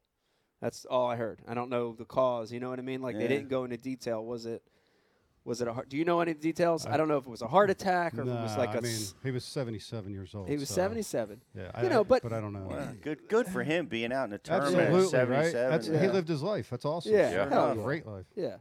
That's 0.61 0.85
all 0.85 1.07
I 1.07 1.15
heard. 1.15 1.39
I 1.47 1.53
don't 1.53 1.69
know 1.69 1.93
the 1.97 2.05
cause. 2.05 2.51
You 2.51 2.59
know 2.59 2.69
what 2.69 2.79
I 2.79 2.81
mean? 2.81 3.01
Like 3.01 3.17
they 3.17 3.27
didn't 3.27 3.49
go 3.49 3.63
into 3.63 3.77
detail. 3.77 4.23
Was 4.25 4.45
it 4.45 4.61
Was 5.45 5.61
it 5.61 5.67
a 5.69 5.73
heart? 5.73 5.87
Do 5.89 5.95
you 5.97 6.03
know 6.05 6.19
any 6.19 6.33
details? 6.33 6.85
I 6.85 6.97
don't 6.97 7.07
know 7.07 7.17
if 7.17 7.25
it 7.25 7.29
was 7.29 7.41
a 7.41 7.47
heart 7.47 7.69
attack 7.69 8.17
or 8.17 8.21
if 8.21 8.27
it 8.27 8.31
was 8.31 8.57
like 8.57 8.69
I 8.71 8.79
a. 8.79 8.81
mean, 8.81 8.91
s- 8.91 9.13
he 9.23 9.31
was 9.31 9.45
77 9.45 10.11
years 10.11 10.35
old. 10.35 10.49
he 10.49 10.55
was 10.57 10.67
so, 10.67 10.75
77. 10.75 11.41
Yeah, 11.55 11.63
You 11.81 11.87
I, 11.87 11.89
know, 11.89 12.03
but- 12.03 12.21
but 12.23 12.33
I 12.33 12.41
don't 12.41 12.51
know. 12.53 12.67
Well, 12.69 12.93
good, 13.01 13.27
good 13.29 13.47
for 13.47 13.63
him 13.63 13.87
being 13.87 14.11
out 14.11 14.25
in 14.25 14.31
the 14.31 14.37
tournament 14.37 14.77
at 14.77 14.93
Absolutely, 14.93 15.19
right? 15.35 15.51
77. 15.51 15.71
That's, 15.71 15.87
He 16.03 16.07
lived 16.09 16.27
his 16.27 16.43
life. 16.43 16.69
That's 16.69 16.85
awesome. 16.85 17.13
Yeah, 17.13 17.31
Sure 17.31 17.47
yeah. 17.49 17.83
Great 17.83 18.05
life. 18.05 18.25
Yeah. 18.35 18.57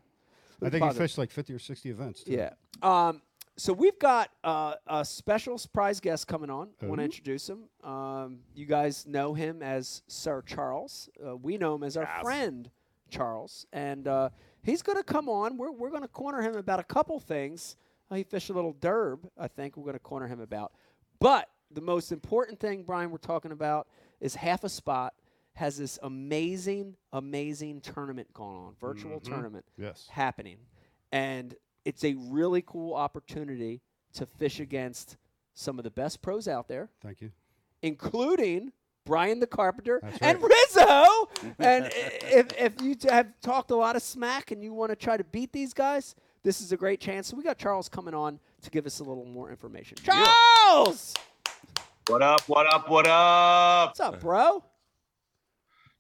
I 0.63 0.71
think 0.71 0.85
he 0.85 0.91
fished 0.93 1.19
like 1.19 1.31
50 1.33 1.53
or 1.53 1.59
60 1.59 1.91
events. 1.91 2.23
Too. 2.25 2.33
Yeah. 2.33 2.51
Um, 2.81 3.23
so 3.59 3.73
we've 3.73 3.99
got 3.99 4.31
uh, 4.45 4.75
a 4.87 5.05
special 5.05 5.59
surprise 5.59 6.01
guest 6.01 6.27
coming 6.27 6.49
on. 6.49 6.71
I 6.81 6.87
want 6.87 7.01
to 7.01 7.05
introduce 7.05 7.49
him. 7.49 7.65
Um, 7.85 8.39
you 8.55 8.65
guys 8.67 9.07
know 9.07 9.35
him 9.35 9.63
as 9.63 10.03
Sir 10.07 10.43
Charles. 10.43 11.09
Uh, 11.25 11.37
we 11.37 11.59
know 11.59 11.75
him 11.75 11.83
as 11.83 11.97
our 11.97 12.09
friend 12.23 12.71
Charles, 13.11 13.67
and 13.73 14.07
uh, 14.09 14.31
he's 14.63 14.81
going 14.83 14.97
to 14.99 15.05
come 15.05 15.29
on. 15.29 15.57
We're 15.59 15.73
we're 15.73 15.91
going 15.91 16.03
to 16.03 16.09
corner 16.09 16.41
him 16.41 16.57
about 16.57 16.81
a 16.81 16.85
couple 16.85 17.19
things. 17.21 17.77
Uh, 18.11 18.15
he 18.15 18.23
fished 18.23 18.49
a 18.49 18.55
little 18.55 18.75
derb. 18.75 19.19
I 19.37 19.49
think 19.49 19.77
we're 19.77 19.85
going 19.85 19.95
to 19.95 19.99
corner 20.01 20.27
him 20.29 20.41
about. 20.41 20.73
But 21.21 21.49
the 21.71 21.81
most 21.83 22.13
important 22.13 22.61
thing, 22.61 22.85
Brian, 22.85 23.11
we're 23.11 23.19
talking 23.19 23.53
about 23.53 23.89
is 24.21 24.35
half 24.35 24.65
a 24.65 24.69
spot 24.69 25.15
has 25.55 25.77
this 25.77 25.99
amazing, 26.05 26.95
amazing 27.13 27.81
tournament 27.81 28.33
going 28.33 28.57
on, 28.57 28.75
virtual 28.81 29.19
tournament 29.19 29.65
Yes. 29.77 30.07
happening. 30.09 30.59
And 31.11 31.55
it's 31.89 32.05
a 32.05 32.15
really 32.29 32.63
cool 32.67 32.93
opportunity 32.93 33.81
to 34.13 34.27
fish 34.27 34.61
against 34.61 35.17
some 35.55 35.79
of 35.79 35.85
the 35.85 35.91
best 35.91 36.21
pros 36.21 36.47
out 36.47 36.69
there, 36.69 36.91
Thank 37.03 37.23
you. 37.23 37.33
including 37.81 38.73
Brian 39.07 39.41
the 39.41 39.47
Carpenter 39.47 39.99
That's 40.03 40.19
and. 40.19 40.43
Rizzo. 40.43 41.31
and 41.59 41.91
if, 41.91 42.53
if 42.59 42.83
you 42.83 42.95
have 43.09 43.29
talked 43.41 43.71
a 43.71 43.75
lot 43.75 43.97
of 43.97 44.03
smack 44.03 44.51
and 44.51 44.63
you 44.63 44.75
want 44.75 44.91
to 44.91 44.97
try 44.97 45.17
to 45.17 45.25
beat 45.25 45.51
these 45.51 45.73
guys, 45.73 46.15
this 46.43 46.61
is 46.61 46.73
a 46.73 46.77
great 46.77 47.01
chance. 47.01 47.29
So 47.29 47.39
we 47.39 47.43
got 47.43 47.57
Charles 47.57 47.89
coming 47.89 48.13
on 48.13 48.39
to 48.61 48.71
give 48.71 48.85
us 48.85 49.01
a 49.01 49.05
little 49.05 49.25
more 49.25 49.51
information. 49.51 49.97
Charles! 50.03 51.15
What 52.07 52.21
up? 52.21 52.43
What 52.49 52.67
up? 52.67 52.91
What 52.91 53.07
up? 53.07 53.89
What's 53.89 54.01
up, 54.01 54.21
bro? 54.21 54.63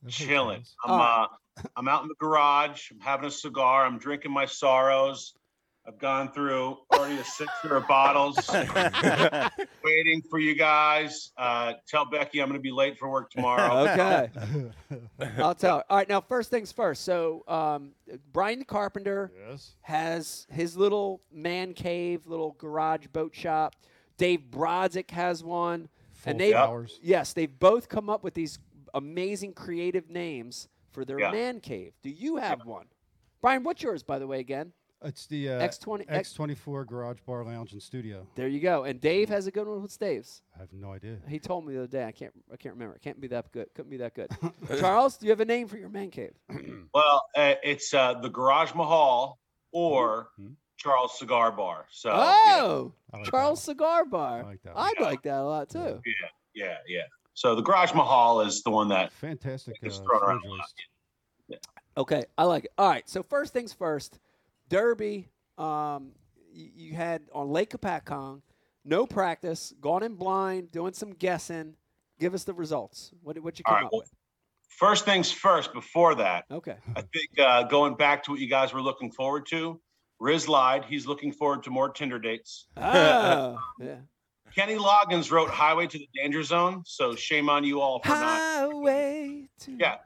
That's 0.02 0.14
Chilling. 0.14 0.64
I'm 0.84 1.00
uh, 1.00 1.26
I'm 1.76 1.88
out 1.88 2.02
in 2.02 2.08
the 2.08 2.14
garage. 2.20 2.90
I'm 2.90 3.00
having 3.00 3.26
a 3.26 3.30
cigar. 3.30 3.86
I'm 3.86 3.98
drinking 3.98 4.32
my 4.32 4.44
sorrows. 4.44 5.32
I've 5.88 5.98
gone 5.98 6.30
through 6.32 6.76
already 6.92 7.16
a 7.16 7.24
sixer 7.24 7.76
of 7.76 7.88
bottles, 7.88 8.36
waiting 9.84 10.20
for 10.28 10.38
you 10.38 10.54
guys. 10.54 11.30
Uh, 11.38 11.72
tell 11.86 12.04
Becky 12.04 12.40
I'm 12.42 12.48
going 12.48 12.58
to 12.58 12.62
be 12.62 12.70
late 12.70 12.98
for 12.98 13.08
work 13.08 13.30
tomorrow. 13.30 13.86
Okay. 13.88 14.30
I'll 15.38 15.54
tell 15.54 15.78
her. 15.78 15.84
All 15.88 15.96
right, 15.96 16.08
now, 16.08 16.20
first 16.20 16.50
things 16.50 16.72
first. 16.72 17.04
So, 17.04 17.42
um, 17.48 17.92
Brian 18.32 18.64
Carpenter 18.64 19.32
Yes. 19.48 19.76
has 19.80 20.46
his 20.50 20.76
little 20.76 21.22
man 21.32 21.72
cave, 21.72 22.26
little 22.26 22.54
garage 22.58 23.06
boat 23.14 23.34
shop. 23.34 23.74
Dave 24.18 24.40
Brodzik 24.50 25.10
has 25.12 25.42
one. 25.42 25.88
Full 26.12 26.32
and 26.32 26.40
they, 26.40 26.50
flowers. 26.50 26.98
yes, 27.02 27.32
they've 27.32 27.58
both 27.58 27.88
come 27.88 28.10
up 28.10 28.22
with 28.22 28.34
these 28.34 28.58
amazing 28.92 29.54
creative 29.54 30.10
names 30.10 30.68
for 30.92 31.06
their 31.06 31.18
Yeah. 31.18 31.30
man 31.30 31.60
cave. 31.60 31.94
Do 32.02 32.10
you 32.10 32.36
have 32.36 32.66
one? 32.66 32.86
Brian, 33.40 33.62
what's 33.62 33.82
yours, 33.82 34.02
by 34.02 34.18
the 34.18 34.26
way, 34.26 34.40
again? 34.40 34.72
It's 35.04 35.26
the 35.26 35.48
uh, 35.50 35.60
X20 35.68 36.06
X- 36.08 36.34
X24 36.36 36.86
Garage 36.86 37.18
Bar 37.26 37.44
Lounge 37.44 37.72
and 37.72 37.80
Studio. 37.82 38.26
There 38.34 38.48
you 38.48 38.58
go. 38.58 38.82
And 38.84 39.00
Dave 39.00 39.28
has 39.28 39.46
a 39.46 39.50
good 39.52 39.66
one. 39.68 39.80
What's 39.80 39.96
Dave's? 39.96 40.42
I 40.56 40.60
have 40.60 40.72
no 40.72 40.92
idea. 40.92 41.18
He 41.28 41.38
told 41.38 41.64
me 41.66 41.72
the 41.74 41.80
other 41.80 41.86
day. 41.86 42.04
I 42.04 42.10
can't. 42.12 42.32
I 42.52 42.56
can't 42.56 42.74
remember. 42.74 42.96
It 42.96 43.02
can't 43.02 43.20
be 43.20 43.28
that 43.28 43.52
good. 43.52 43.68
Couldn't 43.74 43.90
be 43.92 43.98
that 43.98 44.14
good. 44.14 44.28
Charles, 44.80 45.16
do 45.16 45.26
you 45.26 45.30
have 45.30 45.40
a 45.40 45.44
name 45.44 45.68
for 45.68 45.76
your 45.76 45.88
man 45.88 46.10
cave? 46.10 46.32
Well, 46.94 47.22
uh, 47.36 47.54
it's 47.62 47.92
uh, 47.94 48.14
the 48.14 48.28
Garage 48.30 48.74
Mahal 48.74 49.38
or 49.72 50.30
Mhm. 50.40 50.54
Charles 50.78 51.16
Cigar 51.18 51.52
Bar. 51.52 51.84
So 51.90 52.10
oh, 52.12 52.92
I 53.12 53.16
like 53.18 53.30
Charles. 53.30 53.62
Cigar 53.62 54.04
Bar. 54.04 54.40
I 54.40 54.42
like 54.42 54.62
that 54.62 54.74
one. 54.74 54.84
I'd 54.96 55.00
like 55.02 55.22
that 55.22 55.38
a 55.38 55.44
lot 55.44 55.68
too. 55.68 55.78
yeah, 56.06 56.12
yeah. 56.54 56.76
yeah. 56.88 57.02
So 57.34 57.54
the 57.54 57.62
Garage 57.62 57.92
Mahal 57.94 58.40
is 58.40 58.62
the 58.64 58.70
one 58.70 58.88
that 58.88 59.12
Fantastic. 59.12 59.76
Uh, 59.84 59.90
thrown 59.90 60.22
around 60.24 60.42
a 60.44 60.48
lot. 60.48 60.58
joist. 61.50 61.68
Okay, 61.96 62.24
I 62.36 62.44
like 62.44 62.64
it. 62.64 62.72
All 62.78 62.88
right, 62.88 63.08
so 63.08 63.22
first 63.22 63.52
things 63.52 63.72
first, 63.72 64.18
Derby. 64.68 65.28
Um, 65.56 66.12
you, 66.52 66.70
you 66.76 66.94
had 66.94 67.22
on 67.32 67.50
Lake 67.50 67.70
Hopatcong, 67.70 68.42
no 68.84 69.06
practice, 69.06 69.72
gone 69.80 70.02
in 70.02 70.14
blind, 70.14 70.70
doing 70.72 70.92
some 70.92 71.12
guessing. 71.14 71.74
Give 72.20 72.34
us 72.34 72.44
the 72.44 72.54
results. 72.54 73.12
What 73.22 73.36
you 73.36 73.42
come 73.64 73.74
right, 73.74 73.84
up 73.84 73.92
well- 73.92 74.00
with? 74.00 74.10
first 74.68 75.04
things 75.04 75.30
first. 75.32 75.72
Before 75.72 76.14
that, 76.16 76.44
Okay. 76.50 76.76
I 76.94 77.00
think 77.02 77.38
uh, 77.38 77.64
going 77.64 77.94
back 77.96 78.22
to 78.24 78.30
what 78.32 78.40
you 78.40 78.48
guys 78.48 78.72
were 78.72 78.82
looking 78.82 79.10
forward 79.10 79.46
to, 79.46 79.80
Riz 80.20 80.48
lied. 80.48 80.84
He's 80.84 81.06
looking 81.06 81.32
forward 81.32 81.62
to 81.64 81.70
more 81.70 81.88
Tinder 81.90 82.18
dates. 82.18 82.66
Oh, 82.76 83.58
yeah. 83.80 83.96
Kenny 84.54 84.76
Loggins 84.76 85.30
wrote 85.30 85.48
Highway 85.50 85.86
to 85.86 85.98
the 85.98 86.08
Danger 86.14 86.42
Zone, 86.42 86.82
so 86.86 87.14
shame 87.14 87.48
on 87.48 87.64
you 87.64 87.80
all 87.80 88.00
for 88.00 88.08
not. 88.08 88.38
Highway 88.40 89.48
to 89.60 89.76
Yeah. 89.78 89.96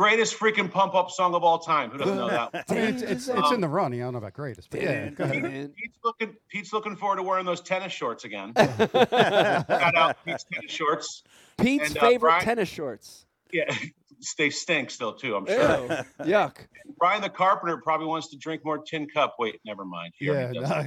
Greatest 0.00 0.38
freaking 0.38 0.70
pump 0.70 0.94
up 0.94 1.10
song 1.10 1.34
of 1.34 1.44
all 1.44 1.58
time. 1.58 1.90
Who 1.90 1.98
doesn't 1.98 2.16
know 2.16 2.30
that? 2.30 2.64
I 2.70 2.74
mean, 2.74 2.84
it's, 2.94 3.02
it's, 3.02 3.28
it's 3.28 3.50
in 3.52 3.60
the 3.60 3.68
running. 3.68 4.00
I 4.00 4.04
don't 4.04 4.14
know 4.14 4.18
about 4.20 4.32
greatest, 4.32 4.70
but 4.70 4.80
yeah. 4.80 5.10
Go 5.10 5.24
ahead. 5.24 5.74
Pete's 5.76 5.98
looking, 6.02 6.34
Pete's 6.48 6.72
looking 6.72 6.96
forward 6.96 7.16
to 7.16 7.22
wearing 7.22 7.44
those 7.44 7.60
tennis 7.60 7.92
shorts 7.92 8.24
again. 8.24 8.54
Shout 8.56 8.80
out 9.04 10.16
Pete's 10.24 10.44
tennis 10.50 10.70
shorts. 10.70 11.22
Pete's 11.60 11.88
And, 11.88 11.98
uh, 11.98 12.00
favorite 12.00 12.30
Brian- 12.30 12.44
tennis 12.46 12.70
shorts. 12.70 13.26
Yeah, 13.52 13.70
they 14.38 14.48
stink 14.48 14.90
still 14.90 15.12
too. 15.12 15.36
I'm 15.36 15.46
Ew, 15.46 15.52
sure. 15.52 16.04
yuck. 16.20 16.56
Brian 16.98 17.20
the 17.20 17.28
Carpenter 17.28 17.76
probably 17.76 18.06
wants 18.06 18.28
to 18.30 18.38
drink 18.38 18.64
more 18.64 18.78
Tin 18.78 19.06
Cup. 19.06 19.36
Wait, 19.38 19.60
never 19.66 19.84
mind. 19.84 20.14
He 20.18 20.28
Yeah, 20.28 20.32
already 20.54 20.60
does. 20.60 20.86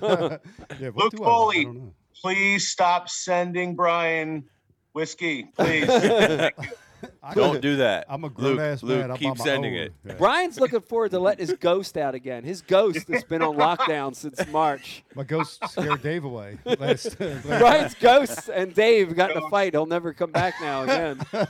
yeah. 0.00 0.36
yeah. 0.80 0.90
Luke 0.94 1.12
do 1.12 1.22
I 1.22 1.28
want? 1.28 1.56
I 1.58 1.62
Foley. 1.64 1.82
Please 2.22 2.68
stop 2.68 3.10
sending 3.10 3.76
Brian 3.76 4.44
whiskey, 4.94 5.44
please. 5.58 5.86
I 7.22 7.34
Don't 7.34 7.60
do 7.60 7.76
that. 7.76 8.06
I'm 8.08 8.24
a 8.24 8.30
grown 8.30 8.52
Luke, 8.52 8.60
ass 8.60 8.82
Luke, 8.82 9.00
man. 9.00 9.10
I'm 9.10 9.16
keep 9.16 9.36
my 9.36 9.44
sending 9.44 9.74
own. 9.74 9.80
it. 9.80 9.92
Yeah. 10.04 10.14
Brian's 10.14 10.60
looking 10.60 10.80
forward 10.80 11.10
to 11.10 11.18
letting 11.18 11.46
his 11.46 11.56
ghost 11.58 11.96
out 11.96 12.14
again. 12.14 12.44
His 12.44 12.62
ghost 12.62 13.08
has 13.08 13.24
been 13.24 13.42
on 13.42 13.56
lockdown 13.56 14.14
since 14.14 14.46
March. 14.48 15.02
My 15.14 15.24
ghost 15.24 15.60
scared 15.68 16.02
Dave 16.02 16.24
away. 16.24 16.58
Last, 16.64 17.20
last 17.20 17.46
Brian's 17.46 17.94
ghost 17.94 18.48
and 18.48 18.74
Dave 18.74 19.14
got 19.16 19.30
in 19.30 19.38
a 19.38 19.50
fight. 19.50 19.74
He'll 19.74 19.86
never 19.86 20.12
come 20.12 20.32
back 20.32 20.54
now 20.60 20.82
again. 20.84 21.20
so 21.32 21.46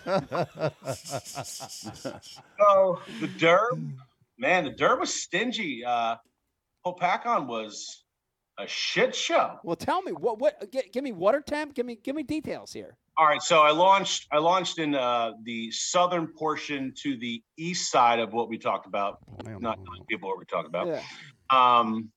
the 3.20 3.28
Derb, 3.38 3.92
man, 4.38 4.64
the 4.64 4.72
Derb 4.72 5.00
was 5.00 5.14
stingy. 5.14 5.84
Uh, 5.84 6.16
Hopatcong 6.84 7.46
was 7.46 8.04
a 8.58 8.66
shit 8.66 9.14
show. 9.14 9.58
Well, 9.62 9.76
tell 9.76 10.02
me 10.02 10.12
what 10.12 10.38
what 10.38 10.70
gi- 10.72 10.90
give 10.92 11.04
me 11.04 11.12
water 11.12 11.40
temp. 11.40 11.74
Give 11.74 11.86
me 11.86 11.98
give 12.02 12.16
me 12.16 12.22
details 12.22 12.72
here. 12.72 12.96
All 13.18 13.26
right, 13.26 13.40
so 13.40 13.62
I 13.62 13.70
launched. 13.70 14.26
I 14.30 14.38
launched 14.38 14.78
in 14.78 14.94
uh, 14.94 15.32
the 15.42 15.70
southern 15.70 16.26
portion 16.26 16.92
to 17.02 17.16
the 17.16 17.42
east 17.56 17.90
side 17.90 18.18
of 18.18 18.32
what 18.32 18.48
we 18.48 18.58
talked 18.58 18.86
about. 18.86 19.18
Not 19.44 19.46
no, 19.46 19.58
no, 19.58 19.74
telling 19.74 20.04
people 20.08 20.28
what 20.28 20.38
we 20.38 20.44
talked 20.44 20.68
about. 20.68 20.86
Yeah. 20.86 21.02
Um, 21.50 22.10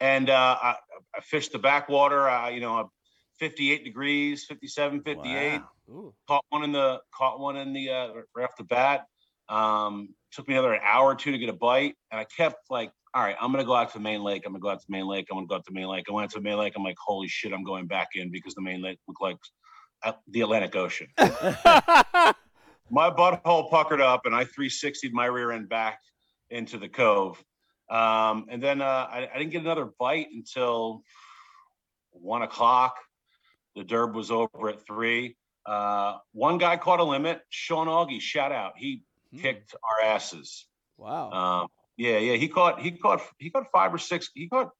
and 0.00 0.28
uh, 0.28 0.56
I, 0.60 0.74
I 1.14 1.20
fished 1.20 1.52
the 1.52 1.58
backwater. 1.58 2.28
Uh, 2.28 2.48
you 2.48 2.60
know, 2.60 2.90
58 3.38 3.84
degrees, 3.84 4.44
57, 4.44 5.02
58. 5.02 5.60
Wow. 5.88 6.12
Caught 6.26 6.44
one 6.48 6.64
in 6.64 6.72
the 6.72 6.98
caught 7.14 7.38
one 7.38 7.56
in 7.56 7.72
the 7.72 7.90
uh, 7.90 8.08
right 8.34 8.44
off 8.44 8.56
the 8.58 8.64
bat. 8.64 9.06
Um, 9.48 10.08
took 10.32 10.48
me 10.48 10.54
another 10.54 10.74
an 10.74 10.80
hour 10.84 11.06
or 11.06 11.14
two 11.14 11.30
to 11.30 11.38
get 11.38 11.48
a 11.48 11.52
bite, 11.52 11.94
and 12.10 12.20
I 12.20 12.24
kept 12.24 12.56
like, 12.68 12.90
all 13.16 13.22
right, 13.22 13.34
I'm 13.40 13.50
gonna 13.50 13.64
go 13.64 13.74
out 13.74 13.90
to 13.92 13.98
the 13.98 14.02
main 14.04 14.22
lake. 14.22 14.42
I'm 14.44 14.52
gonna 14.52 14.60
go 14.60 14.68
out 14.68 14.80
to 14.80 14.86
the 14.86 14.92
main 14.92 15.06
lake. 15.06 15.26
I'm 15.30 15.38
gonna 15.38 15.46
go 15.46 15.54
out 15.54 15.64
to 15.64 15.70
the 15.70 15.74
main 15.74 15.88
lake. 15.88 16.04
I 16.06 16.12
went 16.12 16.30
to 16.32 16.40
Main 16.42 16.58
Lake. 16.58 16.74
I'm 16.76 16.84
like, 16.84 16.98
holy 17.02 17.28
shit, 17.28 17.54
I'm 17.54 17.64
going 17.64 17.86
back 17.86 18.08
in 18.14 18.30
because 18.30 18.54
the 18.54 18.60
main 18.60 18.82
lake 18.82 18.98
looked 19.08 19.22
like 19.22 19.38
uh, 20.02 20.12
the 20.28 20.42
Atlantic 20.42 20.76
Ocean. 20.76 21.06
my 21.18 23.10
butthole 23.10 23.70
puckered 23.70 24.02
up 24.02 24.26
and 24.26 24.34
I 24.34 24.44
360'd 24.44 25.14
my 25.14 25.24
rear 25.24 25.50
end 25.52 25.70
back 25.70 25.98
into 26.50 26.76
the 26.76 26.90
cove. 26.90 27.42
Um, 27.90 28.46
and 28.50 28.62
then 28.62 28.82
uh, 28.82 29.08
I, 29.10 29.28
I 29.34 29.38
didn't 29.38 29.52
get 29.52 29.62
another 29.62 29.88
bite 29.98 30.28
until 30.30 31.00
one 32.10 32.42
o'clock. 32.42 32.96
The 33.76 33.82
derb 33.82 34.12
was 34.12 34.30
over 34.30 34.68
at 34.68 34.86
three. 34.86 35.36
Uh, 35.64 36.18
one 36.32 36.58
guy 36.58 36.76
caught 36.76 37.00
a 37.00 37.04
limit. 37.04 37.40
Sean 37.48 37.86
Augie, 37.86 38.20
shout 38.20 38.52
out. 38.52 38.74
He 38.76 39.02
Hmm. 39.32 39.40
kicked 39.40 39.74
our 39.82 40.06
asses. 40.06 40.66
Wow. 40.98 41.30
Um, 41.32 41.68
yeah, 41.96 42.18
yeah. 42.18 42.34
He 42.36 42.48
caught, 42.48 42.80
he 42.80 42.90
caught, 42.92 43.22
he 43.38 43.50
caught 43.50 43.66
five 43.72 43.92
or 43.94 43.98
six. 43.98 44.30
He 44.34 44.48
caught, 44.48 44.70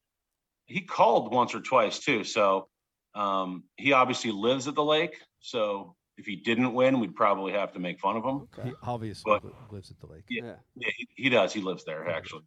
he 0.67 0.81
called 0.83 1.33
once 1.33 1.55
or 1.55 1.61
twice 1.61 1.99
too. 1.99 2.25
So 2.25 2.69
um, 3.15 3.65
he 3.77 3.93
obviously 3.93 4.31
lives 4.33 4.69
at 4.69 4.75
the 4.75 4.85
lake. 4.85 5.17
So 5.41 5.95
if 6.19 6.27
he 6.27 6.37
didn't 6.37 6.73
win, 6.75 6.99
we'd 7.01 7.15
probably 7.15 7.53
have 7.53 7.73
to 7.75 7.79
make 7.79 8.01
fun 8.01 8.17
of 8.17 8.25
him. 8.25 8.49
Okay. 8.59 8.69
He 8.71 8.75
obviously 8.83 9.31
But- 9.43 9.73
lives 9.73 9.91
at 9.91 9.99
the 10.01 10.07
lake. 10.07 10.25
Yeah. 10.29 10.43
Yeah. 10.45 10.55
Yeah, 10.77 10.89
he, 10.97 11.09
he 11.25 11.29
does. 11.31 11.53
He 11.53 11.61
lives 11.61 11.85
there 11.85 12.09
actually. 12.09 12.43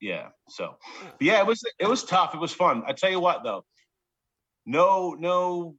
Yeah. 0.00 0.28
So, 0.48 0.76
but 1.02 1.20
yeah, 1.20 1.40
it 1.40 1.46
was 1.46 1.60
it 1.80 1.88
was 1.88 2.04
tough. 2.04 2.34
It 2.34 2.40
was 2.40 2.52
fun. 2.54 2.84
I 2.86 2.92
tell 2.92 3.10
you 3.10 3.18
what 3.18 3.42
though, 3.42 3.64
no 4.64 5.16
no 5.18 5.74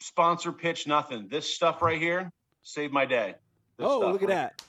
sponsor 0.00 0.52
pitch, 0.52 0.86
nothing. 0.86 1.28
This 1.30 1.48
stuff 1.54 1.80
right 1.80 1.98
here 1.98 2.30
saved 2.62 2.92
my 2.92 3.06
day. 3.06 3.34
This 3.78 3.86
Oh, 3.88 4.00
stuff 4.00 4.12
look 4.12 4.22
at 4.22 4.28
right 4.28 4.34
that. 4.34 4.62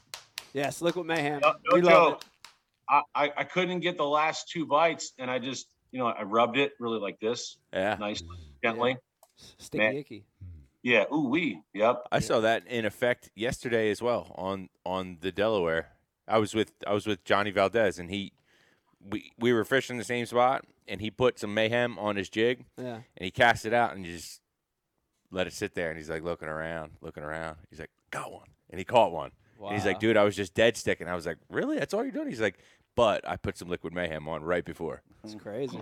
Yes, 0.53 0.81
look 0.81 0.95
what 0.95 1.05
mayhem. 1.05 1.41
No, 1.41 1.49
no 1.69 1.75
we 1.75 1.81
love 1.81 1.93
joke. 2.13 2.21
it. 2.21 2.27
I, 2.89 3.01
I 3.15 3.31
I 3.37 3.43
couldn't 3.43 3.79
get 3.81 3.97
the 3.97 4.05
last 4.05 4.49
two 4.49 4.65
bites, 4.65 5.13
and 5.19 5.29
I 5.31 5.39
just 5.39 5.67
you 5.91 5.99
know 5.99 6.07
I 6.07 6.23
rubbed 6.23 6.57
it 6.57 6.73
really 6.79 6.99
like 6.99 7.19
this, 7.19 7.57
Yeah. 7.73 7.95
nice, 7.99 8.21
gently. 8.63 8.97
Sticky 9.57 9.77
Man. 9.77 9.95
icky. 9.97 10.23
Yeah. 10.83 11.05
Ooh 11.13 11.27
wee. 11.29 11.61
Yep. 11.73 12.03
I 12.11 12.19
saw 12.19 12.39
that 12.41 12.65
in 12.67 12.85
effect 12.85 13.29
yesterday 13.35 13.89
as 13.89 14.01
well 14.01 14.31
on 14.35 14.69
on 14.85 15.17
the 15.21 15.31
Delaware. 15.31 15.89
I 16.27 16.37
was 16.37 16.53
with 16.55 16.71
I 16.87 16.93
was 16.93 17.05
with 17.07 17.23
Johnny 17.25 17.51
Valdez 17.51 17.99
and 17.99 18.09
he 18.09 18.33
we 19.01 19.31
we 19.37 19.51
were 19.51 19.65
fishing 19.65 19.97
the 19.97 20.03
same 20.03 20.25
spot 20.25 20.63
and 20.87 21.01
he 21.01 21.09
put 21.11 21.39
some 21.39 21.53
mayhem 21.53 21.97
on 21.99 22.15
his 22.15 22.29
jig 22.29 22.65
Yeah. 22.77 22.95
and 22.95 23.03
he 23.25 23.31
cast 23.31 23.65
it 23.65 23.73
out 23.73 23.95
and 23.95 24.05
just 24.05 24.41
let 25.31 25.47
it 25.47 25.53
sit 25.53 25.73
there 25.75 25.89
and 25.89 25.97
he's 25.97 26.09
like 26.09 26.23
looking 26.23 26.47
around, 26.47 26.91
looking 27.01 27.23
around. 27.23 27.57
He's 27.69 27.79
like, 27.79 27.91
got 28.11 28.31
one. 28.31 28.47
And 28.69 28.79
he 28.79 28.85
caught 28.85 29.11
one. 29.11 29.31
And 29.61 29.73
he's 29.73 29.85
like, 29.85 29.99
dude, 29.99 30.17
I 30.17 30.23
was 30.23 30.35
just 30.35 30.53
dead 30.53 30.75
sticking. 30.77 31.07
I 31.07 31.15
was 31.15 31.25
like, 31.25 31.37
really? 31.49 31.77
That's 31.79 31.93
all 31.93 32.03
you're 32.03 32.11
doing? 32.11 32.27
He's 32.27 32.41
like, 32.41 32.57
but 32.95 33.27
I 33.27 33.35
put 33.37 33.57
some 33.57 33.69
liquid 33.69 33.93
mayhem 33.93 34.27
on 34.27 34.43
right 34.43 34.63
before. 34.65 35.01
It's 35.23 35.35
crazy. 35.35 35.81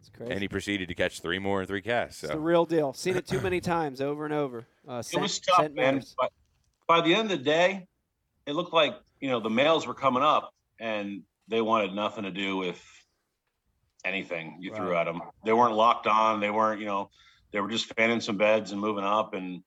It's 0.00 0.08
crazy. 0.08 0.32
And 0.32 0.40
he 0.40 0.48
proceeded 0.48 0.88
to 0.88 0.94
catch 0.94 1.20
three 1.20 1.38
more 1.38 1.60
in 1.60 1.66
three 1.66 1.82
casts. 1.82 2.22
It's 2.24 2.32
the 2.32 2.38
real 2.38 2.64
deal. 2.64 2.92
Seen 2.92 3.16
it 3.16 3.26
too 3.26 3.40
many 3.40 3.60
times, 3.60 4.00
over 4.00 4.24
and 4.24 4.34
over. 4.34 4.66
Uh, 4.88 4.94
It 4.94 5.04
scent- 5.04 5.22
was 5.22 5.38
tough, 5.40 5.58
man. 5.72 5.74
matters. 5.96 6.14
But 6.18 6.32
by 6.88 7.00
the 7.00 7.14
end 7.14 7.30
of 7.30 7.38
the 7.38 7.44
day, 7.44 7.86
it 8.46 8.54
looked 8.54 8.72
like 8.72 8.94
you 9.20 9.28
know 9.30 9.38
the 9.40 9.50
males 9.50 9.86
were 9.86 9.94
coming 9.94 10.22
up, 10.22 10.52
and 10.80 11.22
they 11.48 11.60
wanted 11.60 11.94
nothing 11.94 12.24
to 12.24 12.30
do 12.32 12.56
with 12.56 12.82
anything 14.04 14.56
you 14.60 14.74
threw 14.74 14.96
at 14.96 15.04
them. 15.04 15.20
They 15.44 15.52
weren't 15.52 15.74
locked 15.74 16.06
on. 16.08 16.40
They 16.40 16.50
weren't, 16.50 16.80
you 16.80 16.86
know, 16.86 17.10
they 17.52 17.60
were 17.60 17.68
just 17.70 17.92
fanning 17.94 18.20
some 18.20 18.36
beds 18.36 18.72
and 18.72 18.80
moving 18.80 19.04
up, 19.04 19.34
and 19.34 19.62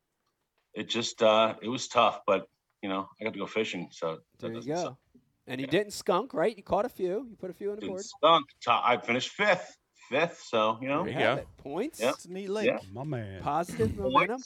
it 0.74 0.90
just 0.90 1.22
uh 1.24 1.56
it 1.62 1.70
was 1.70 1.88
tough. 1.88 2.22
But 2.28 2.48
you 2.82 2.90
know, 2.90 3.08
I 3.20 3.24
got 3.24 3.34
to 3.34 3.40
go 3.40 3.46
fishing, 3.46 3.88
so 3.92 4.12
that 4.16 4.22
There 4.40 4.50
you 4.52 4.56
doesn't 4.58 4.76
suck. 4.78 4.86
go. 4.86 4.98
And 5.48 5.62
you 5.62 5.68
didn't 5.68 5.94
skunk, 5.94 6.34
right? 6.34 6.56
You 6.56 6.64
caught 6.64 6.86
a 6.86 6.90
few. 6.90 7.28
You 7.30 7.36
put 7.40 7.50
a 7.52 7.54
few 7.54 7.70
on 7.70 7.76
the 7.76 7.82
Didn't 7.82 7.94
board. 7.94 8.04
stunk. 8.06 8.46
Top- 8.64 8.84
I 8.86 8.98
finished 8.98 9.30
fifth, 9.30 9.78
fifth. 10.10 10.42
So 10.48 10.78
you 10.82 10.88
know, 10.88 11.04
There 11.04 11.14
you 11.14 11.20
Have 11.20 11.38
go. 11.38 11.42
it. 11.44 11.48
Points. 11.58 12.00
Yeah. 12.00 12.10
It's 12.12 12.26
a 12.26 12.32
neat 12.32 12.50
lake. 12.50 12.66
Yeah. 12.68 12.80
My 12.92 13.04
man. 13.04 13.42
Positive 13.42 13.96
momentum. 13.96 14.42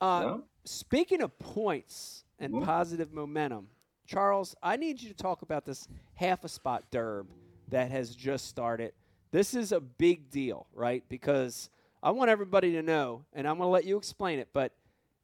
Uh, 0.00 0.22
Yeah. 0.24 0.36
Speaking 0.64 1.22
of 1.22 1.38
points 1.38 2.24
and 2.38 2.52
Mhm. 2.54 2.64
positive 2.64 3.12
momentum, 3.12 3.68
Charles, 4.06 4.54
I 4.62 4.76
need 4.76 5.00
you 5.00 5.08
to 5.08 5.14
talk 5.14 5.42
about 5.42 5.64
this 5.64 5.86
half 6.14 6.42
a 6.44 6.48
spot 6.48 6.90
derb 6.90 7.26
that 7.68 7.90
has 7.90 8.14
just 8.16 8.46
started. 8.46 8.92
This 9.30 9.54
is 9.54 9.72
a 9.72 9.80
big 9.80 10.30
deal, 10.30 10.66
right? 10.74 11.02
Because 11.08 11.70
I 12.02 12.10
want 12.10 12.30
everybody 12.30 12.72
to 12.72 12.82
know, 12.82 13.24
and 13.32 13.46
I'm 13.46 13.56
going 13.58 13.66
to 13.68 13.70
let 13.72 13.84
you 13.84 13.96
explain 13.96 14.38
it, 14.38 14.48
but 14.52 14.72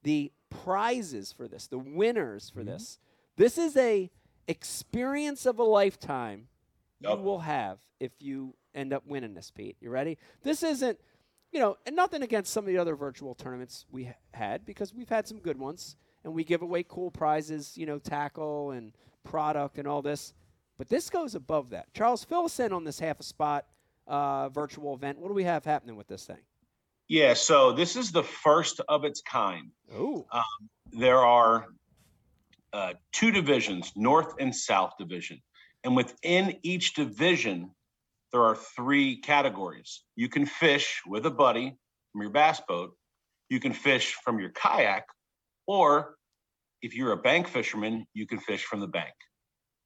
the 0.05 0.31
prizes 0.51 1.33
for 1.33 1.49
this, 1.49 1.67
the 1.67 1.79
winners 1.79 2.51
for 2.51 2.65
this, 2.65 2.99
this 3.37 3.59
is 3.59 3.77
a 3.77 4.11
experience 4.49 5.47
of 5.47 5.59
a 5.59 5.65
lifetime 5.65 6.49
you 7.01 7.09
will 7.25 7.41
have 7.41 7.79
if 8.01 8.13
you 8.21 8.55
end 8.75 8.93
up 8.93 9.03
winning 9.07 9.35
this, 9.35 9.51
Pete. 9.51 9.77
You 9.81 9.91
ready? 9.91 10.19
This 10.43 10.63
isn't, 10.63 10.99
you 11.53 11.61
know, 11.61 11.77
and 11.87 11.97
nothing 11.97 12.23
against 12.23 12.53
some 12.53 12.65
of 12.65 12.69
the 12.69 12.79
other 12.79 12.95
virtual 12.97 13.35
tournaments 13.35 13.87
we 13.91 14.05
ha- 14.05 14.13
had 14.33 14.65
because 14.65 14.95
we've 14.95 15.09
had 15.09 15.27
some 15.27 15.39
good 15.39 15.59
ones 15.59 15.97
and 16.25 16.35
we 16.35 16.45
give 16.45 16.63
away 16.63 16.85
cool 16.87 17.11
prizes, 17.11 17.77
you 17.77 17.87
know, 17.87 17.99
tackle 17.99 18.71
and 18.71 18.93
product 19.25 19.79
and 19.79 19.89
all 19.89 20.03
this. 20.03 20.35
But 20.79 20.89
this 20.89 21.09
goes 21.11 21.35
above 21.35 21.71
that. 21.71 21.93
Charles, 21.95 22.25
fill 22.25 22.45
us 22.45 22.61
in 22.61 22.73
on 22.73 22.85
this 22.85 22.99
half 22.99 23.19
a 23.21 23.23
spot 23.23 23.67
uh, 24.07 24.49
virtual 24.51 24.95
event. 24.95 25.19
What 25.19 25.29
do 25.29 25.35
we 25.35 25.45
have 25.45 25.65
happening 25.65 25.97
with 25.97 26.09
this 26.09 26.25
thing? 26.25 26.39
Yeah. 27.09 27.35
So 27.35 27.73
this 27.73 27.97
is 27.97 28.13
the 28.13 28.23
first 28.23 28.81
of 28.89 29.05
its 29.05 29.23
kind. 29.23 29.71
Oh, 29.93 30.27
there 30.93 31.19
are 31.19 31.67
uh, 32.73 32.95
two 33.13 33.31
divisions, 33.31 33.93
North 33.97 34.35
and 34.39 34.55
South 34.55 34.95
Division. 34.99 35.41
And 35.85 35.95
within 35.95 36.59
each 36.63 36.95
division, 36.95 37.71
there 38.33 38.43
are 38.43 38.57
three 38.57 39.21
categories. 39.21 40.03
You 40.17 40.29
can 40.29 40.47
fish 40.47 41.01
with 41.07 41.27
a 41.27 41.31
buddy 41.31 41.77
from 42.13 42.23
your 42.23 42.31
bass 42.31 42.61
boat, 42.67 42.97
you 43.49 43.61
can 43.61 43.73
fish 43.73 44.15
from 44.25 44.41
your 44.41 44.51
kayak, 44.51 45.07
or 45.67 46.17
if 46.83 46.95
you're 46.95 47.13
a 47.13 47.17
bank 47.17 47.47
fisherman, 47.47 48.07
you 48.15 48.27
can 48.27 48.39
fish 48.39 48.65
from 48.65 48.81
the 48.81 48.89
bank. 48.89 49.15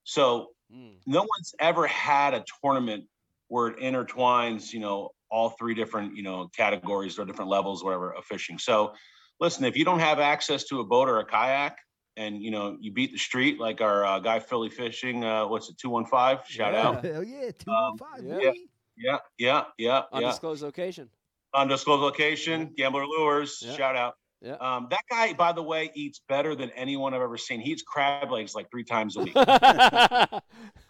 So 0.05 0.51
Mm. 0.73 0.99
no 1.07 1.21
one's 1.21 1.55
ever 1.59 1.87
had 1.87 2.33
a 2.33 2.45
tournament 2.62 3.05
where 3.49 3.68
it 3.68 3.79
intertwines, 3.81 4.73
you 4.73 4.79
know, 4.79 5.11
all 5.31 5.51
three 5.51 5.74
different, 5.74 6.16
you 6.16 6.22
know, 6.22 6.49
categories 6.57 7.18
or 7.18 7.24
different 7.24 7.51
levels, 7.51 7.83
whatever, 7.85 8.12
of 8.14 8.24
fishing. 8.24 8.59
So 8.59 8.95
listen, 9.39 9.64
if 9.64 9.76
you 9.76 9.85
don't 9.85 10.01
have 10.01 10.18
access 10.18 10.64
to 10.64 10.81
a 10.81 10.85
boat 10.85 11.09
or 11.09 11.20
a 11.20 11.24
kayak 11.24 11.78
and, 12.16 12.43
you 12.43 12.51
know, 12.51 12.76
you 12.81 12.93
beat 12.93 13.12
the 13.12 13.18
street 13.18 13.59
like 13.61 13.81
our 13.81 14.05
uh, 14.05 14.18
guy 14.18 14.41
Philly 14.41 14.68
Fishing, 14.68 15.24
uh, 15.24 15.47
what's 15.47 15.70
it, 15.70 15.78
215? 15.78 16.45
Shout 16.49 16.74
Yeah. 16.74 16.89
out. 16.89 17.05
Hell 17.05 17.24
yeah, 17.24 17.51
two 17.53 17.70
Um, 17.70 17.99
yeah. 18.22 18.41
Yeah, 18.43 18.53
yeah, 18.97 19.18
yeah, 19.39 19.64
yeah. 19.78 20.03
undisclosed 20.12 20.62
location. 20.62 21.09
Undisclosed 21.55 22.03
location, 22.03 22.74
Gambler 22.76 23.07
Lures, 23.07 23.62
Yeah. 23.64 23.74
shout 23.74 23.97
out. 23.97 24.14
Yeah. 24.43 24.55
Um, 24.55 24.86
that 24.91 25.03
guy, 25.11 25.34
by 25.34 25.53
the 25.53 25.62
way, 25.62 25.91
eats 25.95 26.20
better 26.28 26.55
than 26.55 26.70
anyone 26.70 27.12
I've 27.12 27.20
ever 27.20 27.36
seen. 27.36 27.61
He 27.61 27.72
eats 27.72 27.82
crab 27.82 28.30
legs 28.30 28.55
like 28.55 28.70
three 28.70 28.84
times 28.84 29.16
a 29.16 29.20
week. 29.20 29.34
I 29.36 30.41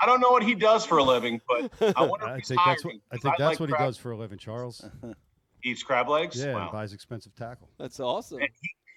don't 0.06 0.20
know 0.20 0.30
what 0.30 0.42
he 0.44 0.54
does 0.54 0.86
for 0.86 0.98
a 0.98 1.02
living, 1.02 1.40
but 1.48 1.72
I 1.96 2.02
wonder 2.02 2.26
if 2.26 2.32
I 2.32 2.36
he's 2.38 2.48
think 2.48 2.60
that's 2.64 2.84
what 2.84 2.92
hiring, 2.92 3.00
I 3.10 3.14
'cause 3.16 3.22
think 3.22 3.34
that's 3.38 3.40
like 3.40 3.60
what 3.60 3.68
he 3.70 3.84
does 3.84 3.96
for 3.96 4.12
a 4.12 4.16
living, 4.16 4.38
Charles. 4.38 4.84
Eats 5.64 5.82
crab 5.82 6.08
legs. 6.08 6.36
Yeah, 6.38 6.46
and 6.46 6.54
Wow. 6.54 6.70
buys 6.72 6.92
expensive 6.92 7.34
tackle. 7.34 7.68
That's 7.78 7.98
awesome. 8.00 8.40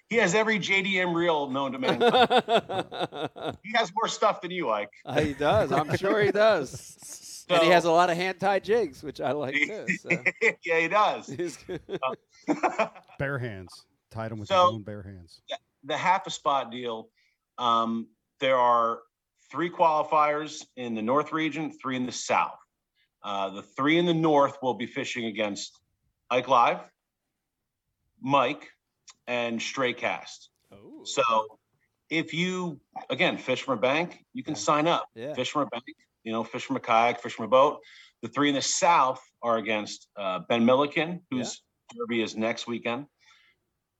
He 0.08 0.16
has 0.16 0.34
every 0.34 0.58
JDM 0.58 1.12
reel 1.14 1.50
known 1.50 1.72
to 1.72 1.78
mankind. 1.78 3.58
he 3.64 3.72
has 3.74 3.92
more 3.94 4.06
stuff 4.08 4.40
than 4.40 4.50
you, 4.50 4.70
Ike. 4.70 4.90
Uh, 5.04 5.20
he 5.20 5.34
does. 5.34 5.72
I'm 5.72 5.96
sure 5.96 6.22
he 6.22 6.30
does. 6.30 7.44
and 7.50 7.62
he 7.62 7.68
has 7.70 7.84
a 7.86 7.90
lot 7.90 8.08
of 8.10 8.16
hand 8.16 8.38
tied 8.38 8.62
jigs, 8.64 9.02
which 9.02 9.20
I 9.20 9.32
like 9.32 9.54
too. 9.54 9.86
So. 9.98 10.10
yeah, 10.64 10.78
he 10.80 10.88
does. 10.88 11.26
He's. 11.26 11.58
Bare 13.18 13.38
hands. 13.38 13.84
Tied 14.14 14.30
him 14.30 14.38
with 14.38 14.48
So- 14.48 14.66
his 14.66 14.74
own 14.74 14.82
bare 14.82 15.02
hands. 15.02 15.40
the 15.82 15.96
half 15.98 16.26
a 16.26 16.30
spot 16.30 16.70
deal, 16.70 17.10
um, 17.58 18.08
there 18.38 18.56
are 18.56 19.02
three 19.50 19.68
qualifiers 19.68 20.64
in 20.76 20.94
the 20.94 21.02
North 21.02 21.30
region, 21.32 21.70
three 21.72 21.96
in 21.96 22.06
the 22.06 22.12
South. 22.12 22.58
Uh, 23.22 23.50
the 23.50 23.62
three 23.62 23.98
in 23.98 24.06
the 24.06 24.14
North 24.14 24.56
will 24.62 24.74
be 24.74 24.86
fishing 24.86 25.26
against 25.26 25.78
Ike 26.30 26.48
Live, 26.48 26.80
Mike, 28.20 28.70
and 29.26 29.60
Stray 29.60 29.92
Cast. 29.92 30.48
Oh. 30.72 31.04
So 31.04 31.58
if 32.08 32.32
you, 32.32 32.80
again, 33.10 33.36
fish 33.36 33.62
from 33.62 33.76
a 33.78 33.80
bank, 33.80 34.24
you 34.32 34.42
can 34.42 34.54
sign 34.54 34.86
up. 34.86 35.08
Yeah. 35.14 35.34
Fish 35.34 35.50
from 35.50 35.62
a 35.62 35.66
bank, 35.66 35.84
you 36.22 36.32
know, 36.32 36.44
fish 36.44 36.64
from 36.64 36.76
a 36.76 36.80
kayak, 36.80 37.20
fish 37.20 37.34
from 37.34 37.46
a 37.46 37.48
boat. 37.48 37.80
The 38.22 38.28
three 38.28 38.48
in 38.48 38.54
the 38.54 38.62
South 38.62 39.20
are 39.42 39.58
against 39.58 40.08
uh, 40.16 40.40
Ben 40.48 40.64
Milliken, 40.64 41.20
whose 41.30 41.62
derby 41.94 42.22
is 42.22 42.36
next 42.36 42.66
weekend. 42.66 43.06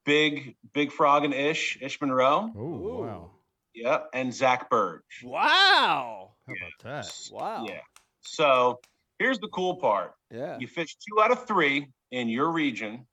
Big, 0.04 0.56
Big 0.72 0.92
Frog 0.92 1.24
and 1.24 1.34
Ish, 1.34 1.78
Ish 1.80 2.00
Monroe. 2.00 2.52
Oh 2.56 2.60
Ooh. 2.60 3.04
wow. 3.04 3.30
Yep. 3.74 4.10
And 4.12 4.32
Zack 4.32 4.70
Birge. 4.70 5.00
Wow. 5.24 6.32
How 6.46 6.52
about 6.52 7.04
that? 7.06 7.12
Wow. 7.32 7.66
Yeah. 7.68 7.80
So 8.20 8.80
here's 9.18 9.38
the 9.38 9.48
cool 9.48 9.76
part. 9.76 10.12
Yeah. 10.30 10.58
You 10.58 10.68
fish 10.68 10.96
two 10.96 11.20
out 11.22 11.32
of 11.32 11.46
three 11.46 11.88
in 12.10 12.28
your 12.28 12.50
region. 12.50 13.06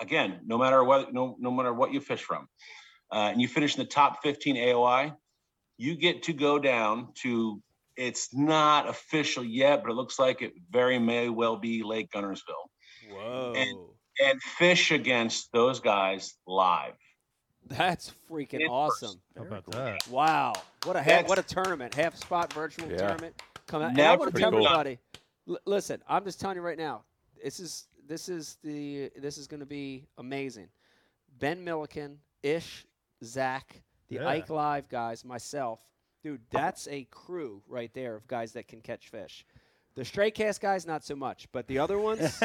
Again, 0.00 0.40
no 0.44 0.58
matter 0.58 0.82
what, 0.82 1.12
no, 1.12 1.36
no 1.38 1.50
matter 1.50 1.72
what 1.72 1.92
you 1.92 2.00
fish 2.00 2.22
from, 2.22 2.48
uh, 3.12 3.30
and 3.32 3.40
you 3.40 3.46
finish 3.46 3.76
in 3.76 3.82
the 3.82 3.88
top 3.88 4.22
15 4.22 4.56
AOI, 4.56 5.12
you 5.76 5.96
get 5.96 6.24
to 6.24 6.32
go 6.32 6.58
down 6.58 7.08
to. 7.22 7.60
It's 7.96 8.34
not 8.34 8.88
official 8.88 9.44
yet, 9.44 9.84
but 9.84 9.92
it 9.92 9.94
looks 9.94 10.18
like 10.18 10.42
it 10.42 10.52
very 10.68 10.98
may 10.98 11.28
well 11.28 11.58
be 11.58 11.84
Lake 11.84 12.10
Guntersville, 12.10 12.68
Whoa. 13.08 13.52
and 13.54 13.78
fish 14.58 14.90
against 14.90 15.52
those 15.52 15.80
guys 15.80 16.34
live. 16.46 16.94
That's 17.66 18.12
freaking 18.30 18.60
In 18.60 18.68
awesome. 18.68 19.20
How 19.36 19.44
about 19.44 19.64
that? 19.72 20.06
Wow. 20.08 20.52
What 20.84 20.96
a 20.96 21.02
half, 21.02 21.28
what 21.28 21.38
a 21.38 21.42
tournament. 21.42 21.94
Half 21.94 22.16
spot 22.16 22.52
virtual 22.52 22.90
Yeah. 22.90 22.98
tournament. 22.98 23.42
Come 23.66 23.82
out. 23.82 23.90
And 23.90 24.00
I 24.00 24.16
want 24.16 24.34
to 24.34 24.40
tell 24.40 24.50
cool. 24.50 24.66
everybody. 24.66 24.98
L- 25.48 25.58
listen, 25.64 26.02
I'm 26.06 26.24
just 26.24 26.40
telling 26.40 26.56
you 26.56 26.62
right 26.62 26.76
now. 26.78 27.04
This 27.42 27.60
is 27.60 27.86
this 28.06 28.28
is 28.28 28.58
the 28.62 29.10
this 29.16 29.38
is 29.38 29.46
going 29.46 29.60
to 29.60 29.66
be 29.66 30.06
amazing. 30.18 30.68
Ben 31.38 31.64
Milliken, 31.64 32.18
Ish, 32.42 32.86
Zach, 33.24 33.80
the 34.08 34.16
Yeah. 34.16 34.28
Ike 34.28 34.50
Live 34.50 34.88
guys, 34.90 35.24
myself, 35.24 35.80
dude. 36.22 36.42
That's 36.50 36.86
a 36.88 37.04
crew 37.04 37.62
right 37.66 37.92
there 37.94 38.14
of 38.14 38.26
guys 38.26 38.52
that 38.52 38.68
can 38.68 38.82
catch 38.82 39.08
fish. 39.08 39.46
The 39.96 40.04
straight 40.04 40.34
cast 40.34 40.60
guys, 40.60 40.86
not 40.86 41.04
so 41.04 41.14
much, 41.14 41.46
but 41.52 41.68
the 41.68 41.78
other 41.78 41.98
ones, 41.98 42.42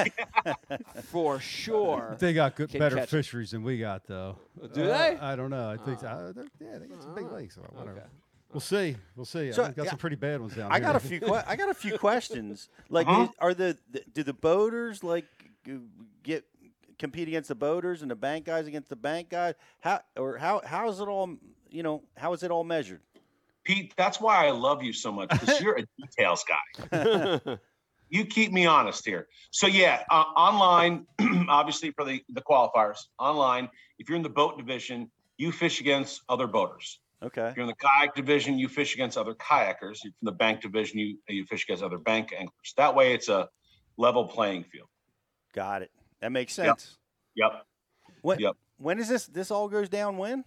for 1.06 1.40
sure. 1.40 2.16
They 2.20 2.34
got 2.34 2.56
good, 2.56 2.70
Can 2.70 2.80
better 2.80 2.98
catch 2.98 3.12
'em. 3.14 3.18
fisheries 3.20 3.52
than 3.52 3.64
we 3.64 3.80
got, 3.80 4.06
though. 4.06 4.38
Do 4.74 4.84
Uh, 4.84 4.98
they? 4.98 5.18
I 5.18 5.36
don't 5.36 5.50
know. 5.50 5.70
I 5.72 5.78
think. 5.78 6.04
Oh. 6.04 6.08
uh, 6.08 6.32
they're- 6.32 6.46
yeah, 6.60 6.78
they 6.78 6.86
got 6.88 7.02
some 7.02 7.16
big 7.16 7.26
Oh, 7.30 7.34
lakes. 7.36 7.56
So 7.56 7.62
whatever. 7.62 7.98
okay. 7.98 8.08
We'll 8.54 8.62
see. 8.62 8.96
We'll 9.16 9.26
see. 9.26 9.52
So, 9.52 9.64
I 9.64 9.72
got 9.72 9.86
yeah, 9.86 9.90
some 9.92 10.00
pretty 10.00 10.16
bad 10.16 10.42
ones 10.42 10.56
down 10.56 10.72
I 10.72 10.76
here. 10.76 10.86
got 10.88 10.96
a 10.96 11.00
few. 11.00 11.20
Que- 11.20 11.44
I 11.48 11.56
got 11.56 11.70
a 11.70 11.74
few 11.74 11.98
questions. 12.00 12.70
Like, 12.90 13.08
Uh-huh. 13.08 13.24
is- 13.24 13.30
are 13.40 13.54
the, 13.54 13.78
the 13.92 14.04
do 14.14 14.24
the 14.24 14.34
boaters 14.34 15.04
like 15.04 15.26
g- 15.66 15.80
get 16.24 16.46
compete 16.98 17.28
against 17.28 17.48
the 17.50 17.56
boaters 17.56 18.02
and 18.02 18.10
the 18.12 18.16
bank 18.16 18.46
guys 18.46 18.68
against 18.68 18.90
the 18.90 18.96
bank 18.96 19.30
guys? 19.30 19.54
How 19.80 20.02
or 20.18 20.38
how 20.38 20.62
how 20.66 20.90
is 20.90 21.00
it 21.00 21.08
all? 21.08 21.36
You 21.72 21.84
know, 21.84 22.04
how 22.18 22.34
is 22.34 22.42
it 22.44 22.50
all 22.50 22.64
measured? 22.64 23.02
Pete, 23.70 23.94
that's 23.98 24.20
why 24.20 24.48
I 24.48 24.50
love 24.50 24.82
you 24.82 24.92
so 24.92 25.12
much 25.12 25.30
because 25.30 25.62
you're 25.62 25.78
a 25.78 25.86
details 26.02 26.44
guy. 26.50 27.40
you 28.10 28.26
keep 28.26 28.52
me 28.52 28.66
honest 28.66 29.06
here. 29.06 29.28
So 29.52 29.68
yeah, 29.68 30.02
uh, 30.10 30.24
online, 30.36 31.06
obviously 31.50 31.92
for 31.92 32.04
the 32.04 32.20
the 32.30 32.42
qualifiers, 32.42 32.98
online. 33.20 33.70
If 34.00 34.10
you're 34.10 34.16
in 34.16 34.24
the 34.24 34.30
boat 34.30 34.58
division, 34.58 35.12
you 35.38 35.52
fish 35.52 35.82
against 35.82 36.24
other 36.30 36.48
boaters. 36.48 37.00
Okay. 37.22 37.50
If 37.50 37.58
you're 37.58 37.64
in 37.64 37.68
the 37.68 37.76
kayak 37.76 38.16
division, 38.16 38.58
you 38.58 38.68
fish 38.68 38.96
against 38.96 39.20
other 39.20 39.36
kayakers. 39.36 39.98
If 39.98 40.06
you're 40.06 40.14
in 40.24 40.26
the 40.26 40.32
bank 40.32 40.62
division, 40.62 40.98
you 40.98 41.20
you 41.28 41.46
fish 41.46 41.64
against 41.66 41.84
other 41.84 42.00
bank 42.00 42.34
anglers. 42.34 42.74
That 42.76 42.96
way, 42.96 43.14
it's 43.14 43.30
a 43.30 43.50
level 43.98 44.28
playing 44.28 44.64
field. 44.64 44.88
Got 45.54 45.84
it. 45.84 45.92
That 46.22 46.32
makes 46.32 46.58
Yep. 46.58 46.66
sense. 46.80 46.98
Yep. 47.36 47.66
When, 48.24 48.40
Yep. 48.40 48.54
when 48.78 48.98
is 48.98 49.10
this? 49.10 49.28
This 49.28 49.52
all 49.52 49.70
goes 49.70 49.90
down 49.90 50.18
when? 50.18 50.44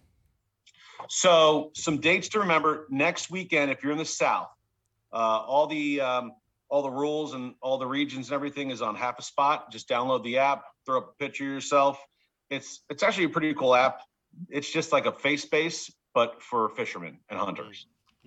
So 1.09 1.71
some 1.75 1.97
dates 1.97 2.29
to 2.29 2.39
remember. 2.39 2.87
Next 2.89 3.29
weekend, 3.29 3.71
if 3.71 3.83
you're 3.83 3.91
in 3.91 3.97
the 3.97 4.05
South, 4.05 4.49
uh, 5.11 5.15
all 5.15 5.67
the 5.67 6.01
um, 6.01 6.31
all 6.69 6.81
the 6.81 6.89
rules 6.89 7.33
and 7.33 7.53
all 7.61 7.77
the 7.77 7.85
regions 7.85 8.29
and 8.29 8.35
everything 8.35 8.71
is 8.71 8.81
on 8.81 8.95
half 8.95 9.19
a 9.19 9.21
spot. 9.21 9.71
Just 9.71 9.87
download 9.87 10.23
the 10.23 10.39
app, 10.39 10.63
throw 10.85 10.99
up 10.99 11.09
a 11.09 11.23
picture 11.23 11.45
of 11.45 11.51
yourself. 11.51 11.99
It's 12.49 12.81
it's 12.89 13.03
actually 13.03 13.25
a 13.25 13.29
pretty 13.29 13.53
cool 13.53 13.75
app. 13.75 14.01
It's 14.49 14.71
just 14.71 14.91
like 14.91 15.05
a 15.05 15.11
face 15.11 15.43
space, 15.43 15.91
but 16.13 16.41
for 16.41 16.69
fishermen 16.69 17.19
and 17.29 17.39
hunters. 17.39 17.85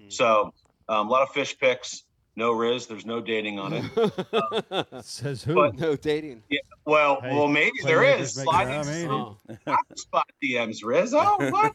So 0.08 0.52
um, 0.88 1.08
a 1.08 1.10
lot 1.10 1.22
of 1.22 1.30
fish 1.30 1.58
pics. 1.58 2.04
No 2.36 2.52
Riz. 2.52 2.86
There's 2.86 3.06
no 3.06 3.20
dating 3.20 3.58
on 3.58 3.72
it. 3.72 4.86
Says 5.04 5.42
who? 5.42 5.54
But- 5.54 5.74
no 5.76 5.96
dating. 5.96 6.42
Yeah, 6.50 6.60
well, 6.84 7.20
Hey, 7.22 7.34
well, 7.34 7.48
maybe 7.48 7.72
there 7.82 8.04
is 8.04 8.12
playmakers 8.14 8.20
is. 8.32 8.36
make 8.36 8.44
Slide 8.44 8.68
it 8.68 8.70
in 9.04 9.10
out, 9.10 9.36
ain't 9.50 9.58
Oh. 9.66 9.76
spot 9.96 10.30
DMs, 10.44 10.84
Riz. 10.84 11.14
Oh, 11.14 11.36
what? 11.50 11.74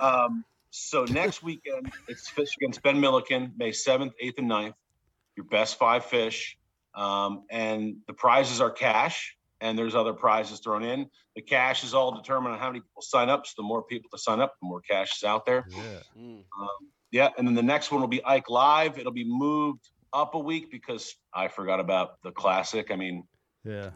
Um, 0.00 0.44
so 0.70 1.04
next 1.04 1.42
weekend, 1.42 1.90
it's 2.08 2.28
fish 2.28 2.50
against 2.60 2.82
Ben 2.82 3.00
Milliken, 3.00 3.52
May 3.56 3.70
7th, 3.70 4.12
8th, 4.22 4.38
and 4.38 4.50
9th. 4.50 4.74
Your 5.36 5.44
best 5.46 5.78
five 5.78 6.04
fish. 6.04 6.58
Um, 6.94 7.44
and 7.48 7.98
the 8.08 8.12
prizes 8.12 8.60
are 8.60 8.70
cash, 8.70 9.36
and 9.60 9.78
there's 9.78 9.94
other 9.94 10.12
prizes 10.12 10.58
thrown 10.60 10.82
in. 10.82 11.08
The 11.36 11.42
cash 11.42 11.84
is 11.84 11.94
all 11.94 12.12
determined 12.12 12.54
on 12.54 12.60
how 12.60 12.66
many 12.68 12.80
people 12.80 13.02
sign 13.02 13.28
up. 13.28 13.46
So 13.46 13.52
the 13.58 13.62
more 13.62 13.82
people 13.84 14.10
to 14.10 14.18
sign 14.18 14.40
up, 14.40 14.54
the 14.60 14.66
more 14.66 14.80
cash 14.80 15.16
is 15.16 15.22
out 15.24 15.46
there. 15.46 15.64
Yeah. 15.70 16.00
Um, 16.16 16.38
yeah, 17.10 17.28
and 17.38 17.46
then 17.46 17.54
the 17.54 17.62
next 17.62 17.90
one 17.90 18.00
will 18.00 18.08
be 18.08 18.24
Ike 18.24 18.50
Live. 18.50 18.98
It'll 18.98 19.12
be 19.12 19.24
moved 19.24 19.88
up 20.12 20.34
a 20.34 20.38
week 20.38 20.70
because 20.70 21.14
I 21.32 21.48
forgot 21.48 21.80
about 21.80 22.22
the 22.22 22.30
classic. 22.32 22.90
I 22.90 22.96
mean, 22.96 23.24
Yeah. 23.64 23.90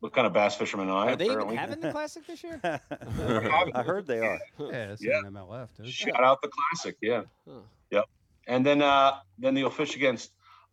what 0.00 0.12
kind 0.12 0.26
of 0.26 0.32
bass 0.32 0.54
fisherman 0.56 0.88
am 0.88 0.96
I? 0.96 1.12
Are 1.12 1.16
they 1.16 1.24
even 1.24 1.36
apparently? 1.36 1.56
having 1.56 1.80
the 1.80 1.90
classic 1.92 2.26
this 2.26 2.42
year? 2.44 2.60
I 2.64 3.82
heard 3.82 4.06
they 4.06 4.20
are. 4.20 4.38
Yeah, 4.58 4.94
Yeah. 5.00 5.18
an 5.24 5.32
MLF, 5.32 5.68
dude. 5.76 5.88
Shout 5.88 6.22
out 6.22 6.40
the 6.42 6.48
classic, 6.48 6.96
yeah. 7.00 7.22
Huh. 7.48 7.60
Yep. 7.90 8.04
And 8.48 8.64
then 8.64 8.82
uh 8.82 9.12
then 9.38 9.54
they'll 9.54 9.70
fish 9.70 9.96
against 9.96 10.30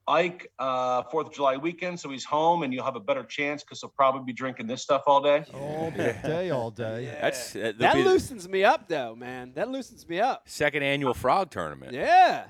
Ike 0.08 0.52
uh 0.60 1.04
Fourth 1.04 1.28
of 1.28 1.34
July 1.34 1.56
weekend, 1.58 2.00
so 2.00 2.10
he's 2.10 2.26
home 2.26 2.64
and 2.64 2.74
you'll 2.74 2.84
have 2.84 2.96
a 2.98 3.00
better 3.00 3.24
chance 3.24 3.64
because 3.64 3.80
he'll 3.80 3.94
probably 3.96 4.22
be 4.26 4.34
drinking 4.34 4.68
this 4.68 4.82
stuff 4.82 5.04
all 5.08 5.22
day. 5.22 5.46
All 5.54 5.92
day, 5.92 6.50
all 6.50 6.72
day. 6.72 7.06
That's 7.22 7.56
uh, 7.56 7.72
That 7.78 7.96
be 7.96 8.04
loosens 8.04 8.48
me 8.50 8.64
up, 8.66 8.88
though, 8.90 9.16
man. 9.16 9.54
That 9.56 9.70
loosens 9.70 10.08
me 10.08 10.20
up. 10.20 10.44
second 10.50 10.84
annual 10.84 11.14
frog 11.14 11.52
tournament. 11.52 11.94
Yeah. 11.94 12.46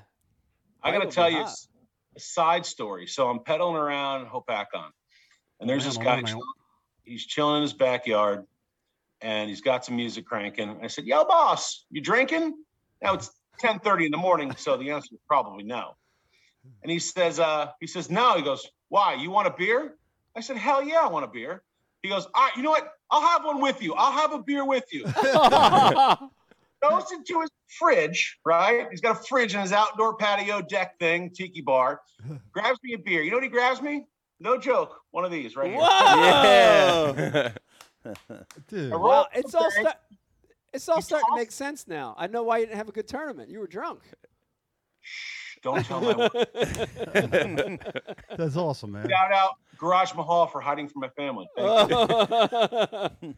I 0.82 0.90
gotta 0.90 1.06
tell 1.06 1.30
you 1.30 1.38
hot. 1.38 1.46
s- 1.46 1.68
a 2.16 2.20
side 2.20 2.66
story. 2.66 3.06
So 3.06 3.28
I'm 3.30 3.38
pedaling 3.44 3.76
around 3.76 4.26
Hopatcong, 4.26 4.90
and 5.60 5.70
there's 5.70 5.84
this 5.84 5.96
guy. 5.96 6.22
chilling- 6.22 6.42
He's 7.04 7.26
chilling 7.26 7.56
in 7.56 7.62
his 7.62 7.74
backyard, 7.74 8.46
and 9.20 9.48
he's 9.50 9.60
got 9.60 9.84
some 9.84 9.94
music 9.96 10.24
cranking. 10.26 10.78
I 10.82 10.86
said, 10.86 11.04
"Yo, 11.04 11.24
boss, 11.24 11.84
you 11.90 12.00
drinking?" 12.00 12.54
Now 13.02 13.12
it's 13.14 13.30
10:30 13.60 14.06
in 14.06 14.10
the 14.10 14.16
morning, 14.16 14.54
so 14.56 14.76
the 14.78 14.90
answer 14.90 15.14
is 15.14 15.20
probably 15.28 15.64
no. 15.64 15.96
And 16.82 16.90
he 16.90 16.98
says, 16.98 17.40
uh, 17.40 17.70
"He 17.80 17.86
says 17.86 18.10
no." 18.10 18.34
He 18.36 18.42
goes, 18.42 18.66
"Why? 18.88 19.14
You 19.14 19.30
want 19.30 19.46
a 19.48 19.54
beer?" 19.56 19.96
I 20.36 20.40
said, 20.40 20.56
"Hell 20.56 20.82
yeah, 20.84 21.00
I 21.02 21.08
want 21.08 21.24
a 21.24 21.28
beer." 21.28 21.62
He 22.02 22.08
goes, 22.08 22.26
"All 22.34 22.42
right, 22.42 22.56
you 22.56 22.62
know 22.62 22.70
what? 22.70 22.88
I'll 23.10 23.20
have 23.26 23.44
one 23.44 23.60
with 23.60 23.82
you. 23.82 23.94
I'll 23.94 24.12
have 24.12 24.32
a 24.32 24.42
beer 24.42 24.64
with 24.64 24.84
you." 24.92 25.04
goes 26.88 27.12
into 27.12 27.40
his 27.40 27.50
fridge, 27.78 28.38
right? 28.44 28.86
He's 28.90 29.00
got 29.00 29.20
a 29.20 29.22
fridge 29.24 29.54
in 29.54 29.60
his 29.60 29.72
outdoor 29.72 30.16
patio 30.16 30.60
deck 30.60 30.98
thing, 30.98 31.30
tiki 31.30 31.60
bar. 31.62 32.00
grabs 32.52 32.78
me 32.82 32.94
a 32.94 32.98
beer. 32.98 33.22
You 33.22 33.30
know 33.30 33.38
what 33.38 33.44
he 33.44 33.48
grabs 33.50 33.80
me? 33.80 34.06
No 34.40 34.58
joke. 34.58 35.00
One 35.10 35.24
of 35.24 35.30
these 35.30 35.56
right 35.56 35.70
here. 35.70 35.78
Whoa! 35.80 37.14
Yeah. 37.16 37.52
Dude. 38.68 38.92
I 38.92 38.96
roll 38.96 39.08
Wow, 39.08 39.20
up 39.22 39.30
it's 39.34 39.54
all 39.54 39.70
sta- 39.70 39.94
it's 40.72 40.88
all 40.88 41.00
starting 41.00 41.28
to 41.30 41.36
make 41.36 41.52
sense 41.52 41.86
now. 41.88 42.14
I 42.18 42.26
know 42.26 42.42
why 42.42 42.58
you 42.58 42.66
didn't 42.66 42.78
have 42.78 42.88
a 42.88 42.92
good 42.92 43.08
tournament. 43.08 43.48
You 43.48 43.60
were 43.60 43.66
drunk. 43.66 44.00
Shh, 45.00 45.43
Don't 45.64 45.84
tell 45.84 46.00
my 46.00 46.14
wife. 46.14 47.78
That's 48.36 48.56
awesome, 48.56 48.92
man. 48.92 49.08
Shout 49.08 49.32
out 49.32 49.52
Garage 49.78 50.14
Mahal 50.14 50.46
for 50.46 50.60
hiding 50.60 50.88
from 50.88 51.00
my 51.00 51.08
family. 51.08 51.48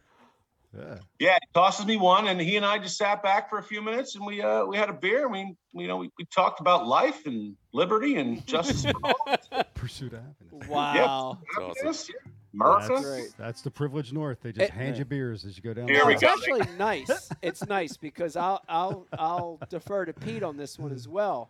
Yeah. 0.77 0.97
Yeah, 1.17 1.33
he 1.41 1.47
tosses 1.55 1.85
me 1.87 1.95
one, 1.97 2.27
and 2.27 2.39
he 2.39 2.55
and 2.57 2.65
I 2.65 2.77
just 2.77 2.97
sat 2.97 3.23
back 3.23 3.49
for 3.49 3.57
a 3.57 3.63
few 3.63 3.81
minutes, 3.81 4.15
and 4.15 4.23
we 4.25 4.41
uh, 4.43 4.65
we 4.65 4.77
had 4.77 4.89
a 4.89 4.93
beer. 4.93 5.23
and 5.25 5.31
we 5.31 5.55
you 5.81 5.87
know 5.87 5.97
we, 5.97 6.11
we 6.19 6.25
talked 6.25 6.59
about 6.59 6.85
life 6.85 7.25
and 7.25 7.55
liberty 7.73 8.17
and 8.17 8.45
justice. 8.45 8.85
for 8.85 8.91
all. 9.03 9.63
Pursuit 9.73 10.13
of 10.13 10.19
happiness. 10.19 10.67
wow. 10.69 11.39
Happiness, 11.55 12.09
yeah. 12.09 12.31
America. 12.53 12.87
That's, 12.89 13.05
great. 13.05 13.29
that's 13.39 13.61
the 13.61 13.71
privileged 13.71 14.13
north. 14.13 14.39
They 14.41 14.51
just 14.51 14.71
Eh, 14.71 14.75
hand 14.75 14.97
you 14.97 15.05
beers 15.05 15.45
as 15.45 15.55
you 15.57 15.63
go 15.63 15.73
down. 15.73 15.87
Here 15.87 16.01
the 16.01 16.05
we 16.07 16.13
it's 16.13 16.21
go. 16.21 16.27
aisle. 16.27 16.35
actually 16.37 16.77
nice. 16.77 17.29
It's 17.41 17.65
nice 17.65 17.97
because 17.97 18.35
I'll 18.35 18.61
I'll 18.67 19.07
I'll 19.17 19.59
defer 19.69 20.05
to 20.05 20.13
Pete 20.13 20.43
on 20.43 20.57
this 20.57 20.77
one 20.77 20.91
as 20.91 21.07
well. 21.07 21.49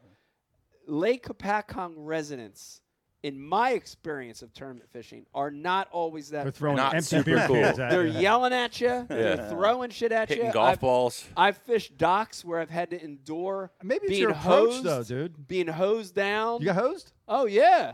Lake 0.87 1.25
Hopatcong 1.27 1.93
residents, 1.97 2.81
in 3.23 3.39
my 3.39 3.71
experience 3.71 4.41
of 4.41 4.53
tournament 4.53 4.89
fishing, 4.91 5.25
are 5.33 5.51
not 5.51 5.87
always 5.91 6.29
that. 6.29 6.43
They're 6.43 6.51
throwing 6.51 6.77
Not 6.77 6.93
empty 6.93 7.07
super 7.07 7.23
beer 7.23 7.47
cool. 7.47 7.55
cans 7.57 7.79
at 7.79 7.89
They're 7.91 8.05
you. 8.05 8.19
yelling 8.19 8.53
at 8.53 8.79
you. 8.79 9.05
They're 9.09 9.49
throwing 9.49 9.89
shit 9.89 10.11
at 10.11 10.29
Hitting 10.29 10.47
you. 10.47 10.51
golf 10.53 10.69
I've, 10.73 10.79
balls. 10.79 11.25
I've 11.35 11.57
fished 11.57 11.97
docks 11.97 12.45
where 12.45 12.59
I've 12.59 12.69
had 12.69 12.91
to 12.91 13.03
endure 13.03 13.71
Maybe 13.83 14.05
it's 14.05 14.09
being 14.11 14.21
your 14.21 14.31
approach, 14.31 14.69
hosed, 14.73 14.83
though, 14.83 15.03
dude. 15.03 15.47
being 15.47 15.67
hosed 15.67 16.15
down. 16.15 16.61
You 16.61 16.67
got 16.67 16.75
hosed? 16.75 17.11
Oh 17.27 17.45
yeah, 17.47 17.93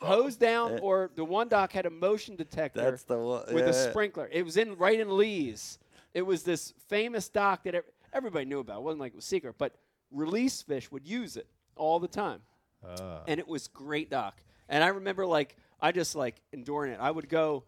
hosed 0.00 0.40
down. 0.40 0.78
Or 0.80 1.10
the 1.14 1.24
one 1.24 1.48
dock 1.48 1.72
had 1.72 1.84
a 1.86 1.90
motion 1.90 2.36
detector 2.36 2.80
That's 2.80 3.02
the 3.02 3.18
one. 3.18 3.42
with 3.52 3.64
yeah. 3.64 3.70
a 3.70 3.90
sprinkler. 3.90 4.28
It 4.32 4.44
was 4.44 4.56
in 4.56 4.76
right 4.76 4.98
in 4.98 5.16
Lee's. 5.16 5.78
It 6.14 6.22
was 6.22 6.44
this 6.44 6.72
famous 6.88 7.28
dock 7.28 7.64
that 7.64 7.74
ev- 7.74 7.84
everybody 8.12 8.44
knew 8.44 8.60
about. 8.60 8.78
It 8.78 8.82
wasn't 8.84 9.00
like 9.00 9.12
it 9.12 9.16
was 9.16 9.24
secret, 9.24 9.56
but 9.58 9.74
release 10.12 10.62
fish 10.62 10.92
would 10.92 11.06
use 11.06 11.36
it 11.36 11.48
all 11.76 11.98
the 12.00 12.08
time, 12.08 12.40
Uh, 12.84 13.20
and 13.26 13.40
it 13.40 13.48
was 13.48 13.68
great 13.68 14.10
doc. 14.10 14.42
And 14.68 14.82
I 14.84 14.88
remember 14.88 15.26
like 15.26 15.56
I 15.80 15.92
just 15.92 16.14
like 16.16 16.36
enduring 16.52 16.92
it. 16.92 16.98
I 17.00 17.10
would 17.10 17.28
go, 17.28 17.64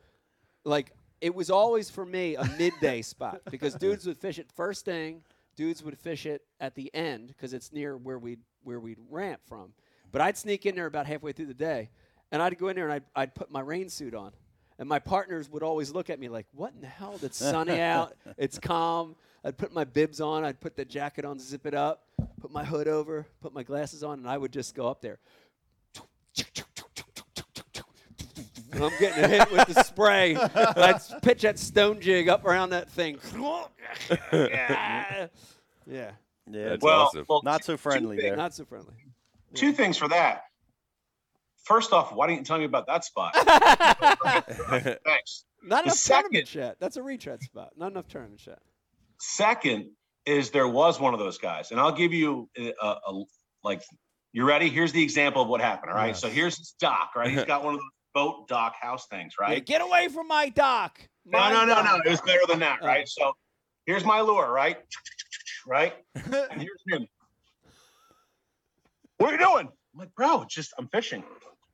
like 0.64 0.92
it 1.20 1.34
was 1.34 1.50
always 1.50 1.90
for 1.90 2.04
me 2.04 2.36
a 2.36 2.44
midday 2.58 3.02
spot 3.12 3.40
because 3.50 3.74
dudes 3.74 4.06
would 4.06 4.18
fish 4.18 4.38
it 4.38 4.50
first 4.52 4.84
thing. 4.84 5.22
Dudes 5.56 5.82
would 5.82 5.98
fish 5.98 6.26
it 6.26 6.42
at 6.60 6.74
the 6.74 6.94
end 6.94 7.28
because 7.28 7.54
it's 7.54 7.72
near 7.72 7.96
where 7.96 8.18
we 8.18 8.38
where 8.62 8.80
we'd 8.80 8.98
ramp 9.10 9.40
from. 9.46 9.72
But 10.12 10.20
I'd 10.20 10.36
sneak 10.36 10.66
in 10.66 10.74
there 10.74 10.86
about 10.86 11.06
halfway 11.06 11.32
through 11.32 11.46
the 11.46 11.54
day, 11.54 11.90
and 12.30 12.42
I'd 12.42 12.56
go 12.58 12.68
in 12.68 12.76
there 12.76 12.84
and 12.84 12.92
I'd, 12.94 13.04
I'd 13.14 13.34
put 13.34 13.50
my 13.50 13.60
rain 13.60 13.88
suit 13.88 14.14
on. 14.14 14.32
And 14.78 14.86
my 14.88 14.98
partners 14.98 15.48
would 15.50 15.62
always 15.62 15.90
look 15.90 16.10
at 16.10 16.18
me 16.20 16.28
like, 16.28 16.46
"What 16.52 16.74
in 16.74 16.82
the 16.82 16.86
hell? 16.86 17.18
It's 17.22 17.38
sunny 17.38 17.80
out. 17.94 18.14
It's 18.36 18.58
calm." 18.58 19.16
I'd 19.44 19.56
put 19.56 19.72
my 19.72 19.84
bibs 19.84 20.20
on. 20.20 20.44
I'd 20.44 20.60
put 20.60 20.76
the 20.76 20.84
jacket 20.84 21.24
on, 21.24 21.38
zip 21.38 21.66
it 21.66 21.74
up, 21.74 22.05
put 22.46 22.52
my 22.52 22.64
hood 22.64 22.86
over, 22.86 23.26
put 23.40 23.52
my 23.52 23.64
glasses 23.64 24.04
on, 24.04 24.20
and 24.20 24.28
I 24.28 24.38
would 24.38 24.52
just 24.52 24.76
go 24.76 24.86
up 24.86 25.00
there. 25.00 25.18
And 28.72 28.84
I'm 28.84 28.92
getting 29.00 29.28
hit 29.30 29.50
with 29.50 29.66
the 29.66 29.82
spray. 29.82 30.36
I'd 30.36 31.00
pitch 31.22 31.42
that 31.42 31.58
stone 31.58 32.00
jig 32.00 32.28
up 32.28 32.44
around 32.44 32.70
that 32.70 32.88
thing. 32.88 33.18
yeah. 34.32 35.26
Yeah. 35.88 36.10
That's 36.46 36.84
well, 36.84 37.00
awesome. 37.00 37.24
well, 37.28 37.40
Not 37.42 37.64
so 37.64 37.76
friendly 37.76 38.16
there. 38.16 38.36
Not 38.36 38.54
so 38.54 38.64
friendly. 38.64 38.94
Two 39.54 39.72
things 39.72 39.96
for 39.96 40.06
that. 40.08 40.42
First 41.64 41.92
off, 41.92 42.12
why 42.14 42.28
didn't 42.28 42.40
you 42.40 42.44
tell 42.44 42.58
me 42.58 42.64
about 42.64 42.86
that 42.86 43.04
spot? 43.04 43.34
Thanks. 45.04 45.44
Not 45.64 45.84
The 45.84 45.90
enough 45.90 45.96
tournament 45.96 45.96
second- 45.96 46.46
chat. 46.46 46.76
That's 46.78 46.96
a 46.96 47.02
retread 47.02 47.42
spot. 47.42 47.70
Not 47.76 47.90
enough 47.90 48.06
tournament 48.06 48.40
shot. 48.40 48.60
Second 49.18 49.90
is 50.26 50.50
there 50.50 50.68
was 50.68 51.00
one 51.00 51.14
of 51.14 51.20
those 51.20 51.38
guys, 51.38 51.70
and 51.70 51.80
I'll 51.80 51.92
give 51.92 52.12
you 52.12 52.48
a, 52.58 52.72
a, 52.82 52.86
a- 53.08 53.24
like. 53.64 53.82
You 54.32 54.44
ready? 54.44 54.68
Here's 54.68 54.92
the 54.92 55.02
example 55.02 55.40
of 55.40 55.48
what 55.48 55.62
happened. 55.62 55.92
All 55.92 55.96
right. 55.96 56.08
Yes. 56.08 56.20
So 56.20 56.28
here's 56.28 56.58
his 56.58 56.74
dock. 56.78 57.12
Right. 57.16 57.30
He's 57.30 57.44
got 57.46 57.64
one 57.64 57.72
of 57.72 57.80
those 57.80 57.88
boat 58.12 58.46
dock 58.48 58.74
house 58.78 59.06
things. 59.06 59.32
Yeah, 59.40 59.46
Right. 59.46 59.64
get 59.64 59.80
away 59.80 60.08
from 60.08 60.28
my 60.28 60.50
dock. 60.50 61.00
No, 61.24 61.38
My 61.38 61.50
no, 61.52 61.60
no, 61.64 61.76
no. 61.76 61.82
dock. 61.82 62.00
It 62.04 62.10
was 62.10 62.20
better 62.20 62.40
than 62.46 62.58
that. 62.60 62.82
Right. 62.82 63.08
So 63.08 63.32
here's 63.86 64.04
my 64.04 64.20
lure. 64.20 64.52
Right. 64.52 64.76
Right. 65.66 65.94
and 66.14 66.60
here's 66.60 66.82
him. 66.86 67.06
What 69.16 69.30
are 69.30 69.32
you 69.32 69.38
doing? 69.38 69.68
I'm 69.94 69.98
like, 70.00 70.14
bro, 70.14 70.44
just 70.46 70.74
I'm 70.78 70.88
fishing. 70.88 71.24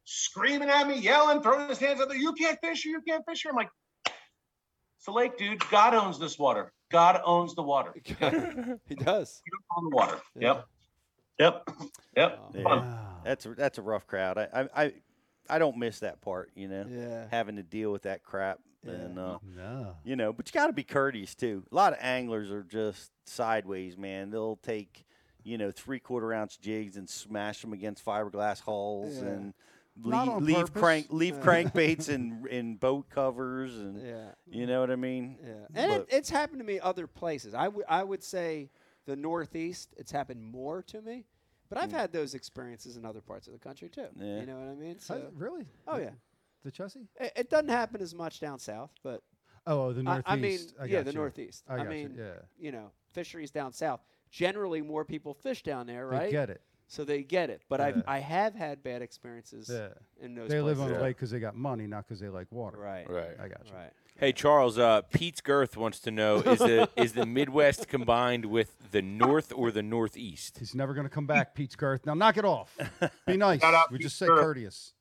Screaming 0.04 0.68
at 0.70 0.86
me, 0.86 0.98
yelling, 1.00 1.42
throwing 1.42 1.68
his 1.68 1.78
hands 1.78 2.00
up 2.00 2.10
there. 2.10 2.18
You 2.18 2.32
can't 2.34 2.58
fish 2.62 2.82
here. 2.82 2.92
You 2.92 3.02
can't 3.06 3.24
fish 3.28 3.42
here. 3.42 3.50
I'm 3.50 3.56
like, 3.56 3.70
it's 4.06 5.08
a 5.08 5.10
lake, 5.10 5.36
dude. 5.36 5.68
God 5.70 5.94
owns 5.94 6.20
this 6.20 6.38
water. 6.38 6.72
God 6.92 7.20
owns 7.24 7.54
the 7.54 7.62
water. 7.62 7.92
he 8.88 8.94
does. 8.94 9.42
You 9.44 9.52
don't 9.52 9.76
own 9.76 9.90
the 9.90 9.96
water. 9.96 10.18
Yeah. 10.38 10.48
Yep. 10.48 10.66
Yep. 11.38 11.70
Yep. 12.16 12.40
Oh, 12.56 12.62
Fun. 12.62 12.98
That's 13.24 13.46
a, 13.46 13.54
that's 13.54 13.78
a 13.78 13.82
rough 13.82 14.06
crowd. 14.06 14.38
I, 14.38 14.48
I 14.54 14.84
I 14.84 14.92
I 15.50 15.58
don't 15.58 15.76
miss 15.78 16.00
that 16.00 16.20
part. 16.20 16.50
You 16.54 16.68
know, 16.68 16.86
Yeah. 16.88 17.26
having 17.30 17.56
to 17.56 17.62
deal 17.62 17.90
with 17.90 18.02
that 18.02 18.22
crap 18.22 18.58
and 18.84 19.18
uh, 19.18 19.38
No. 19.56 19.96
you 20.04 20.16
know, 20.16 20.32
but 20.32 20.46
you 20.48 20.52
got 20.52 20.66
to 20.68 20.72
be 20.72 20.84
courteous 20.84 21.34
too. 21.34 21.64
A 21.72 21.74
lot 21.74 21.92
of 21.92 21.98
anglers 22.02 22.50
are 22.50 22.62
just 22.64 23.10
sideways, 23.26 23.96
man. 23.96 24.30
They'll 24.30 24.56
take 24.62 25.04
you 25.44 25.58
know 25.58 25.70
three 25.72 25.98
quarter 25.98 26.32
ounce 26.32 26.56
jigs 26.56 26.96
and 26.96 27.08
smash 27.08 27.62
them 27.62 27.72
against 27.72 28.04
fiberglass 28.04 28.60
hulls 28.60 29.16
Yeah. 29.16 29.28
and 29.28 29.44
Not 29.46 29.54
leave, 30.00 30.14
on 30.14 30.44
leave 30.44 30.72
crank 30.72 31.06
leave 31.10 31.36
crankbaits 31.40 32.08
in 32.08 32.46
in 32.50 32.76
boat 32.86 33.08
covers 33.10 33.76
and 33.76 34.00
Yeah. 34.00 34.30
you 34.46 34.66
know 34.66 34.80
what 34.80 34.90
I 34.90 34.96
mean. 34.96 35.36
Yeah, 35.44 35.52
and 35.82 35.92
it, 35.92 36.06
it's 36.10 36.30
happened 36.30 36.60
to 36.60 36.64
me 36.64 36.80
other 36.80 37.06
places. 37.06 37.54
I 37.54 37.68
would 37.68 37.84
I 37.88 38.02
would 38.02 38.22
say 38.22 38.70
the 39.06 39.16
Northeast. 39.16 39.94
It's 39.96 40.12
happened 40.12 40.42
more 40.44 40.82
to 40.84 41.02
me, 41.02 41.24
but 41.68 41.78
I've 41.78 41.92
had 41.92 42.12
those 42.12 42.34
experiences 42.34 42.96
in 42.96 43.04
other 43.04 43.20
parts 43.20 43.46
of 43.46 43.52
the 43.52 43.58
country 43.58 43.88
too. 43.88 44.02
Mm. 44.02 44.20
Yeah. 44.20 44.40
You 44.40 44.46
know 44.46 44.58
what 44.58 44.68
I 44.68 44.74
mean? 44.74 44.98
So, 45.00 45.14
it 45.16 45.30
really? 45.36 45.66
oh 45.88 45.98
yeah, 45.98 46.10
The 46.64 46.70
Chessie? 46.72 47.06
it, 47.20 47.32
it 47.36 47.50
doesn't 47.50 47.68
happen 47.70 48.00
as 48.00 48.14
much 48.14 48.40
down 48.40 48.58
south, 48.58 48.90
but 49.02 49.22
Oh, 49.64 49.80
oh, 49.86 49.92
the 49.92 50.00
I- 50.00 50.02
Northeast. 50.02 50.24
I, 50.26 50.36
mean, 50.36 50.58
I 50.80 50.84
yeah, 50.92 51.02
the 51.02 51.12
you. 51.12 51.16
Northeast. 51.18 51.62
I, 51.68 51.74
I, 51.76 51.84
mean, 51.84 52.14
you. 52.16 52.24
yeah. 52.24 52.32
you 52.58 52.72
know, 52.72 52.90
fisheries 53.12 53.52
down 53.52 53.72
south. 53.72 54.00
Generally, 54.30 54.82
more 54.82 55.04
people 55.04 55.34
fish 55.34 55.62
down 55.62 55.86
there, 55.86 56.06
right? 56.08 56.22
They 56.22 56.30
get 56.32 56.50
it. 56.50 56.62
So 56.92 57.04
they 57.04 57.22
get 57.22 57.48
it. 57.48 57.62
But 57.70 57.80
Yeah. 57.80 57.86
I've 57.86 58.02
I 58.06 58.18
have 58.18 58.54
had 58.54 58.82
bad 58.82 59.00
experiences 59.00 59.70
Yeah. 59.72 59.88
in 60.20 60.34
those. 60.34 60.50
They 60.50 60.60
live 60.60 60.76
places. 60.76 60.92
on 60.92 60.98
the 60.98 61.02
lake 61.02 61.16
because 61.16 61.30
they 61.30 61.40
got 61.40 61.56
money, 61.56 61.86
not 61.86 62.06
because 62.06 62.20
they 62.20 62.28
like 62.28 62.52
water. 62.52 62.76
Right. 62.76 63.08
Right. 63.08 63.34
I 63.40 63.48
got 63.48 63.66
you. 63.66 63.72
Right. 63.74 63.90
Hey 64.16 64.32
Charles, 64.32 64.76
uh, 64.78 65.00
Pete's 65.10 65.40
Girth 65.40 65.74
wants 65.74 65.98
to 66.00 66.10
know: 66.10 66.40
is 66.40 66.58
the 66.58 66.88
is 66.96 67.14
the 67.14 67.24
Midwest 67.24 67.88
combined 67.88 68.44
with 68.44 68.90
the 68.90 69.00
North 69.00 69.54
or 69.56 69.70
the 69.70 69.82
Northeast? 69.82 70.58
He's 70.58 70.74
never 70.74 70.92
going 70.92 71.06
to 71.06 71.10
come 71.14 71.26
back, 71.26 71.54
Pete's 71.54 71.76
Girth. 71.76 72.04
Now 72.04 72.12
knock 72.12 72.36
it 72.36 72.44
off. 72.44 72.76
Be 73.26 73.38
nice. 73.38 73.62
Shout 73.62 73.72
out 73.72 73.90
we 73.90 73.96
Pete's 73.96 74.10
just 74.10 74.18
say 74.18 74.26
Girth. 74.26 74.40
courteous. 74.40 74.92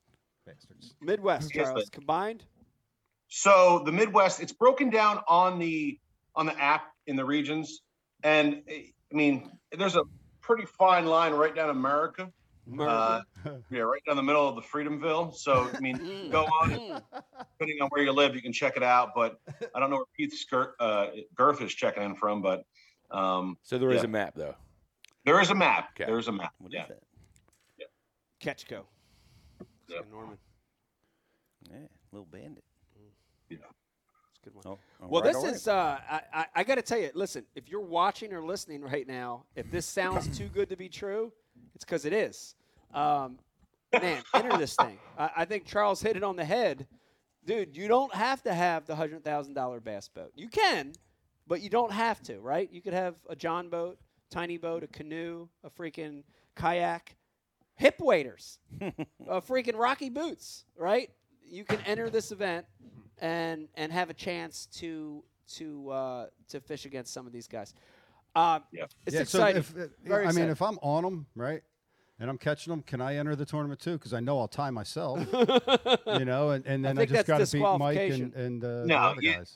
Bastards. 0.46 0.96
Midwest, 1.02 1.54
Yes, 1.54 1.66
Charles, 1.68 1.84
but- 1.84 1.92
combined. 1.92 2.46
So 3.28 3.82
the 3.86 3.92
Midwest, 3.92 4.40
it's 4.42 4.54
broken 4.54 4.90
down 4.90 5.20
on 5.28 5.60
the 5.60 6.00
on 6.36 6.46
the 6.46 6.58
app 6.58 6.94
in 7.06 7.18
the 7.18 7.26
regions, 7.26 7.82
and 8.24 8.62
eh, 8.70 8.84
I 9.12 9.16
mean, 9.16 9.52
there's 9.78 9.98
a 9.98 10.04
pretty 10.42 10.66
fine 10.66 11.06
line 11.06 11.34
right 11.34 11.56
down 11.56 11.70
America. 11.70 12.32
Uh, 12.80 13.22
yeah, 13.72 13.82
right 13.82 14.02
down 14.08 14.16
the 14.16 14.24
middle 14.24 14.48
of 14.48 14.56
the 14.56 14.62
Freedomville. 14.62 15.34
So 15.34 15.70
I 15.74 15.80
mean, 15.80 16.30
go 16.32 16.44
on. 16.62 16.70
Depending 17.58 17.82
on 17.82 17.90
where 17.90 18.04
you 18.04 18.12
live, 18.12 18.36
you 18.36 18.42
can 18.42 18.54
check 18.54 18.78
it 18.78 18.84
out. 18.84 19.10
But 19.16 19.40
I 19.76 19.80
don't 19.80 19.90
know 19.90 19.98
where 19.98 20.06
Pete 20.16 20.34
Skirt, 20.34 20.76
uh, 20.80 21.08
Girth 21.36 21.62
is 21.62 21.74
checking 21.74 22.04
in 22.04 22.16
from, 22.16 22.42
but 22.42 22.64
um, 23.10 23.58
So 23.64 23.78
there 23.78 23.90
is 23.92 23.98
Yeah. 23.98 24.06
a 24.06 24.08
map, 24.10 24.34
though. 24.36 24.56
there 25.26 25.42
is 25.42 25.50
a 25.50 25.56
map. 25.56 25.90
Okay. 25.96 26.06
There 26.06 26.20
is 26.20 26.28
a 26.28 26.32
map. 26.32 26.54
What 26.60 26.72
is 26.74 26.80
yeah. 26.80 26.86
that? 26.88 27.00
Ketchko. 28.42 28.84
Yep. 29.90 30.06
Norman. 30.12 30.38
Yeah, 31.70 31.78
little 32.12 32.26
bandit. 32.32 32.64
Good 34.44 34.56
one. 34.56 34.64
Oh, 34.66 34.80
Well, 35.08 35.22
right, 35.22 35.34
this 35.34 35.44
right. 35.44 35.54
is. 35.54 35.68
Uh, 35.68 36.00
I, 36.10 36.22
I, 36.34 36.46
I 36.56 36.64
got 36.64 36.76
to 36.76 36.82
tell 36.82 36.98
you. 37.00 37.12
Listen, 37.14 37.46
if 37.56 37.70
you're 37.70 37.82
watching 37.82 38.34
or 38.34 38.42
listening 38.44 38.82
right 38.82 39.08
now, 39.08 39.44
if 39.56 39.70
this 39.72 39.86
sounds 39.86 40.36
too 40.38 40.48
good 40.48 40.70
to 40.70 40.76
be 40.76 40.90
true, 40.90 41.32
it's 41.76 41.86
because 41.86 42.06
it 42.06 42.14
is. 42.14 42.56
Um, 42.94 43.38
man, 43.94 44.22
enter 44.34 44.58
this 44.58 44.76
thing. 44.76 44.98
I, 45.18 45.30
I 45.38 45.46
think 45.46 45.66
Charles 45.66 46.02
hit 46.02 46.16
it 46.18 46.24
on 46.24 46.36
the 46.36 46.46
head, 46.46 46.88
dude. 47.46 47.76
You 47.78 47.88
don't 47.88 48.14
have 48.14 48.42
to 48.44 48.54
have 48.54 48.86
the 48.86 48.96
hundred 48.96 49.24
thousand 49.24 49.54
dollar 49.54 49.80
bass 49.80 50.08
boat. 50.08 50.32
You 50.36 50.48
can, 50.50 50.94
but 51.48 51.62
you 51.62 51.70
don't 51.70 51.92
have 51.92 52.22
to, 52.24 52.40
right? 52.40 52.70
You 52.72 52.82
could 52.82 52.94
have 52.94 53.16
a 53.30 53.36
John 53.36 53.70
boat, 53.70 53.98
tiny 54.30 54.58
boat, 54.58 54.84
a 54.84 54.88
canoe, 54.88 55.48
a 55.64 55.70
freaking 55.70 56.24
kayak, 56.56 57.16
hip 57.76 57.96
waders, 58.00 58.58
a 58.82 58.92
freaking 59.42 59.78
Rocky 59.78 60.10
boots, 60.10 60.66
right? 60.78 61.10
You 61.48 61.64
can 61.66 61.80
enter 61.86 62.10
this 62.10 62.32
event 62.32 62.66
and 63.22 63.68
and 63.76 63.92
have 63.92 64.10
a 64.10 64.14
chance 64.14 64.66
to 64.80 65.24
to 65.56 65.90
uh, 65.90 66.26
to 66.50 66.60
fish 66.60 66.86
against 66.86 67.14
some 67.14 67.26
of 67.28 67.32
these 67.34 67.48
guys. 67.48 67.74
Um, 68.36 68.64
Yeah. 68.72 68.86
It's 69.06 69.16
yeah, 69.16 69.22
exciting. 69.22 69.64
So 69.64 69.78
if, 69.78 69.86
uh, 69.86 69.94
Very 70.04 70.26
I 70.26 70.32
mean, 70.32 70.50
if 70.50 70.62
I'm 70.62 70.78
on 70.82 71.04
them, 71.04 71.26
right, 71.36 71.62
and 72.20 72.30
I'm 72.30 72.38
catching 72.38 72.72
them, 72.72 72.82
can 72.82 73.02
I 73.02 73.18
enter 73.18 73.36
the 73.36 73.46
tournament 73.46 73.80
too? 73.82 73.94
Because 73.94 74.14
I 74.14 74.20
know 74.22 74.40
I'll 74.40 74.48
tie 74.48 74.70
myself, 74.72 75.20
you 76.08 76.26
know, 76.26 76.52
and, 76.52 76.66
and 76.66 76.84
then 76.86 76.98
I, 76.98 77.02
think 77.06 77.12
just 77.12 77.28
got 77.28 77.46
to 77.46 77.52
beat 77.58 77.78
Mike 77.80 77.98
and, 77.98 78.34
and 78.34 78.64
uh, 78.64 78.82
the 78.82 78.86
No, 78.88 78.98
other 78.98 79.22
you- 79.22 79.34
guys. 79.34 79.54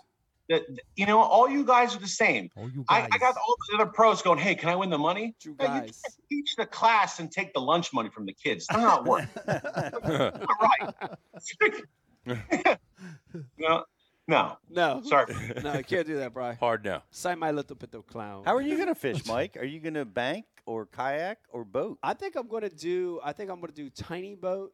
That- 0.49 0.61
you 0.95 1.07
know, 1.07 1.20
all 1.22 1.49
you 1.49 1.66
guys 1.66 1.95
are 1.95 1.99
the 1.99 2.07
same. 2.07 2.51
You 2.55 2.86
I, 2.88 3.01
guys. 3.01 3.09
I 3.13 3.18
got 3.18 3.36
all 3.36 3.55
the 3.72 3.82
other 3.82 3.91
pros 3.91 4.22
going, 4.22 4.38
hey, 4.38 4.53
can 4.53 4.70
I 4.70 4.76
win 4.76 4.91
the 4.91 4.97
money? 4.97 5.34
Two 5.39 5.55
No, 5.59 5.66
you 5.66 5.72
guys. 5.82 6.01
can't 6.03 6.16
teach 6.30 6.55
the 6.55 6.68
class 6.68 7.20
and 7.20 7.32
take 7.32 7.51
the 7.55 7.61
lunch 7.61 7.91
money 7.93 8.09
from 8.09 8.28
the 8.28 8.34
kids. 8.34 8.68
That's 8.68 8.80
not 8.80 9.05
work. 9.05 9.28
not 9.47 10.03
right. 10.61 10.93
no, 13.57 13.84
no. 14.28 14.57
No, 14.69 15.01
Sorry. 15.03 15.36
no, 15.63 15.71
I 15.71 15.84
can't 15.84 16.07
do 16.07 16.17
that, 16.17 16.34
Brian. 16.34 16.57
Hard 16.57 16.84
no. 16.84 17.01
Sign 17.11 17.39
my 17.39 17.51
little 17.51 17.76
bit 17.76 17.93
of 17.93 18.07
clown. 18.07 18.43
How 18.45 18.55
are 18.55 18.61
you 18.61 18.78
gonna 18.78 18.95
fish, 18.95 19.26
Mike? 19.26 19.57
Are 19.57 19.65
you 19.65 19.80
gonna 19.80 20.05
bank 20.05 20.45
or 20.65 20.86
kayak 20.86 21.39
or 21.51 21.63
boat? 21.63 21.99
I 22.03 22.13
think 22.13 22.36
I'm 22.36 22.47
going 22.47 22.63
to 22.63 22.76
do. 22.76 23.19
I 23.23 23.34
think 23.34 23.49
I'm 23.49 23.59
going 23.59 23.73
to 23.73 23.82
do 23.82 23.89
tiny 23.89 24.36
boat 24.36 24.73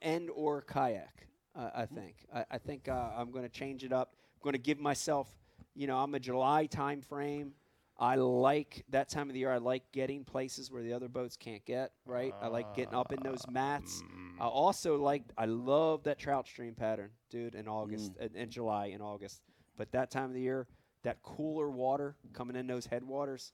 and 0.00 0.30
or 0.30 0.62
kayak. 0.62 1.26
Uh, 1.54 1.70
I 1.74 1.86
think. 1.86 2.16
I, 2.34 2.44
I 2.52 2.58
think 2.58 2.88
uh, 2.88 3.10
I'm 3.16 3.30
going 3.30 3.44
to 3.44 3.50
change 3.50 3.84
it 3.84 3.92
up. 3.92 4.14
I'm 4.36 4.44
going 4.44 4.54
to 4.54 4.58
give 4.58 4.78
myself. 4.78 5.28
You 5.74 5.86
know, 5.86 5.98
I'm 5.98 6.14
a 6.14 6.20
July 6.20 6.66
time 6.66 7.00
frame. 7.00 7.52
I 7.98 8.16
like 8.16 8.84
that 8.88 9.08
time 9.08 9.28
of 9.28 9.34
the 9.34 9.40
year. 9.40 9.52
I 9.52 9.58
like 9.58 9.82
getting 9.92 10.24
places 10.24 10.70
where 10.70 10.82
the 10.82 10.92
other 10.92 11.08
boats 11.08 11.36
can't 11.36 11.64
get. 11.64 11.92
Right. 12.06 12.34
I 12.40 12.48
like 12.48 12.74
getting 12.74 12.94
up 12.94 13.12
in 13.12 13.20
those 13.22 13.44
mats. 13.50 14.02
I 14.40 14.46
also 14.46 14.96
like. 14.96 15.22
I 15.36 15.44
love 15.44 16.04
that 16.04 16.18
trout 16.18 16.46
stream 16.48 16.74
pattern, 16.74 17.10
dude. 17.30 17.54
In 17.54 17.68
August, 17.68 18.12
in, 18.20 18.34
in 18.34 18.50
July, 18.50 18.86
in 18.86 19.00
August. 19.00 19.42
But 19.76 19.92
that 19.92 20.10
time 20.10 20.26
of 20.26 20.34
the 20.34 20.40
year, 20.40 20.66
that 21.04 21.22
cooler 21.22 21.70
water 21.70 22.16
coming 22.32 22.56
in 22.56 22.66
those 22.66 22.86
headwaters. 22.86 23.52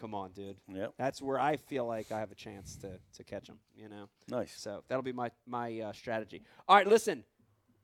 Come 0.00 0.14
on, 0.14 0.30
dude. 0.30 0.56
Yep. 0.72 0.94
That's 0.96 1.20
where 1.20 1.40
I 1.40 1.56
feel 1.56 1.84
like 1.84 2.12
I 2.12 2.20
have 2.20 2.30
a 2.30 2.36
chance 2.36 2.76
to 2.76 3.00
to 3.16 3.24
catch 3.24 3.48
them. 3.48 3.58
You 3.76 3.88
know. 3.88 4.08
Nice. 4.28 4.54
So 4.56 4.84
that'll 4.88 5.02
be 5.02 5.12
my 5.12 5.30
my 5.46 5.80
uh, 5.80 5.92
strategy. 5.92 6.42
All 6.68 6.76
right, 6.76 6.86
listen, 6.86 7.24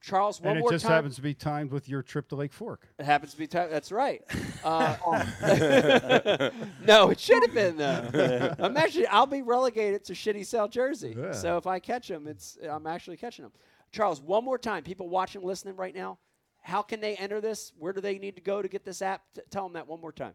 Charles. 0.04 0.40
One 0.40 0.50
and 0.50 0.58
it 0.58 0.60
more 0.60 0.70
just 0.70 0.84
time. 0.84 0.92
happens 0.92 1.16
to 1.16 1.22
be 1.22 1.32
timed 1.32 1.70
with 1.70 1.88
your 1.88 2.02
trip 2.02 2.28
to 2.28 2.36
Lake 2.36 2.52
Fork. 2.52 2.86
It 2.98 3.06
happens 3.06 3.32
to 3.32 3.38
be. 3.38 3.46
timed. 3.46 3.72
that's 3.72 3.90
right. 3.92 4.22
Uh, 4.64 4.96
no, 6.86 7.10
it 7.10 7.20
should 7.20 7.42
have 7.42 7.52
been 7.52 7.76
though. 7.76 8.54
I'm 8.58 8.74
actually. 8.78 9.06
I'll 9.08 9.26
be 9.26 9.42
relegated 9.42 10.04
to 10.04 10.14
shitty 10.14 10.46
South 10.46 10.70
Jersey. 10.70 11.14
Yeah. 11.14 11.32
So 11.32 11.58
if 11.58 11.66
I 11.66 11.78
catch 11.78 12.08
them, 12.08 12.26
it's 12.26 12.56
I'm 12.66 12.86
actually 12.86 13.18
catching 13.18 13.42
them. 13.42 13.52
Charles, 13.92 14.22
one 14.22 14.42
more 14.42 14.56
time. 14.56 14.82
People 14.82 15.10
watching, 15.10 15.42
listening 15.42 15.76
right 15.76 15.94
now. 15.94 16.18
How 16.62 16.80
can 16.80 17.00
they 17.00 17.14
enter 17.16 17.42
this? 17.42 17.74
Where 17.78 17.92
do 17.92 18.00
they 18.00 18.18
need 18.18 18.36
to 18.36 18.40
go 18.42 18.62
to 18.62 18.68
get 18.68 18.86
this 18.86 19.02
app? 19.02 19.20
T- 19.34 19.42
tell 19.50 19.64
them 19.64 19.74
that 19.74 19.86
one 19.86 20.00
more 20.00 20.12
time. 20.12 20.32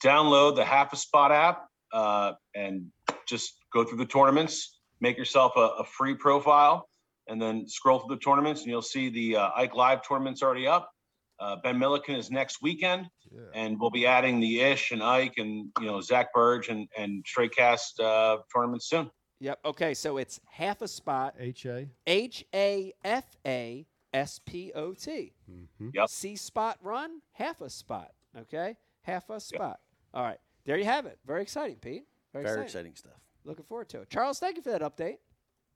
Download 0.00 0.54
the 0.54 0.64
Half 0.64 0.92
a 0.92 0.96
Spot 0.96 1.32
app 1.32 1.66
uh, 1.92 2.34
and 2.54 2.86
just 3.26 3.56
go 3.72 3.82
through 3.82 3.98
the 3.98 4.06
tournaments. 4.06 4.78
Make 5.00 5.18
yourself 5.18 5.54
a, 5.56 5.70
a 5.80 5.84
free 5.84 6.14
profile, 6.14 6.88
and 7.30 7.40
then 7.40 7.66
scroll 7.66 8.00
through 8.00 8.16
the 8.16 8.20
tournaments, 8.20 8.62
and 8.62 8.70
you'll 8.70 8.82
see 8.82 9.08
the 9.08 9.36
uh, 9.36 9.50
Ike 9.56 9.74
Live 9.74 10.06
tournaments 10.06 10.42
already 10.42 10.66
up. 10.66 10.90
Uh, 11.38 11.56
ben 11.62 11.78
Milliken 11.78 12.16
is 12.16 12.30
next 12.30 12.60
weekend, 12.60 13.08
yeah. 13.32 13.40
and 13.54 13.80
we'll 13.80 13.90
be 13.90 14.06
adding 14.06 14.40
the 14.40 14.60
Ish 14.60 14.90
and 14.90 15.02
Ike 15.02 15.34
and 15.38 15.70
you 15.80 15.86
know 15.86 16.00
Zack 16.02 16.34
Birge 16.34 16.68
and 16.68 16.86
and 16.98 17.24
Straight 17.26 17.54
Cast 17.56 17.98
uh, 18.00 18.38
tournaments 18.54 18.90
soon. 18.90 19.10
Yep. 19.40 19.60
Okay. 19.64 19.94
So 19.94 20.18
it's 20.18 20.38
half 20.50 20.82
a 20.82 20.88
spot. 20.88 21.36
H 21.38 21.64
A. 21.64 21.88
H 22.06 22.44
A 22.54 22.92
F 23.02 23.24
A 23.46 23.86
S 24.12 24.40
P 24.44 24.72
O 24.74 24.92
T. 24.92 25.32
Yep. 25.94 26.08
C 26.10 26.36
spot 26.36 26.78
run, 26.82 27.22
half 27.32 27.62
a 27.62 27.70
spot. 27.70 28.10
Okay, 28.38 28.76
half 29.02 29.30
a 29.30 29.40
spot. 29.40 29.80
All 30.12 30.22
right, 30.22 30.38
there 30.64 30.76
you 30.76 30.84
have 30.84 31.06
it. 31.06 31.18
Very 31.26 31.42
exciting, 31.42 31.76
Pete. 31.76 32.04
Very, 32.32 32.44
Very 32.44 32.62
exciting. 32.62 32.92
exciting 32.92 32.96
stuff. 32.96 33.20
Looking 33.44 33.64
forward 33.64 33.88
to 33.90 34.02
it. 34.02 34.10
Charles, 34.10 34.38
thank 34.38 34.56
you 34.56 34.62
for 34.62 34.70
that 34.70 34.82
update. 34.82 35.16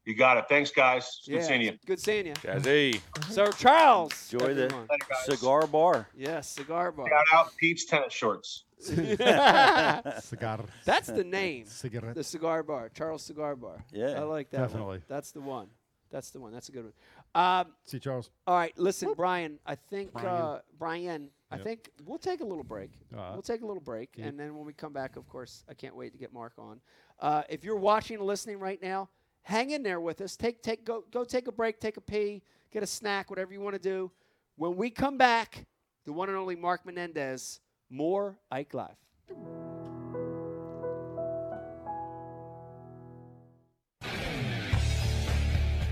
You 0.04 0.14
got 0.14 0.36
it. 0.36 0.44
Thanks, 0.48 0.70
guys. 0.70 1.06
It's 1.20 1.26
Good 1.28 1.34
yeah, 1.36 1.42
seeing 1.42 1.62
you. 1.62 1.78
Good 1.86 1.98
seeing 2.00 2.26
you. 2.26 2.34
Jazzy. 2.34 3.00
So 3.30 3.50
Charles, 3.52 4.32
Enjoy 4.32 4.52
the. 4.54 4.62
Later, 4.64 4.86
cigar 5.24 5.66
bar. 5.66 6.08
yes, 6.16 6.48
cigar 6.48 6.92
bar. 6.92 7.08
Shout 7.08 7.24
out 7.32 7.56
Pete's 7.56 7.84
tennis 7.86 8.12
shorts. 8.12 8.64
Cigar. 8.84 10.60
That's 10.84 11.06
the 11.06 11.24
name. 11.24 11.64
Cigarette. 11.66 12.14
The 12.14 12.24
cigar 12.24 12.62
bar, 12.62 12.90
Charles 12.90 13.22
Cigar 13.22 13.56
Bar. 13.56 13.82
Yeah, 13.92 14.08
I 14.20 14.20
like 14.24 14.50
that. 14.50 14.60
one. 14.60 14.68
definitely. 14.68 15.00
That's 15.08 15.30
the 15.30 15.40
one. 15.40 15.68
That's 16.10 16.30
the 16.30 16.40
one. 16.40 16.52
That's 16.52 16.68
a 16.68 16.72
good 16.72 16.84
one. 16.84 16.92
Um, 17.34 17.68
See, 17.86 17.98
Charles. 17.98 18.30
All 18.46 18.54
right, 18.56 18.76
listen, 18.78 19.14
Brian. 19.16 19.58
I 19.64 19.74
think 19.74 20.12
Brian. 20.12 20.28
Uh, 20.28 20.58
Brian. 20.78 21.30
I 21.50 21.56
Yep. 21.56 21.64
think 21.64 21.90
we'll 22.04 22.18
take 22.18 22.40
a 22.40 22.44
little 22.44 22.64
break. 22.64 22.90
All 23.16 23.20
right. 23.22 23.32
We'll 23.32 23.42
take 23.42 23.62
a 23.62 23.66
little 23.66 23.82
break, 23.82 24.10
Yep. 24.16 24.28
and 24.28 24.38
then 24.40 24.54
when 24.56 24.66
we 24.66 24.72
come 24.72 24.92
back, 24.92 25.16
of 25.16 25.26
course, 25.28 25.64
I 25.68 25.74
can't 25.74 25.96
wait 25.96 26.12
to 26.12 26.18
get 26.18 26.32
Mark 26.32 26.52
on. 26.58 26.80
Uh, 27.20 27.42
if 27.48 27.64
you're 27.64 27.76
watching 27.76 28.18
and 28.18 28.26
listening 28.26 28.58
right 28.58 28.80
now, 28.82 29.08
hang 29.44 29.70
in 29.70 29.82
there 29.82 30.00
with 30.00 30.20
us. 30.20 30.36
Take 30.36 30.62
take 30.62 30.84
go 30.84 31.04
go 31.12 31.24
take 31.24 31.46
a 31.46 31.52
break, 31.52 31.78
take 31.78 31.96
a 31.96 32.00
pee, 32.00 32.42
get 32.72 32.82
a 32.82 32.86
snack, 32.86 33.30
whatever 33.30 33.52
you 33.52 33.60
want 33.60 33.74
to 33.74 33.80
do. 33.80 34.10
When 34.56 34.76
we 34.76 34.90
come 34.90 35.16
back, 35.16 35.64
the 36.04 36.12
one 36.12 36.28
and 36.28 36.36
only 36.36 36.56
Mark 36.56 36.84
Menendez, 36.84 37.60
more 37.88 38.36
Ike 38.50 38.74
Live. 38.74 38.96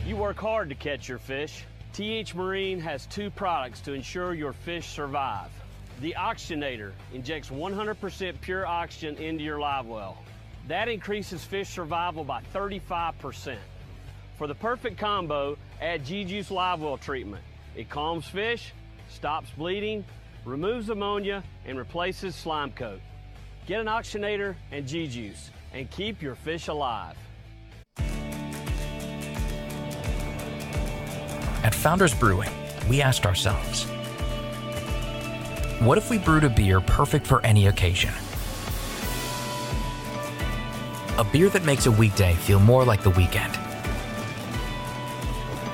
You 0.06 0.16
work 0.16 0.38
hard 0.38 0.68
to 0.68 0.74
catch 0.74 1.08
your 1.08 1.18
fish. 1.18 1.64
TH 1.92 2.34
Marine 2.34 2.80
has 2.80 3.06
two 3.06 3.30
products 3.30 3.80
to 3.80 3.92
ensure 3.92 4.34
your 4.34 4.52
fish 4.52 4.88
survive. 4.88 5.50
The 6.00 6.14
Oxygenator 6.18 6.92
injects 7.12 7.50
100% 7.50 8.40
pure 8.40 8.66
oxygen 8.66 9.16
into 9.16 9.44
your 9.44 9.60
live 9.60 9.86
well. 9.86 10.18
That 10.68 10.88
increases 10.88 11.44
fish 11.44 11.68
survival 11.68 12.24
by 12.24 12.42
35%. 12.54 13.56
For 14.38 14.46
the 14.46 14.54
perfect 14.54 14.96
combo, 14.98 15.56
add 15.80 16.04
G-Juice 16.04 16.50
Live 16.50 16.80
Well 16.80 16.96
treatment. 16.96 17.42
It 17.76 17.88
calms 17.90 18.26
fish, 18.26 18.72
stops 19.08 19.50
bleeding, 19.56 20.04
removes 20.44 20.88
ammonia, 20.88 21.42
and 21.66 21.76
replaces 21.76 22.34
slime 22.34 22.72
coat. 22.72 23.00
Get 23.66 23.80
an 23.80 23.86
oxygenator 23.86 24.54
and 24.70 24.86
G-Juice 24.86 25.50
and 25.72 25.90
keep 25.90 26.22
your 26.22 26.34
fish 26.34 26.68
alive. 26.68 27.16
At 31.64 31.74
Founders 31.74 32.14
Brewing, 32.14 32.50
we 32.88 33.00
asked 33.00 33.24
ourselves, 33.24 33.84
what 35.80 35.98
if 35.98 36.10
we 36.10 36.18
brewed 36.18 36.44
a 36.44 36.50
beer 36.50 36.80
perfect 36.80 37.26
for 37.26 37.44
any 37.44 37.66
occasion? 37.66 38.12
A 41.18 41.24
beer 41.24 41.50
that 41.50 41.64
makes 41.64 41.84
a 41.84 41.90
weekday 41.90 42.34
feel 42.34 42.58
more 42.58 42.86
like 42.86 43.02
the 43.02 43.10
weekend, 43.10 43.54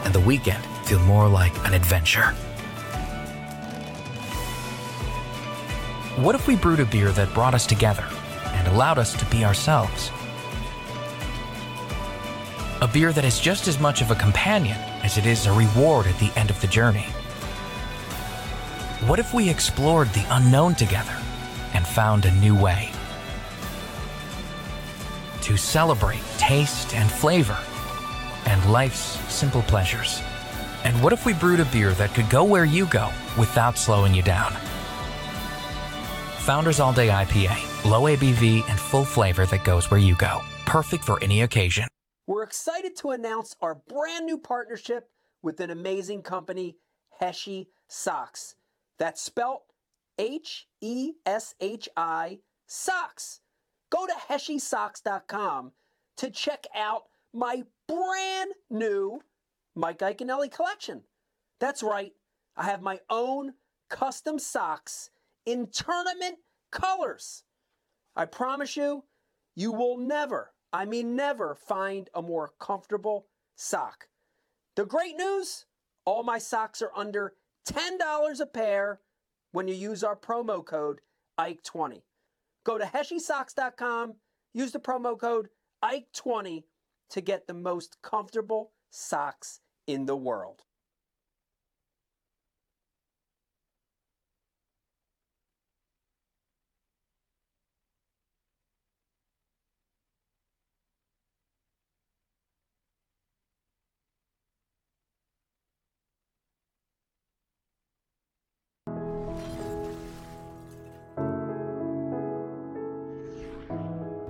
and 0.03 0.13
the 0.13 0.19
weekend 0.19 0.65
feel 0.85 0.99
more 1.01 1.29
like 1.29 1.57
an 1.65 1.75
adventure. 1.75 2.35
What 6.17 6.35
if 6.35 6.49
we 6.49 6.57
brewed 6.57 6.81
a 6.81 6.85
beer 6.85 7.13
that 7.13 7.33
brought 7.35 7.55
us 7.55 7.67
together 7.67 8.05
and 8.47 8.67
allowed 8.67 8.99
us 8.99 9.15
to 9.15 9.25
be 9.27 9.45
ourselves? 9.45 10.11
A 12.83 12.89
beer 12.93 13.13
that 13.13 13.25
is 13.25 13.39
just 13.39 13.69
as 13.69 13.79
much 13.79 14.03
of 14.03 14.11
a 14.11 14.17
companion 14.17 14.77
as 15.05 15.19
it 15.19 15.25
is 15.25 15.47
a 15.47 15.53
reward 15.53 16.09
at 16.09 16.19
the 16.19 16.33
end 16.37 16.51
of 16.51 16.61
the 16.61 16.67
journey. 16.67 17.07
What 19.07 19.21
if 19.21 19.33
we 19.33 19.49
explored 19.49 20.09
the 20.09 20.27
unknown 20.31 20.75
together 20.75 21.17
and 21.75 21.87
found 21.87 22.25
a 22.25 22.35
new 22.35 22.61
way? 22.61 22.91
To 25.49 25.57
celebrate 25.57 26.21
taste 26.37 26.95
and 26.95 27.11
flavor 27.11 27.57
and 28.45 28.71
life's 28.71 29.19
simple 29.33 29.63
pleasures. 29.63 30.21
And 30.85 31.03
what 31.03 31.15
if 31.15 31.25
we 31.25 31.33
brewed 31.33 31.61
a 31.61 31.65
beer 31.65 31.93
that 31.93 32.13
could 32.13 32.29
go 32.29 32.45
where 32.45 32.67
you 32.67 32.85
go 32.85 33.11
without 33.39 33.79
slowing 33.79 34.13
you 34.13 34.21
down? 34.21 34.53
Founders 36.41 36.81
All 36.81 36.93
Day 36.93 37.09
IPA, 37.09 37.91
low 37.91 38.03
ABV 38.03 38.69
and 38.69 38.79
full 38.79 39.07
flavor 39.07 39.47
that 39.47 39.65
goes 39.65 39.91
where 39.91 39.99
you 39.99 40.15
go. 40.17 40.43
Perfect 40.67 41.03
for 41.03 41.19
any 41.25 41.41
occasion. 41.41 41.89
We're 42.27 42.43
excited 42.43 42.95
to 42.97 43.13
announce 43.13 43.57
our 43.63 43.75
brand 43.75 44.27
new 44.27 44.37
partnership 44.37 45.09
with 45.41 45.61
an 45.61 45.71
amazing 45.71 46.25
company, 46.25 46.77
Heshi 47.23 47.69
Socks. 47.89 48.55
That's 48.99 49.23
spelt 49.23 49.63
H 50.19 50.67
E 50.83 51.13
S 51.25 51.55
H 51.59 51.89
I 51.97 52.41
Socks. 52.67 53.41
Go 53.91 54.07
to 54.07 54.15
HeshiSocks.com 54.29 55.73
to 56.19 56.31
check 56.31 56.67
out 56.75 57.05
my 57.33 57.63
brand 57.87 58.53
new 58.71 59.21
Mike 59.75 60.01
Iaconelli 60.01 60.51
collection. 60.51 61.03
That's 61.61 61.83
right, 61.83 62.13
I 62.57 62.65
have 62.65 62.83
my 62.83 63.01
own 63.09 63.55
custom 63.89 64.39
socks 64.39 65.11
in 65.47 65.69
tournament 65.69 66.37
colors. 66.71 67.45
I 68.15 68.25
promise 68.25 68.77
you, 68.77 69.05
you 69.55 69.73
will 69.73 69.97
never, 69.97 70.53
I 70.73 70.85
mean, 70.85 71.17
never 71.17 71.55
find 71.55 72.11
a 72.15 72.23
more 72.23 72.51
comfortable 72.61 73.27
sock. 73.57 74.09
The 74.77 74.85
great 74.85 75.17
news 75.17 75.67
all 76.05 76.23
my 76.23 76.39
socks 76.39 76.81
are 76.81 76.93
under 76.97 77.35
$10 77.69 78.41
a 78.41 78.47
pair 78.47 79.01
when 79.53 79.69
you 79.69 79.75
use 79.75 80.03
our 80.03 80.17
promo 80.17 80.65
code 80.65 81.01
IKE20. 81.39 82.03
Go 82.69 82.77
to 82.77 82.85
HeshiSocks.com, 82.85 84.17
use 84.53 84.73
the 84.73 84.79
promo 84.79 85.19
code 85.19 85.49
IKE20 85.83 86.65
to 87.09 87.21
get 87.23 87.47
the 87.47 87.55
most 87.55 87.97
comfortable 88.03 88.73
socks 88.91 89.61
in 89.87 90.05
the 90.05 90.15
world. 90.15 90.61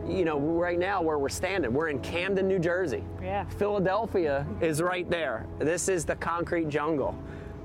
You 0.09 0.25
know, 0.25 0.39
right 0.39 0.79
now 0.79 1.03
where 1.03 1.19
we're 1.19 1.29
standing, 1.29 1.73
we're 1.73 1.89
in 1.89 2.01
Camden, 2.01 2.49
New 2.49 2.59
Jersey. 2.59 3.05
Yeah. 3.23 3.45
Philadelphia 3.45 4.47
is 4.61 4.81
right 4.81 5.09
there. 5.11 5.47
This 5.59 5.89
is 5.89 6.05
the 6.05 6.17
concrete 6.17 6.69
jungle. 6.69 7.17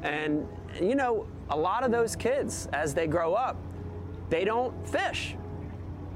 And, 0.02 0.48
you 0.82 0.96
know, 0.96 1.26
a 1.50 1.58
lot 1.58 1.84
of 1.84 1.92
those 1.92 2.16
kids, 2.16 2.68
as 2.74 2.94
they 2.94 3.08
grow 3.08 3.34
up, 3.34 3.58
they 4.30 4.44
don't 4.44 4.74
fish. 4.88 5.36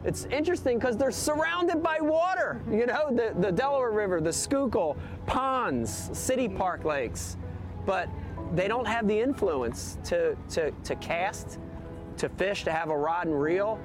It's 0.04 0.26
interesting 0.26 0.78
because 0.78 0.98
they're 0.98 1.12
surrounded 1.12 1.82
by 1.82 1.98
water, 2.00 2.62
mm-hmm. 2.62 2.80
you 2.80 2.86
know, 2.86 3.10
the, 3.10 3.34
the 3.40 3.52
Delaware 3.52 3.92
River, 3.92 4.22
the 4.22 4.34
Schuylkill, 4.34 4.98
ponds, 5.26 6.10
city 6.14 6.48
park 6.48 6.84
lakes. 6.84 7.38
But 7.86 8.10
they 8.54 8.68
don't 8.68 8.88
have 8.88 9.08
the 9.08 9.20
influence 9.20 9.98
to, 10.06 10.38
to, 10.50 10.72
to 10.72 10.96
cast, 10.98 11.60
to 12.18 12.30
fish, 12.30 12.64
to 12.66 12.72
have 12.72 12.90
a 12.90 12.98
rod 12.98 13.28
and 13.28 13.42
reel 13.42 13.80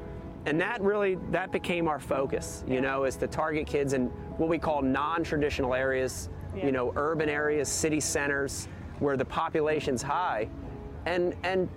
and 0.46 0.60
that 0.60 0.80
really 0.82 1.16
that 1.30 1.52
became 1.52 1.88
our 1.88 2.00
focus 2.00 2.64
you 2.66 2.80
know 2.80 3.04
is 3.04 3.16
to 3.16 3.26
target 3.26 3.66
kids 3.66 3.92
in 3.92 4.06
what 4.38 4.48
we 4.48 4.58
call 4.58 4.82
non-traditional 4.82 5.74
areas 5.74 6.28
Yeah. 6.54 6.66
you 6.66 6.72
know 6.72 6.92
urban 6.96 7.28
areas 7.28 7.68
city 7.68 8.00
centers 8.00 8.68
where 8.98 9.16
the 9.16 9.24
population's 9.24 10.02
high. 10.02 10.48
And 11.06 11.34
and 11.42 11.68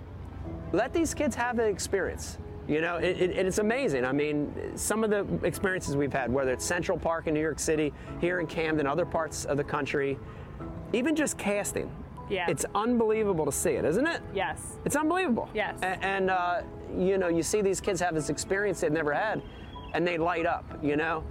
let 0.72 0.92
these 0.92 1.14
kids 1.14 1.34
have 1.36 1.58
an 1.58 1.68
experience 1.68 2.38
you 2.68 2.80
know 2.80 2.96
it, 2.96 3.20
it, 3.20 3.30
it's 3.46 3.58
amazing. 3.58 4.04
I 4.04 4.12
mean 4.12 4.52
some 4.76 5.04
of 5.04 5.10
the 5.10 5.24
experiences 5.46 5.96
we've 5.96 6.12
had 6.12 6.32
whether 6.32 6.52
it's 6.52 6.64
central 6.64 6.98
park 6.98 7.26
in 7.26 7.34
new 7.34 7.40
york 7.40 7.58
city 7.58 7.92
here 8.20 8.40
in 8.40 8.46
camden 8.46 8.86
other 8.86 9.06
parts 9.06 9.44
of 9.44 9.56
the 9.56 9.64
country 9.64 10.18
even 10.92 11.14
just 11.16 11.36
casting 11.38 11.90
Yeah. 12.28 12.46
it's 12.50 12.64
unbelievable 12.74 13.44
to 13.46 13.52
see 13.52 13.70
it 13.70 13.84
isn't 13.84 14.06
it 14.06 14.20
Yes. 14.34 14.78
it's 14.84 14.96
unbelievable. 14.96 15.48
Yes. 15.54 15.78
A- 15.82 16.04
And, 16.04 16.30
uh, 16.30 16.62
you 16.96 17.18
know, 17.18 17.28
you 17.28 17.42
see 17.42 17.62
these 17.62 17.80
kids 17.80 18.00
have 18.00 18.14
this 18.14 18.28
experience 18.30 18.80
they've 18.80 18.92
never 18.92 19.12
had, 19.12 19.42
and 19.94 20.06
they 20.06 20.18
light 20.18 20.46
up. 20.46 20.64
You 20.82 20.96
know, 20.96 21.24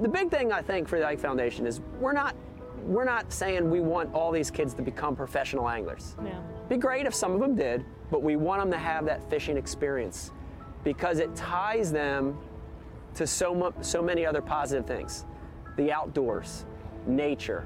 the 0.00 0.08
big 0.08 0.30
thing 0.30 0.52
I 0.52 0.62
think 0.62 0.88
for 0.88 0.98
the 0.98 1.06
Ike 1.06 1.18
Foundation 1.20 1.66
is 1.66 1.80
we're 2.00 2.12
not 2.12 2.34
we're 2.84 3.04
not 3.04 3.32
saying 3.32 3.70
we 3.70 3.78
want 3.80 4.12
all 4.12 4.32
these 4.32 4.50
kids 4.50 4.74
to 4.74 4.82
become 4.82 5.14
professional 5.14 5.68
anglers. 5.68 6.16
Yeah. 6.24 6.40
Be 6.68 6.76
great 6.76 7.06
if 7.06 7.14
some 7.14 7.32
of 7.32 7.38
them 7.40 7.54
did, 7.54 7.84
but 8.10 8.24
we 8.24 8.34
want 8.34 8.60
them 8.60 8.72
to 8.72 8.76
have 8.78 9.04
that 9.04 9.22
fishing 9.30 9.56
experience 9.56 10.32
because 10.82 11.20
it 11.20 11.32
ties 11.36 11.92
them 11.92 12.36
to 13.14 13.24
so 13.24 13.54
mu- 13.54 13.70
so 13.82 14.02
many 14.02 14.26
other 14.26 14.42
positive 14.42 14.84
things: 14.84 15.26
the 15.76 15.92
outdoors, 15.92 16.64
nature, 17.06 17.64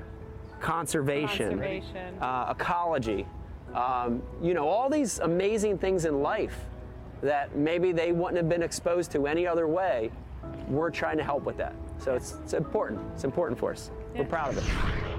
conservation, 0.61 1.49
Conservation. 1.51 2.19
uh, 2.21 2.55
ecology, 2.57 3.27
um, 3.75 4.23
you 4.43 4.55
know, 4.55 4.69
all 4.69 4.89
these 4.89 5.19
amazing 5.21 5.79
things 5.79 6.05
in 6.05 6.23
life 6.23 6.65
that 7.23 7.57
maybe 7.57 7.93
they 7.93 8.13
wouldn't 8.13 8.37
have 8.37 8.49
been 8.49 8.63
exposed 8.63 9.11
to 9.13 9.27
any 9.27 9.47
other 9.47 9.67
way. 9.67 10.11
We're 10.69 10.91
trying 10.91 11.17
to 11.19 11.25
help 11.25 11.45
with 11.45 11.57
that. 11.59 11.75
So 11.99 12.15
it's, 12.15 12.35
it's 12.45 12.53
important. 12.53 13.01
It's 13.15 13.25
important 13.25 13.59
for 13.59 13.73
us. 13.73 13.91
We're 14.17 14.25
proud 14.25 14.57
of 14.57 14.59
it. 14.59 15.16